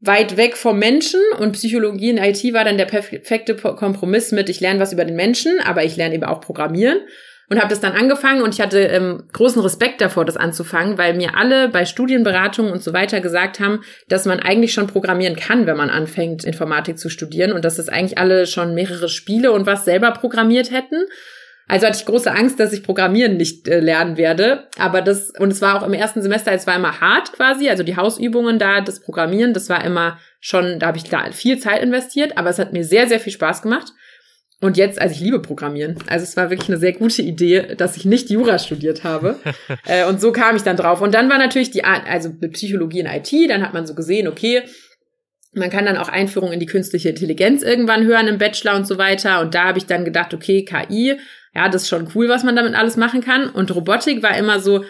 weit 0.00 0.36
weg 0.36 0.56
vom 0.56 0.78
Menschen 0.78 1.20
und 1.40 1.52
Psychologie 1.52 2.10
in 2.10 2.18
IT 2.18 2.42
war 2.54 2.64
dann 2.64 2.78
der 2.78 2.84
perfekte 2.84 3.56
Kompromiss 3.56 4.30
mit, 4.30 4.48
ich 4.48 4.60
lerne 4.60 4.78
was 4.78 4.92
über 4.92 5.04
den 5.04 5.16
Menschen, 5.16 5.58
aber 5.64 5.84
ich 5.84 5.96
lerne 5.96 6.14
eben 6.14 6.24
auch 6.24 6.40
Programmieren 6.40 7.00
und 7.48 7.58
habe 7.58 7.68
das 7.68 7.80
dann 7.80 7.92
angefangen 7.92 8.42
und 8.42 8.54
ich 8.54 8.60
hatte 8.60 8.78
ähm, 8.78 9.24
großen 9.32 9.62
Respekt 9.62 10.00
davor, 10.00 10.24
das 10.24 10.36
anzufangen, 10.36 10.98
weil 10.98 11.14
mir 11.14 11.36
alle 11.36 11.68
bei 11.68 11.86
Studienberatungen 11.86 12.72
und 12.72 12.82
so 12.82 12.92
weiter 12.92 13.20
gesagt 13.20 13.58
haben, 13.58 13.80
dass 14.08 14.26
man 14.26 14.40
eigentlich 14.40 14.72
schon 14.72 14.86
programmieren 14.86 15.36
kann, 15.36 15.66
wenn 15.66 15.76
man 15.76 15.90
anfängt, 15.90 16.44
Informatik 16.44 16.98
zu 16.98 17.08
studieren 17.08 17.52
und 17.52 17.64
dass 17.64 17.76
das 17.76 17.88
eigentlich 17.88 18.18
alle 18.18 18.46
schon 18.46 18.74
mehrere 18.74 19.08
Spiele 19.08 19.52
und 19.52 19.66
was 19.66 19.84
selber 19.84 20.10
programmiert 20.12 20.70
hätten. 20.70 21.04
Also 21.70 21.86
hatte 21.86 21.98
ich 21.98 22.06
große 22.06 22.32
Angst, 22.32 22.58
dass 22.58 22.72
ich 22.72 22.82
Programmieren 22.82 23.36
nicht 23.36 23.68
äh, 23.68 23.80
lernen 23.80 24.16
werde. 24.16 24.68
Aber 24.78 25.02
das, 25.02 25.30
und 25.38 25.50
es 25.50 25.60
war 25.60 25.76
auch 25.76 25.86
im 25.86 25.92
ersten 25.92 26.22
Semester, 26.22 26.50
es 26.52 26.66
war 26.66 26.74
immer 26.74 27.00
hart 27.00 27.34
quasi, 27.34 27.68
also 27.68 27.82
die 27.82 27.96
Hausübungen 27.96 28.58
da, 28.58 28.80
das 28.80 29.00
Programmieren, 29.00 29.52
das 29.52 29.68
war 29.68 29.84
immer 29.84 30.18
schon, 30.40 30.78
da 30.78 30.86
habe 30.86 30.96
ich 30.96 31.04
da 31.04 31.30
viel 31.30 31.58
Zeit 31.58 31.82
investiert, 31.82 32.38
aber 32.38 32.48
es 32.48 32.58
hat 32.58 32.72
mir 32.72 32.84
sehr, 32.84 33.06
sehr 33.06 33.20
viel 33.20 33.32
Spaß 33.34 33.60
gemacht. 33.60 33.92
Und 34.60 34.76
jetzt, 34.76 35.00
also 35.00 35.14
ich 35.14 35.20
liebe 35.20 35.40
Programmieren. 35.40 35.96
Also 36.08 36.24
es 36.24 36.36
war 36.36 36.50
wirklich 36.50 36.68
eine 36.68 36.78
sehr 36.78 36.92
gute 36.92 37.22
Idee, 37.22 37.76
dass 37.76 37.96
ich 37.96 38.04
nicht 38.04 38.28
Jura 38.28 38.58
studiert 38.58 39.04
habe. 39.04 39.36
äh, 39.86 40.04
und 40.06 40.20
so 40.20 40.32
kam 40.32 40.56
ich 40.56 40.62
dann 40.62 40.76
drauf. 40.76 41.00
Und 41.00 41.14
dann 41.14 41.30
war 41.30 41.38
natürlich 41.38 41.70
die, 41.70 41.84
also 41.84 42.30
mit 42.40 42.54
Psychologie 42.54 43.00
in 43.00 43.06
IT, 43.06 43.32
dann 43.48 43.62
hat 43.62 43.72
man 43.72 43.86
so 43.86 43.94
gesehen, 43.94 44.26
okay, 44.26 44.62
man 45.54 45.70
kann 45.70 45.86
dann 45.86 45.96
auch 45.96 46.08
Einführung 46.08 46.52
in 46.52 46.60
die 46.60 46.66
künstliche 46.66 47.08
Intelligenz 47.08 47.62
irgendwann 47.62 48.04
hören 48.04 48.26
im 48.26 48.38
Bachelor 48.38 48.74
und 48.74 48.86
so 48.86 48.98
weiter. 48.98 49.40
Und 49.40 49.54
da 49.54 49.64
habe 49.64 49.78
ich 49.78 49.86
dann 49.86 50.04
gedacht, 50.04 50.34
okay, 50.34 50.64
KI, 50.64 51.16
ja, 51.54 51.68
das 51.68 51.82
ist 51.82 51.88
schon 51.88 52.08
cool, 52.14 52.28
was 52.28 52.42
man 52.42 52.56
damit 52.56 52.74
alles 52.74 52.96
machen 52.96 53.20
kann. 53.20 53.48
Und 53.48 53.74
Robotik 53.74 54.22
war 54.22 54.36
immer 54.36 54.60
so, 54.60 54.84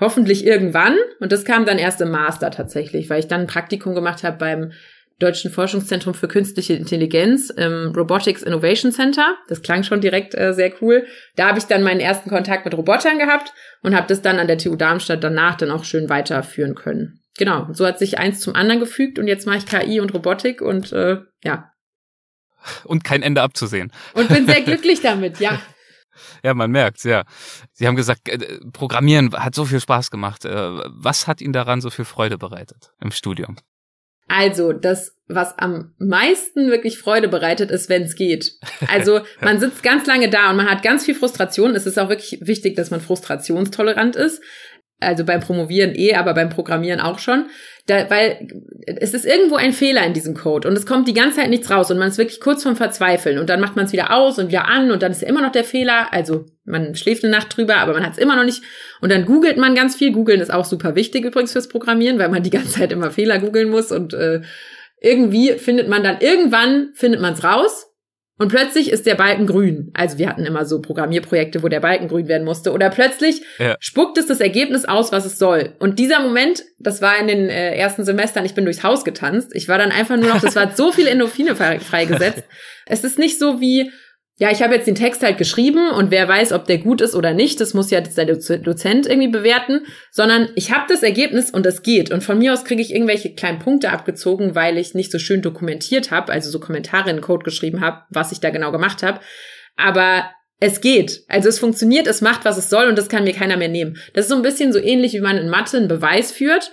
hoffentlich 0.00 0.46
irgendwann. 0.46 0.96
Und 1.20 1.32
das 1.32 1.44
kam 1.44 1.66
dann 1.66 1.78
erst 1.78 2.00
im 2.00 2.10
Master 2.10 2.50
tatsächlich, 2.50 3.10
weil 3.10 3.20
ich 3.20 3.28
dann 3.28 3.42
ein 3.42 3.46
Praktikum 3.46 3.94
gemacht 3.94 4.22
habe 4.22 4.38
beim 4.38 4.72
Deutschen 5.18 5.50
Forschungszentrum 5.50 6.14
für 6.14 6.28
künstliche 6.28 6.74
Intelligenz 6.74 7.50
im 7.50 7.92
Robotics 7.96 8.42
Innovation 8.42 8.92
Center. 8.92 9.36
Das 9.48 9.62
klang 9.62 9.82
schon 9.82 10.00
direkt 10.00 10.34
äh, 10.36 10.54
sehr 10.54 10.72
cool. 10.80 11.06
Da 11.34 11.48
habe 11.48 11.58
ich 11.58 11.64
dann 11.64 11.82
meinen 11.82 12.00
ersten 12.00 12.30
Kontakt 12.30 12.64
mit 12.64 12.74
Robotern 12.74 13.18
gehabt 13.18 13.52
und 13.82 13.96
habe 13.96 14.06
das 14.06 14.22
dann 14.22 14.38
an 14.38 14.46
der 14.46 14.58
TU 14.58 14.76
Darmstadt 14.76 15.24
danach 15.24 15.56
dann 15.56 15.72
auch 15.72 15.84
schön 15.84 16.08
weiterführen 16.08 16.76
können. 16.76 17.20
Genau, 17.36 17.68
so 17.72 17.86
hat 17.86 17.98
sich 17.98 18.18
eins 18.18 18.40
zum 18.40 18.54
anderen 18.54 18.80
gefügt 18.80 19.18
und 19.18 19.26
jetzt 19.26 19.46
mache 19.46 19.58
ich 19.58 19.66
KI 19.66 20.00
und 20.00 20.14
Robotik 20.14 20.60
und 20.60 20.92
äh, 20.92 21.18
ja. 21.42 21.72
Und 22.84 23.02
kein 23.04 23.22
Ende 23.22 23.42
abzusehen. 23.42 23.92
Und 24.14 24.28
bin 24.28 24.46
sehr 24.46 24.62
glücklich 24.62 25.00
damit, 25.00 25.40
ja. 25.40 25.60
Ja, 26.42 26.52
man 26.52 26.72
merkt's, 26.72 27.04
ja. 27.04 27.24
Sie 27.72 27.86
haben 27.86 27.94
gesagt, 27.94 28.28
äh, 28.28 28.58
Programmieren 28.72 29.32
hat 29.32 29.54
so 29.54 29.64
viel 29.64 29.80
Spaß 29.80 30.10
gemacht. 30.10 30.44
Äh, 30.44 30.50
was 30.50 31.28
hat 31.28 31.40
Ihnen 31.40 31.52
daran 31.52 31.80
so 31.80 31.90
viel 31.90 32.04
Freude 32.04 32.38
bereitet 32.38 32.92
im 33.00 33.12
Studium? 33.12 33.56
Also, 34.28 34.72
das, 34.72 35.16
was 35.26 35.58
am 35.58 35.94
meisten 35.98 36.70
wirklich 36.70 36.98
Freude 36.98 37.28
bereitet, 37.28 37.70
ist, 37.70 37.88
wenn 37.88 38.02
es 38.02 38.14
geht. 38.14 38.52
Also, 38.88 39.20
man 39.40 39.58
sitzt 39.58 39.82
ganz 39.82 40.06
lange 40.06 40.30
da 40.30 40.50
und 40.50 40.56
man 40.56 40.70
hat 40.70 40.82
ganz 40.82 41.04
viel 41.04 41.14
Frustration. 41.14 41.74
Es 41.74 41.86
ist 41.86 41.98
auch 41.98 42.08
wirklich 42.08 42.38
wichtig, 42.42 42.76
dass 42.76 42.90
man 42.90 43.00
frustrationstolerant 43.00 44.16
ist. 44.16 44.42
Also 45.00 45.24
beim 45.24 45.40
Promovieren 45.40 45.94
eh, 45.94 46.14
aber 46.14 46.34
beim 46.34 46.48
Programmieren 46.48 47.00
auch 47.00 47.20
schon. 47.20 47.46
Da, 47.86 48.10
weil 48.10 48.48
es 48.86 49.14
ist 49.14 49.24
irgendwo 49.24 49.54
ein 49.54 49.72
Fehler 49.72 50.04
in 50.04 50.12
diesem 50.12 50.34
Code 50.34 50.68
und 50.68 50.76
es 50.76 50.86
kommt 50.86 51.06
die 51.06 51.14
ganze 51.14 51.36
Zeit 51.36 51.50
nichts 51.50 51.70
raus 51.70 51.90
und 51.90 51.98
man 51.98 52.08
ist 52.08 52.18
wirklich 52.18 52.40
kurz 52.40 52.64
vorm 52.64 52.76
Verzweifeln 52.76 53.38
und 53.38 53.48
dann 53.48 53.60
macht 53.60 53.76
man 53.76 53.86
es 53.86 53.92
wieder 53.92 54.12
aus 54.12 54.38
und 54.38 54.48
wieder 54.48 54.66
an 54.66 54.90
und 54.90 55.02
dann 55.02 55.12
ist 55.12 55.22
immer 55.22 55.40
noch 55.40 55.52
der 55.52 55.64
Fehler. 55.64 56.12
Also 56.12 56.46
man 56.64 56.96
schläft 56.96 57.24
eine 57.24 57.32
Nacht 57.32 57.56
drüber, 57.56 57.76
aber 57.76 57.92
man 57.94 58.04
hat 58.04 58.12
es 58.12 58.18
immer 58.18 58.36
noch 58.36 58.44
nicht. 58.44 58.62
Und 59.00 59.10
dann 59.10 59.24
googelt 59.24 59.56
man 59.56 59.74
ganz 59.74 59.94
viel. 59.94 60.12
Googeln 60.12 60.40
ist 60.40 60.52
auch 60.52 60.64
super 60.64 60.96
wichtig 60.96 61.24
übrigens 61.24 61.52
fürs 61.52 61.68
Programmieren, 61.68 62.18
weil 62.18 62.28
man 62.28 62.42
die 62.42 62.50
ganze 62.50 62.72
Zeit 62.72 62.92
immer 62.92 63.10
Fehler 63.12 63.38
googeln 63.38 63.70
muss 63.70 63.92
und 63.92 64.14
äh, 64.14 64.42
irgendwie 65.00 65.52
findet 65.52 65.88
man 65.88 66.02
dann 66.02 66.20
irgendwann 66.20 66.90
findet 66.94 67.20
man 67.20 67.34
es 67.34 67.44
raus 67.44 67.86
und 68.38 68.48
plötzlich 68.48 68.90
ist 68.90 69.04
der 69.04 69.16
Balken 69.16 69.46
grün. 69.46 69.90
Also 69.94 70.18
wir 70.18 70.28
hatten 70.28 70.46
immer 70.46 70.64
so 70.64 70.80
Programmierprojekte, 70.80 71.62
wo 71.64 71.68
der 71.68 71.80
Balken 71.80 72.06
grün 72.06 72.28
werden 72.28 72.44
musste. 72.44 72.72
Oder 72.72 72.88
plötzlich 72.88 73.42
ja. 73.58 73.76
spuckt 73.80 74.16
es 74.16 74.26
das 74.26 74.40
Ergebnis 74.40 74.84
aus, 74.84 75.10
was 75.10 75.26
es 75.26 75.38
soll. 75.38 75.74
Und 75.80 75.98
dieser 75.98 76.20
Moment, 76.20 76.62
das 76.78 77.02
war 77.02 77.18
in 77.18 77.26
den 77.26 77.48
äh, 77.48 77.74
ersten 77.74 78.04
Semestern, 78.04 78.44
ich 78.44 78.54
bin 78.54 78.64
durchs 78.64 78.84
Haus 78.84 79.04
getanzt. 79.04 79.50
Ich 79.54 79.68
war 79.68 79.76
dann 79.76 79.90
einfach 79.90 80.16
nur 80.16 80.28
noch, 80.28 80.40
das 80.40 80.54
war 80.54 80.70
so 80.76 80.92
viel 80.92 81.08
Endorphine 81.08 81.56
freigesetzt. 81.56 82.44
es 82.86 83.02
ist 83.02 83.18
nicht 83.18 83.40
so 83.40 83.60
wie, 83.60 83.90
ja, 84.40 84.52
ich 84.52 84.62
habe 84.62 84.74
jetzt 84.74 84.86
den 84.86 84.94
Text 84.94 85.22
halt 85.24 85.36
geschrieben 85.36 85.90
und 85.90 86.12
wer 86.12 86.28
weiß, 86.28 86.52
ob 86.52 86.64
der 86.66 86.78
gut 86.78 87.00
ist 87.00 87.16
oder 87.16 87.34
nicht, 87.34 87.60
das 87.60 87.74
muss 87.74 87.90
ja 87.90 88.00
der 88.00 88.24
Dozent 88.26 89.06
irgendwie 89.08 89.28
bewerten, 89.28 89.80
sondern 90.12 90.48
ich 90.54 90.72
habe 90.72 90.84
das 90.88 91.02
Ergebnis 91.02 91.50
und 91.50 91.66
es 91.66 91.82
geht. 91.82 92.12
Und 92.12 92.22
von 92.22 92.38
mir 92.38 92.52
aus 92.52 92.64
kriege 92.64 92.80
ich 92.80 92.94
irgendwelche 92.94 93.34
kleinen 93.34 93.58
Punkte 93.58 93.90
abgezogen, 93.90 94.54
weil 94.54 94.78
ich 94.78 94.94
nicht 94.94 95.10
so 95.10 95.18
schön 95.18 95.42
dokumentiert 95.42 96.12
habe, 96.12 96.32
also 96.32 96.50
so 96.50 96.60
Kommentare 96.60 97.10
in 97.10 97.20
Code 97.20 97.42
geschrieben 97.42 97.80
habe, 97.80 98.02
was 98.10 98.30
ich 98.30 98.38
da 98.38 98.50
genau 98.50 98.70
gemacht 98.70 99.02
habe. 99.02 99.18
Aber 99.76 100.30
es 100.60 100.80
geht. 100.80 101.22
Also 101.26 101.48
es 101.48 101.58
funktioniert, 101.58 102.06
es 102.06 102.20
macht, 102.20 102.44
was 102.44 102.58
es 102.58 102.70
soll 102.70 102.86
und 102.86 102.96
das 102.96 103.08
kann 103.08 103.24
mir 103.24 103.34
keiner 103.34 103.56
mehr 103.56 103.68
nehmen. 103.68 103.96
Das 104.14 104.26
ist 104.26 104.30
so 104.30 104.36
ein 104.36 104.42
bisschen 104.42 104.72
so 104.72 104.78
ähnlich, 104.78 105.14
wie 105.14 105.20
man 105.20 105.36
in 105.36 105.48
Mathe 105.48 105.76
einen 105.76 105.88
Beweis 105.88 106.30
führt. 106.30 106.70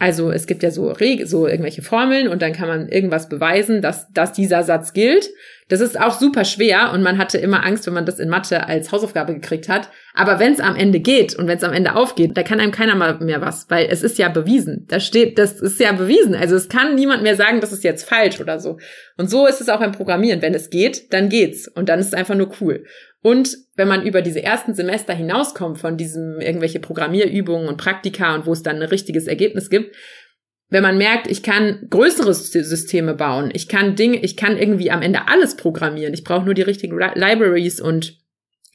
Also 0.00 0.30
es 0.30 0.46
gibt 0.46 0.62
ja 0.62 0.70
so, 0.70 0.94
so 1.24 1.48
irgendwelche 1.48 1.82
Formeln 1.82 2.28
und 2.28 2.40
dann 2.40 2.52
kann 2.52 2.68
man 2.68 2.88
irgendwas 2.88 3.28
beweisen, 3.28 3.82
dass, 3.82 4.12
dass 4.12 4.32
dieser 4.32 4.62
Satz 4.62 4.92
gilt. 4.92 5.28
Das 5.68 5.80
ist 5.80 6.00
auch 6.00 6.18
super 6.18 6.44
schwer 6.44 6.92
und 6.94 7.02
man 7.02 7.18
hatte 7.18 7.36
immer 7.36 7.66
Angst, 7.66 7.84
wenn 7.86 7.94
man 7.94 8.06
das 8.06 8.20
in 8.20 8.28
Mathe 8.28 8.66
als 8.66 8.92
Hausaufgabe 8.92 9.34
gekriegt 9.34 9.68
hat. 9.68 9.90
Aber 10.14 10.38
wenn 10.38 10.52
es 10.52 10.60
am 10.60 10.76
Ende 10.76 11.00
geht 11.00 11.34
und 11.34 11.48
wenn 11.48 11.58
es 11.58 11.64
am 11.64 11.72
Ende 11.72 11.96
aufgeht, 11.96 12.36
da 12.36 12.44
kann 12.44 12.60
einem 12.60 12.70
keiner 12.70 12.94
mal 12.94 13.18
mehr 13.18 13.40
was, 13.40 13.68
weil 13.70 13.88
es 13.90 14.02
ist 14.04 14.18
ja 14.18 14.28
bewiesen. 14.28 14.86
Da 14.88 15.00
steht, 15.00 15.36
das 15.36 15.60
ist 15.60 15.80
ja 15.80 15.90
bewiesen. 15.92 16.34
Also 16.34 16.54
es 16.54 16.68
kann 16.68 16.94
niemand 16.94 17.24
mehr 17.24 17.34
sagen, 17.36 17.60
das 17.60 17.72
ist 17.72 17.82
jetzt 17.84 18.08
falsch 18.08 18.40
oder 18.40 18.60
so. 18.60 18.78
Und 19.16 19.28
so 19.28 19.46
ist 19.46 19.60
es 19.60 19.68
auch 19.68 19.80
beim 19.80 19.92
Programmieren. 19.92 20.42
Wenn 20.42 20.54
es 20.54 20.70
geht, 20.70 21.12
dann 21.12 21.28
geht's 21.28 21.66
und 21.66 21.88
dann 21.88 21.98
ist 21.98 22.06
es 22.06 22.14
einfach 22.14 22.36
nur 22.36 22.52
cool. 22.60 22.84
Und 23.22 23.56
wenn 23.74 23.88
man 23.88 24.06
über 24.06 24.22
diese 24.22 24.42
ersten 24.42 24.74
Semester 24.74 25.12
hinauskommt 25.12 25.78
von 25.78 25.96
diesem 25.96 26.40
irgendwelche 26.40 26.80
Programmierübungen 26.80 27.68
und 27.68 27.76
Praktika 27.76 28.34
und 28.34 28.46
wo 28.46 28.52
es 28.52 28.62
dann 28.62 28.76
ein 28.76 28.88
richtiges 28.88 29.26
Ergebnis 29.26 29.70
gibt, 29.70 29.96
wenn 30.70 30.82
man 30.82 30.98
merkt, 30.98 31.28
ich 31.28 31.42
kann 31.42 31.86
größere 31.88 32.34
Systeme 32.34 33.14
bauen, 33.14 33.50
ich 33.54 33.68
kann 33.68 33.96
Dinge, 33.96 34.22
ich 34.22 34.36
kann 34.36 34.58
irgendwie 34.58 34.90
am 34.90 35.02
Ende 35.02 35.26
alles 35.26 35.56
programmieren, 35.56 36.12
ich 36.12 36.24
brauche 36.24 36.44
nur 36.44 36.54
die 36.54 36.62
richtigen 36.62 36.98
Libraries 36.98 37.80
und 37.80 38.18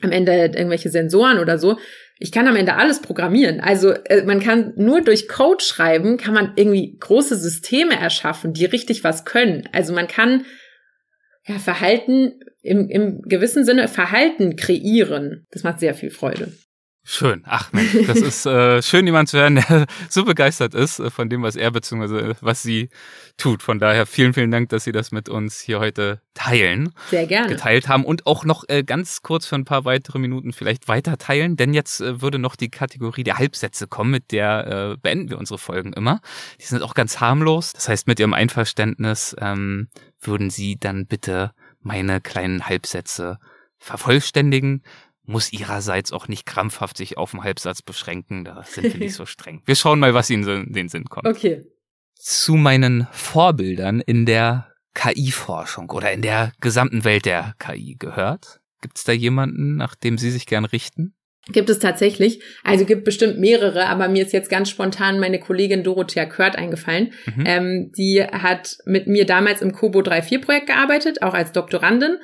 am 0.02 0.12
Ende 0.12 0.34
irgendwelche 0.34 0.90
Sensoren 0.90 1.40
oder 1.40 1.58
so. 1.58 1.78
Ich 2.20 2.32
kann 2.32 2.48
am 2.48 2.56
Ende 2.56 2.76
alles 2.76 3.02
programmieren. 3.02 3.60
Also 3.60 3.92
äh, 3.92 4.24
man 4.24 4.40
kann 4.40 4.74
nur 4.76 5.02
durch 5.02 5.28
Code 5.28 5.64
schreiben, 5.64 6.18
kann 6.18 6.34
man 6.34 6.54
irgendwie 6.56 6.98
große 7.00 7.38
Systeme 7.38 8.00
erschaffen, 8.00 8.54
die 8.54 8.66
richtig 8.66 9.04
was 9.04 9.24
können. 9.24 9.68
Also 9.72 9.94
man 9.94 10.08
kann 10.08 10.46
ja 11.46 11.58
Verhalten 11.60 12.40
im, 12.64 12.90
im 12.90 13.22
gewissen 13.24 13.66
Sinne 13.66 13.88
Verhalten 13.88 14.56
kreieren. 14.56 15.46
Das 15.52 15.64
macht 15.64 15.80
sehr 15.80 15.94
viel 15.94 16.10
Freude. 16.10 16.54
Schön. 17.06 17.44
Ach 17.46 17.74
Mensch, 17.74 18.08
das 18.08 18.18
ist 18.22 18.46
äh, 18.46 18.82
schön, 18.82 19.06
jemand 19.06 19.28
zu 19.28 19.38
hören, 19.38 19.56
der 19.56 19.88
so 20.10 20.24
begeistert 20.24 20.74
ist 20.74 21.00
äh, 21.00 21.10
von 21.10 21.28
dem, 21.28 21.44
was 21.44 21.58
er 21.58 21.70
bzw. 21.70 22.36
was 22.40 22.64
sie 22.64 22.88
tut. 23.36 23.62
Von 23.62 23.80
daher 23.80 24.06
vielen, 24.06 24.34
vielen 24.34 24.52
Dank, 24.52 24.70
dass 24.70 24.86
Sie 24.86 24.94
das 24.94 25.12
mit 25.12 25.28
uns 25.28 25.60
hier 25.60 25.82
heute 25.82 26.22
teilen. 26.34 26.94
Sehr 27.10 27.28
gerne. 27.28 27.50
Geteilt 27.50 27.90
haben 27.90 28.06
und 28.06 28.26
auch 28.26 28.46
noch 28.46 28.64
äh, 28.70 28.84
ganz 28.84 29.22
kurz 29.22 29.46
für 29.46 29.56
ein 29.56 29.66
paar 29.66 29.84
weitere 29.84 30.18
Minuten 30.18 30.54
vielleicht 30.54 30.88
weiter 30.88 31.18
teilen, 31.18 31.58
denn 31.58 31.74
jetzt 31.74 32.00
äh, 32.00 32.22
würde 32.22 32.40
noch 32.40 32.56
die 32.56 32.70
Kategorie 32.70 33.26
der 33.26 33.38
Halbsätze 33.38 33.88
kommen, 33.88 34.12
mit 34.12 34.32
der 34.32 34.94
äh, 34.94 34.98
beenden 34.98 35.30
wir 35.30 35.38
unsere 35.38 35.58
Folgen 35.58 35.92
immer. 35.92 36.22
Die 36.62 36.66
sind 36.66 36.82
auch 36.82 36.94
ganz 36.94 37.20
harmlos. 37.20 37.74
Das 37.74 37.90
heißt, 37.90 38.08
mit 38.08 38.22
Ihrem 38.22 38.34
Einverständnis 38.34 39.36
ähm, 39.42 39.90
würden 40.22 40.50
Sie 40.50 40.78
dann 40.80 41.06
bitte 41.06 41.52
meine 41.84 42.22
kleinen 42.22 42.68
Halbsätze 42.68 43.40
vervollständigen 43.78 44.84
muss 45.26 45.54
ihrerseits 45.54 46.12
auch 46.12 46.28
nicht 46.28 46.46
krampfhaft 46.46 46.98
sich 46.98 47.18
auf 47.18 47.32
den 47.32 47.44
Halbsatz 47.44 47.82
beschränken. 47.82 48.44
Da 48.44 48.64
sind 48.64 48.92
wir 48.94 49.00
nicht 49.00 49.16
so 49.16 49.26
streng. 49.28 49.62
Wir 49.66 49.76
schauen 49.76 50.00
mal, 50.00 50.14
was 50.14 50.30
Ihnen 50.30 50.66
in 50.66 50.74
den 50.74 50.90
Sinn 50.90 51.06
kommt. 51.06 51.28
Okay. 51.28 51.66
Zu 52.16 52.56
meinen 52.56 53.08
Vorbildern 53.12 54.02
in 54.02 54.26
der 54.26 54.74
KI-Forschung 54.94 55.90
oder 55.90 56.12
in 56.12 56.22
der 56.22 56.52
gesamten 56.62 57.04
Welt 57.04 57.26
der 57.26 57.56
KI 57.58 57.96
gehört. 57.98 58.62
Gibt 58.82 58.98
es 58.98 59.04
da 59.04 59.12
jemanden, 59.12 59.78
nach 59.78 59.96
dem 59.96 60.18
Sie 60.18 60.30
sich 60.30 60.46
gern 60.46 60.66
richten? 60.66 61.16
Gibt 61.52 61.70
es 61.70 61.80
tatsächlich. 61.80 62.42
Also 62.64 62.86
gibt 62.86 63.04
bestimmt 63.04 63.38
mehrere, 63.38 63.88
aber 63.88 64.08
mir 64.08 64.24
ist 64.26 64.32
jetzt 64.32 64.50
ganz 64.50 64.70
spontan 64.70 65.20
meine 65.20 65.40
Kollegin 65.40 65.84
Dorothea 65.84 66.26
Kört 66.26 66.58
eingefallen. 66.58 67.12
Mhm. 67.26 67.44
Ähm, 67.46 67.92
die 67.98 68.24
hat 68.24 68.78
mit 68.86 69.08
mir 69.08 69.26
damals 69.26 69.62
im 69.62 69.74
Kobo 69.74 70.00
3.4 70.00 70.42
Projekt 70.42 70.68
gearbeitet, 70.68 71.22
auch 71.22 71.34
als 71.34 71.52
Doktorandin 71.52 72.18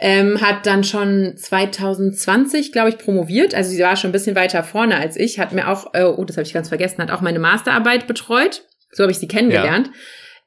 ähm, 0.00 0.40
hat 0.40 0.66
dann 0.66 0.82
schon 0.82 1.34
2020, 1.36 2.72
glaube 2.72 2.88
ich, 2.88 2.98
promoviert. 2.98 3.54
Also 3.54 3.70
sie 3.70 3.82
war 3.82 3.96
schon 3.96 4.10
ein 4.10 4.12
bisschen 4.12 4.34
weiter 4.34 4.64
vorne 4.64 4.96
als 4.96 5.16
ich, 5.16 5.38
hat 5.38 5.52
mir 5.52 5.68
auch, 5.68 5.92
äh, 5.92 6.04
oh, 6.04 6.24
das 6.24 6.36
habe 6.38 6.46
ich 6.46 6.54
ganz 6.54 6.68
vergessen, 6.68 7.02
hat 7.02 7.10
auch 7.10 7.20
meine 7.20 7.38
Masterarbeit 7.38 8.06
betreut. 8.06 8.62
So 8.92 9.02
habe 9.04 9.12
ich 9.12 9.18
sie 9.18 9.28
kennengelernt. 9.28 9.88
Ja. 9.88 9.92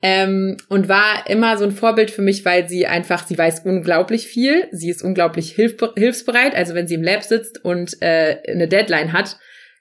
Ähm, 0.05 0.57
und 0.67 0.89
war 0.89 1.29
immer 1.29 1.57
so 1.57 1.63
ein 1.63 1.71
Vorbild 1.71 2.11
für 2.11 2.21
mich, 2.21 2.43
weil 2.43 2.67
sie 2.67 2.85
einfach, 2.85 3.25
sie 3.25 3.37
weiß 3.37 3.61
unglaublich 3.63 4.27
viel, 4.27 4.67
sie 4.71 4.89
ist 4.89 5.01
unglaublich 5.01 5.53
hilf 5.53 5.77
hilfsbereit. 5.95 6.55
Also 6.55 6.75
wenn 6.75 6.89
sie 6.89 6.95
im 6.95 7.03
Lab 7.03 7.23
sitzt 7.23 7.63
und 7.63 8.01
äh, 8.01 8.35
eine 8.45 8.67
Deadline 8.67 9.13
hat 9.13 9.37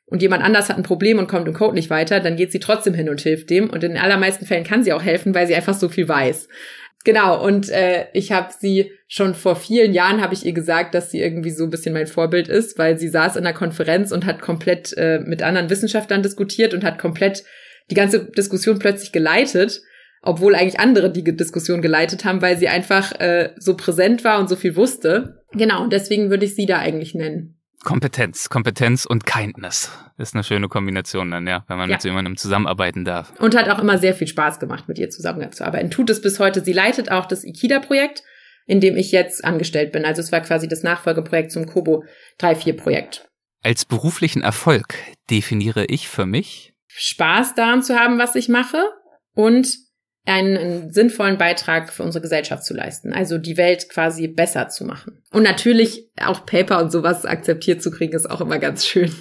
und 0.07 0.23
jemand 0.23 0.45
anders 0.45 0.69
hat 0.69 0.77
ein 0.77 0.85
Problem 0.85 1.19
und 1.19 1.27
kommt 1.27 1.49
im 1.49 1.55
Code 1.55 1.75
nicht 1.75 1.91
weiter, 1.91 2.21
dann 2.21 2.37
geht 2.37 2.53
sie 2.53 2.61
trotzdem 2.61 2.95
hin 2.95 3.09
und 3.09 3.21
hilft 3.21 3.51
dem. 3.51 3.69
Und 3.69 3.83
in 3.83 3.99
allermeisten 3.99 4.47
Fällen 4.47 4.63
kann 4.63 4.85
sie 4.85 4.93
auch 4.93 5.03
helfen, 5.03 5.35
weil 5.35 5.49
sie 5.49 5.57
einfach 5.57 5.75
so 5.75 5.89
viel 5.89 6.09
weiß. 6.09 6.47
Genau, 7.05 7.45
und 7.45 7.69
äh, 7.71 8.07
ich 8.13 8.31
habe 8.31 8.53
sie 8.57 8.93
schon 9.09 9.35
vor 9.35 9.57
vielen 9.57 9.93
Jahren 9.93 10.21
habe 10.21 10.35
ich 10.35 10.47
ihr 10.47 10.53
gesagt, 10.53 10.95
dass 10.95 11.11
sie 11.11 11.21
irgendwie 11.21 11.51
so 11.51 11.65
ein 11.65 11.71
bisschen 11.71 11.95
mein 11.95 12.07
Vorbild 12.07 12.47
ist, 12.47 12.79
weil 12.79 12.97
sie 12.97 13.09
saß 13.09 13.35
in 13.35 13.45
einer 13.45 13.57
Konferenz 13.57 14.13
und 14.13 14.25
hat 14.25 14.41
komplett 14.41 14.97
äh, 14.97 15.19
mit 15.19 15.43
anderen 15.43 15.69
Wissenschaftlern 15.69 16.23
diskutiert 16.23 16.75
und 16.75 16.85
hat 16.85 17.01
komplett 17.01 17.43
die 17.91 17.97
ganze 17.97 18.27
Diskussion 18.27 18.79
plötzlich 18.79 19.11
geleitet, 19.11 19.83
obwohl 20.23 20.55
eigentlich 20.55 20.81
andere 20.81 21.11
die 21.11 21.25
Diskussion 21.25 21.83
geleitet 21.83 22.25
haben, 22.25 22.41
weil 22.41 22.57
sie 22.57 22.69
einfach 22.69 23.13
äh, 23.21 23.51
so 23.57 23.77
präsent 23.77 24.25
war 24.25 24.39
und 24.39 24.49
so 24.49 24.57
viel 24.57 24.77
wusste. 24.77 25.43
Genau, 25.53 25.83
und 25.83 25.93
deswegen 25.93 26.31
würde 26.31 26.47
ich 26.47 26.55
sie 26.55 26.67
da 26.67 26.79
eigentlich 26.79 27.15
nennen. 27.15 27.59
Kompetenz, 27.83 28.49
Kompetenz 28.49 29.05
und 29.05 29.27
Kindness 29.27 29.91
ist 30.17 30.35
eine 30.35 30.45
schöne 30.45 30.69
Kombination 30.69 31.33
dann, 31.33 31.49
ja, 31.49 31.65
wenn 31.67 31.79
man 31.79 31.91
ja. 31.91 31.97
mit 31.97 32.03
so 32.03 32.09
jemandem 32.09 32.37
zusammenarbeiten 32.37 33.05
darf. 33.05 33.33
Und 33.41 33.57
hat 33.57 33.69
auch 33.69 33.81
immer 33.81 33.99
sehr 33.99 34.15
viel 34.15 34.29
Spaß 34.29 34.61
gemacht, 34.61 34.87
mit 34.87 34.99
ihr 34.99 35.11
zusammenzuarbeiten. 35.11 35.91
Tut 35.91 36.09
es 36.09 36.23
bis 36.23 36.39
heute. 36.39 36.63
Sie 36.63 36.73
leitet 36.73 37.11
auch 37.11 37.27
das 37.27 37.43
IKIDA-Projekt, 37.43 38.23
in 38.67 38.81
dem 38.81 38.97
ich 38.97 39.11
jetzt 39.11 39.45
angestellt 39.45 39.91
bin. 39.91 40.05
Also 40.05 40.21
es 40.21 40.31
war 40.31 40.41
quasi 40.41 40.69
das 40.69 40.85
Nachfolgeprojekt 40.85 41.51
zum 41.51 41.67
Kobo 41.67 42.05
3.4-Projekt. 42.41 43.29
Als 43.63 43.85
beruflichen 43.85 44.43
Erfolg 44.43 44.95
definiere 45.29 45.85
ich 45.87 46.09
für 46.09 46.27
mich 46.27 46.75
Spaß 46.87 47.57
daran 47.57 47.83
zu 47.83 47.99
haben, 47.99 48.19
was 48.19 48.37
ich 48.37 48.49
mache 48.49 48.85
und 49.35 49.77
einen, 50.25 50.57
einen, 50.57 50.93
sinnvollen 50.93 51.39
Beitrag 51.39 51.93
für 51.93 52.03
unsere 52.03 52.23
Gesellschaft 52.23 52.65
zu 52.65 52.75
leisten. 52.75 53.13
Also 53.13 53.39
die 53.39 53.57
Welt 53.57 53.89
quasi 53.89 54.29
besser 54.29 54.69
zu 54.69 54.85
machen. 54.85 55.23
Und 55.33 55.43
natürlich 55.43 56.09
auch 56.21 56.47
Paper 56.47 56.81
und 56.81 56.93
sowas 56.93 57.25
akzeptiert 57.25 57.83
zu 57.83 57.91
kriegen, 57.91 58.15
ist 58.15 58.31
auch 58.31 58.41
immer 58.41 58.59
ganz 58.59 58.87
schön. 58.87 59.13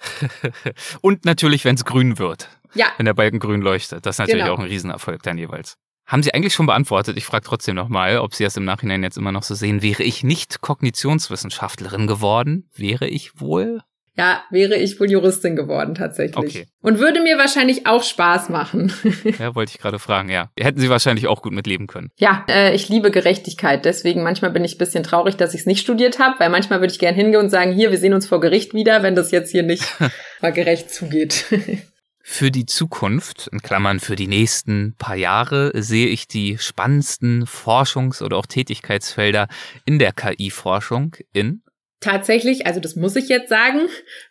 und 1.01 1.25
natürlich, 1.25 1.65
wenn 1.65 1.75
es 1.75 1.85
grün 1.85 2.19
wird. 2.19 2.49
Ja. 2.73 2.87
Wenn 2.97 3.05
der 3.05 3.13
Balken 3.13 3.39
grün 3.39 3.61
leuchtet. 3.61 4.05
Das 4.05 4.15
ist 4.15 4.19
natürlich 4.19 4.43
genau. 4.43 4.55
auch 4.55 4.59
ein 4.59 4.67
Riesenerfolg 4.67 5.23
dann 5.23 5.37
jeweils. 5.37 5.77
Haben 6.05 6.23
Sie 6.23 6.33
eigentlich 6.33 6.53
schon 6.53 6.65
beantwortet? 6.65 7.17
Ich 7.17 7.25
frage 7.25 7.45
trotzdem 7.45 7.75
nochmal, 7.75 8.17
ob 8.17 8.35
Sie 8.35 8.43
das 8.43 8.57
im 8.57 8.65
Nachhinein 8.65 9.03
jetzt 9.03 9.17
immer 9.17 9.31
noch 9.31 9.43
so 9.43 9.55
sehen. 9.55 9.81
Wäre 9.81 10.03
ich 10.03 10.23
nicht 10.23 10.61
Kognitionswissenschaftlerin 10.61 12.05
geworden, 12.07 12.69
wäre 12.75 13.07
ich 13.07 13.39
wohl 13.39 13.81
ja, 14.17 14.43
wäre 14.51 14.75
ich 14.75 14.99
wohl 14.99 15.09
Juristin 15.09 15.55
geworden 15.55 15.95
tatsächlich. 15.95 16.37
Okay. 16.37 16.67
Und 16.81 16.99
würde 16.99 17.21
mir 17.21 17.37
wahrscheinlich 17.37 17.87
auch 17.87 18.03
Spaß 18.03 18.49
machen. 18.49 18.91
ja, 19.39 19.55
wollte 19.55 19.71
ich 19.73 19.79
gerade 19.79 19.99
fragen, 19.99 20.29
ja. 20.29 20.49
Hätten 20.59 20.79
Sie 20.79 20.89
wahrscheinlich 20.89 21.27
auch 21.27 21.41
gut 21.41 21.53
mitleben 21.53 21.87
können. 21.87 22.09
Ja, 22.17 22.45
äh, 22.49 22.75
ich 22.75 22.89
liebe 22.89 23.09
Gerechtigkeit. 23.09 23.85
Deswegen 23.85 24.21
manchmal 24.21 24.51
bin 24.51 24.65
ich 24.65 24.75
ein 24.75 24.79
bisschen 24.79 25.03
traurig, 25.03 25.37
dass 25.37 25.53
ich 25.53 25.61
es 25.61 25.65
nicht 25.65 25.79
studiert 25.79 26.19
habe, 26.19 26.39
weil 26.39 26.49
manchmal 26.49 26.81
würde 26.81 26.91
ich 26.91 26.99
gern 26.99 27.15
hingehen 27.15 27.39
und 27.39 27.49
sagen, 27.49 27.71
hier, 27.71 27.91
wir 27.91 27.97
sehen 27.97 28.13
uns 28.13 28.27
vor 28.27 28.41
Gericht 28.41 28.73
wieder, 28.73 29.01
wenn 29.01 29.15
das 29.15 29.31
jetzt 29.31 29.51
hier 29.51 29.63
nicht 29.63 29.85
mal 30.41 30.51
gerecht 30.51 30.91
zugeht. 30.91 31.45
Für 32.23 32.51
die 32.51 32.67
Zukunft, 32.67 33.49
in 33.51 33.61
Klammern 33.61 33.99
für 33.99 34.15
die 34.15 34.27
nächsten 34.27 34.95
paar 34.97 35.15
Jahre, 35.15 35.71
sehe 35.73 36.07
ich 36.07 36.27
die 36.27 36.59
spannendsten 36.59 37.45
Forschungs- 37.45 38.21
oder 38.21 38.37
auch 38.37 38.45
Tätigkeitsfelder 38.45 39.47
in 39.85 39.97
der 39.97 40.13
KI-Forschung 40.13 41.15
in 41.33 41.63
tatsächlich, 42.01 42.65
also 42.65 42.79
das 42.79 42.95
muss 42.95 43.15
ich 43.15 43.29
jetzt 43.29 43.47
sagen, 43.47 43.81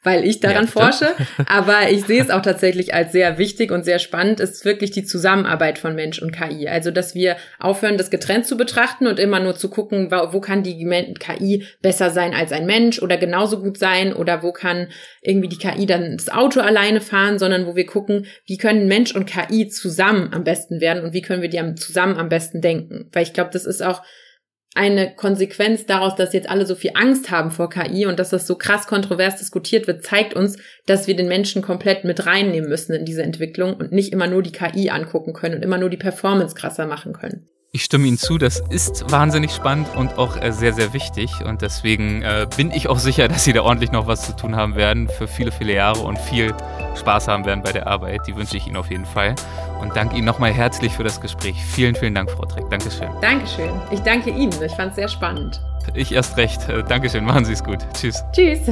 weil 0.03 0.25
ich 0.25 0.41
daran 0.41 0.64
ja, 0.64 0.71
forsche, 0.71 1.09
aber 1.47 1.89
ich 1.91 2.05
sehe 2.05 2.21
es 2.21 2.29
auch 2.29 2.43
tatsächlich 2.43 2.93
als 2.93 3.12
sehr 3.12 3.39
wichtig 3.39 3.71
und 3.71 3.85
sehr 3.85 4.01
spannend, 4.01 4.41
ist 4.41 4.64
wirklich 4.64 4.91
die 4.91 5.05
Zusammenarbeit 5.05 5.79
von 5.79 5.95
Mensch 5.95 6.21
und 6.21 6.33
KI. 6.33 6.68
Also, 6.68 6.91
dass 6.91 7.14
wir 7.14 7.37
aufhören, 7.61 7.97
das 7.97 8.11
getrennt 8.11 8.47
zu 8.47 8.57
betrachten 8.57 9.07
und 9.07 9.21
immer 9.21 9.39
nur 9.39 9.57
zu 9.57 9.71
gucken, 9.71 10.11
wo 10.11 10.41
kann 10.41 10.64
die 10.64 10.85
KI 11.18 11.64
besser 11.81 12.11
sein 12.11 12.35
als 12.35 12.51
ein 12.51 12.66
Mensch 12.66 13.01
oder 13.01 13.16
genauso 13.16 13.61
gut 13.62 13.79
sein 13.79 14.12
oder 14.12 14.43
wo 14.43 14.53
kann 14.53 14.89
irgendwie 15.23 15.49
die 15.49 15.59
KI 15.59 15.87
dann 15.87 16.16
das 16.16 16.29
Auto 16.29 16.61
alleine 16.61 17.01
fahren, 17.01 17.39
sondern 17.39 17.66
wo 17.66 17.77
wir 17.77 17.87
gucken, 17.87 18.27
wie 18.47 18.59
können 18.59 18.89
Mensch 18.89 19.14
und 19.14 19.27
KI 19.27 19.68
zusammen 19.68 20.33
am 20.33 20.43
besten 20.43 20.81
werden 20.81 21.05
und 21.05 21.12
wie 21.12 21.23
können 21.23 21.43
wir 21.43 21.49
die 21.49 21.61
zusammen 21.77 22.16
am 22.16 22.29
besten 22.29 22.61
denken. 22.61 23.09
Weil 23.12 23.23
ich 23.23 23.33
glaube, 23.33 23.51
das 23.53 23.64
ist 23.64 23.81
auch 23.81 24.03
eine 24.75 25.14
Konsequenz 25.14 25.87
daraus, 25.87 26.14
dass 26.14 26.33
jetzt 26.33 26.49
alle 26.49 26.64
so 26.64 26.75
viel 26.75 26.93
Angst 26.95 27.31
haben 27.31 27.51
vor 27.51 27.71
KI 27.71 28.07
und 28.07 28.18
dass 28.18 28.31
das 28.31 28.47
so 28.47 28.57
krass 28.57 28.87
kontrovers 28.87 29.37
diskutiert 29.37 29.87
wird, 29.87 30.05
zeigt 30.05 30.35
uns, 30.35 30.59
dass 30.87 31.09
wir 31.09 31.16
den 31.16 31.29
Menschen 31.29 31.61
komplett 31.61 32.05
mit 32.05 32.25
reinnehmen 32.27 32.68
müssen 32.68 32.95
in 32.95 33.05
diese 33.05 33.23
Entwicklung 33.23 33.75
und 33.75 33.91
nicht 33.91 34.12
immer 34.12 34.29
nur 34.29 34.43
die 34.43 34.53
KI 34.53 34.91
angucken 34.91 35.33
können 35.33 35.57
und 35.57 35.62
immer 35.62 35.79
nur 35.79 35.91
die 35.91 35.97
Performance 35.97 36.55
krasser 36.55 36.87
machen 36.87 37.12
können. 37.12 37.49
Ich 37.73 37.85
stimme 37.85 38.09
Ihnen 38.09 38.18
zu, 38.18 38.37
das 38.37 38.59
ist 38.71 39.12
wahnsinnig 39.12 39.53
spannend 39.53 39.87
und 39.95 40.18
auch 40.18 40.37
äh, 40.37 40.51
sehr, 40.51 40.73
sehr 40.73 40.93
wichtig. 40.93 41.31
Und 41.45 41.62
deswegen 41.62 42.23
äh, 42.23 42.49
bin 42.57 42.73
ich 42.73 42.89
auch 42.89 42.99
sicher, 42.99 43.29
dass 43.29 43.45
Sie 43.45 43.53
da 43.53 43.62
ordentlich 43.62 43.93
noch 43.93 44.09
was 44.09 44.27
zu 44.27 44.35
tun 44.35 44.57
haben 44.57 44.75
werden 44.75 45.09
für 45.09 45.29
viele, 45.29 45.53
viele 45.53 45.75
Jahre 45.75 46.01
und 46.01 46.18
viel 46.18 46.53
Spaß 46.99 47.29
haben 47.29 47.45
werden 47.45 47.62
bei 47.62 47.71
der 47.71 47.87
Arbeit. 47.87 48.23
Die 48.27 48.35
wünsche 48.35 48.57
ich 48.57 48.66
Ihnen 48.66 48.77
auf 48.77 48.91
jeden 48.91 49.07
Fall. 49.07 49.37
Und 49.81 49.95
danke 49.95 50.16
Ihnen 50.16 50.27
nochmal 50.27 50.53
herzlich 50.53 50.95
für 50.95 51.05
das 51.05 51.21
Gespräch. 51.21 51.55
Vielen, 51.64 51.95
vielen 51.95 52.16
Dank, 52.16 52.33
Frau 52.33 52.45
Treck. 52.45 52.68
Dankeschön. 52.71 53.09
Dankeschön. 53.23 53.71
Ich 53.93 54.01
danke 54.01 54.31
Ihnen. 54.31 54.53
Ich 54.64 54.73
fand 54.73 54.91
es 54.91 54.97
sehr 54.97 55.09
spannend. 55.09 55.61
Ich 55.95 56.11
erst 56.11 56.37
recht. 56.37 56.68
Äh, 56.68 56.83
Dankeschön. 56.83 57.25
Machen 57.25 57.45
Sie 57.45 57.53
es 57.53 57.62
gut. 57.62 57.79
Tschüss. 57.95 58.25
Tschüss. 58.33 58.62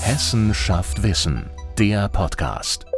Hessen 0.00 0.54
schafft 0.54 1.02
Wissen. 1.02 1.50
Der 1.78 2.08
Podcast. 2.08 2.89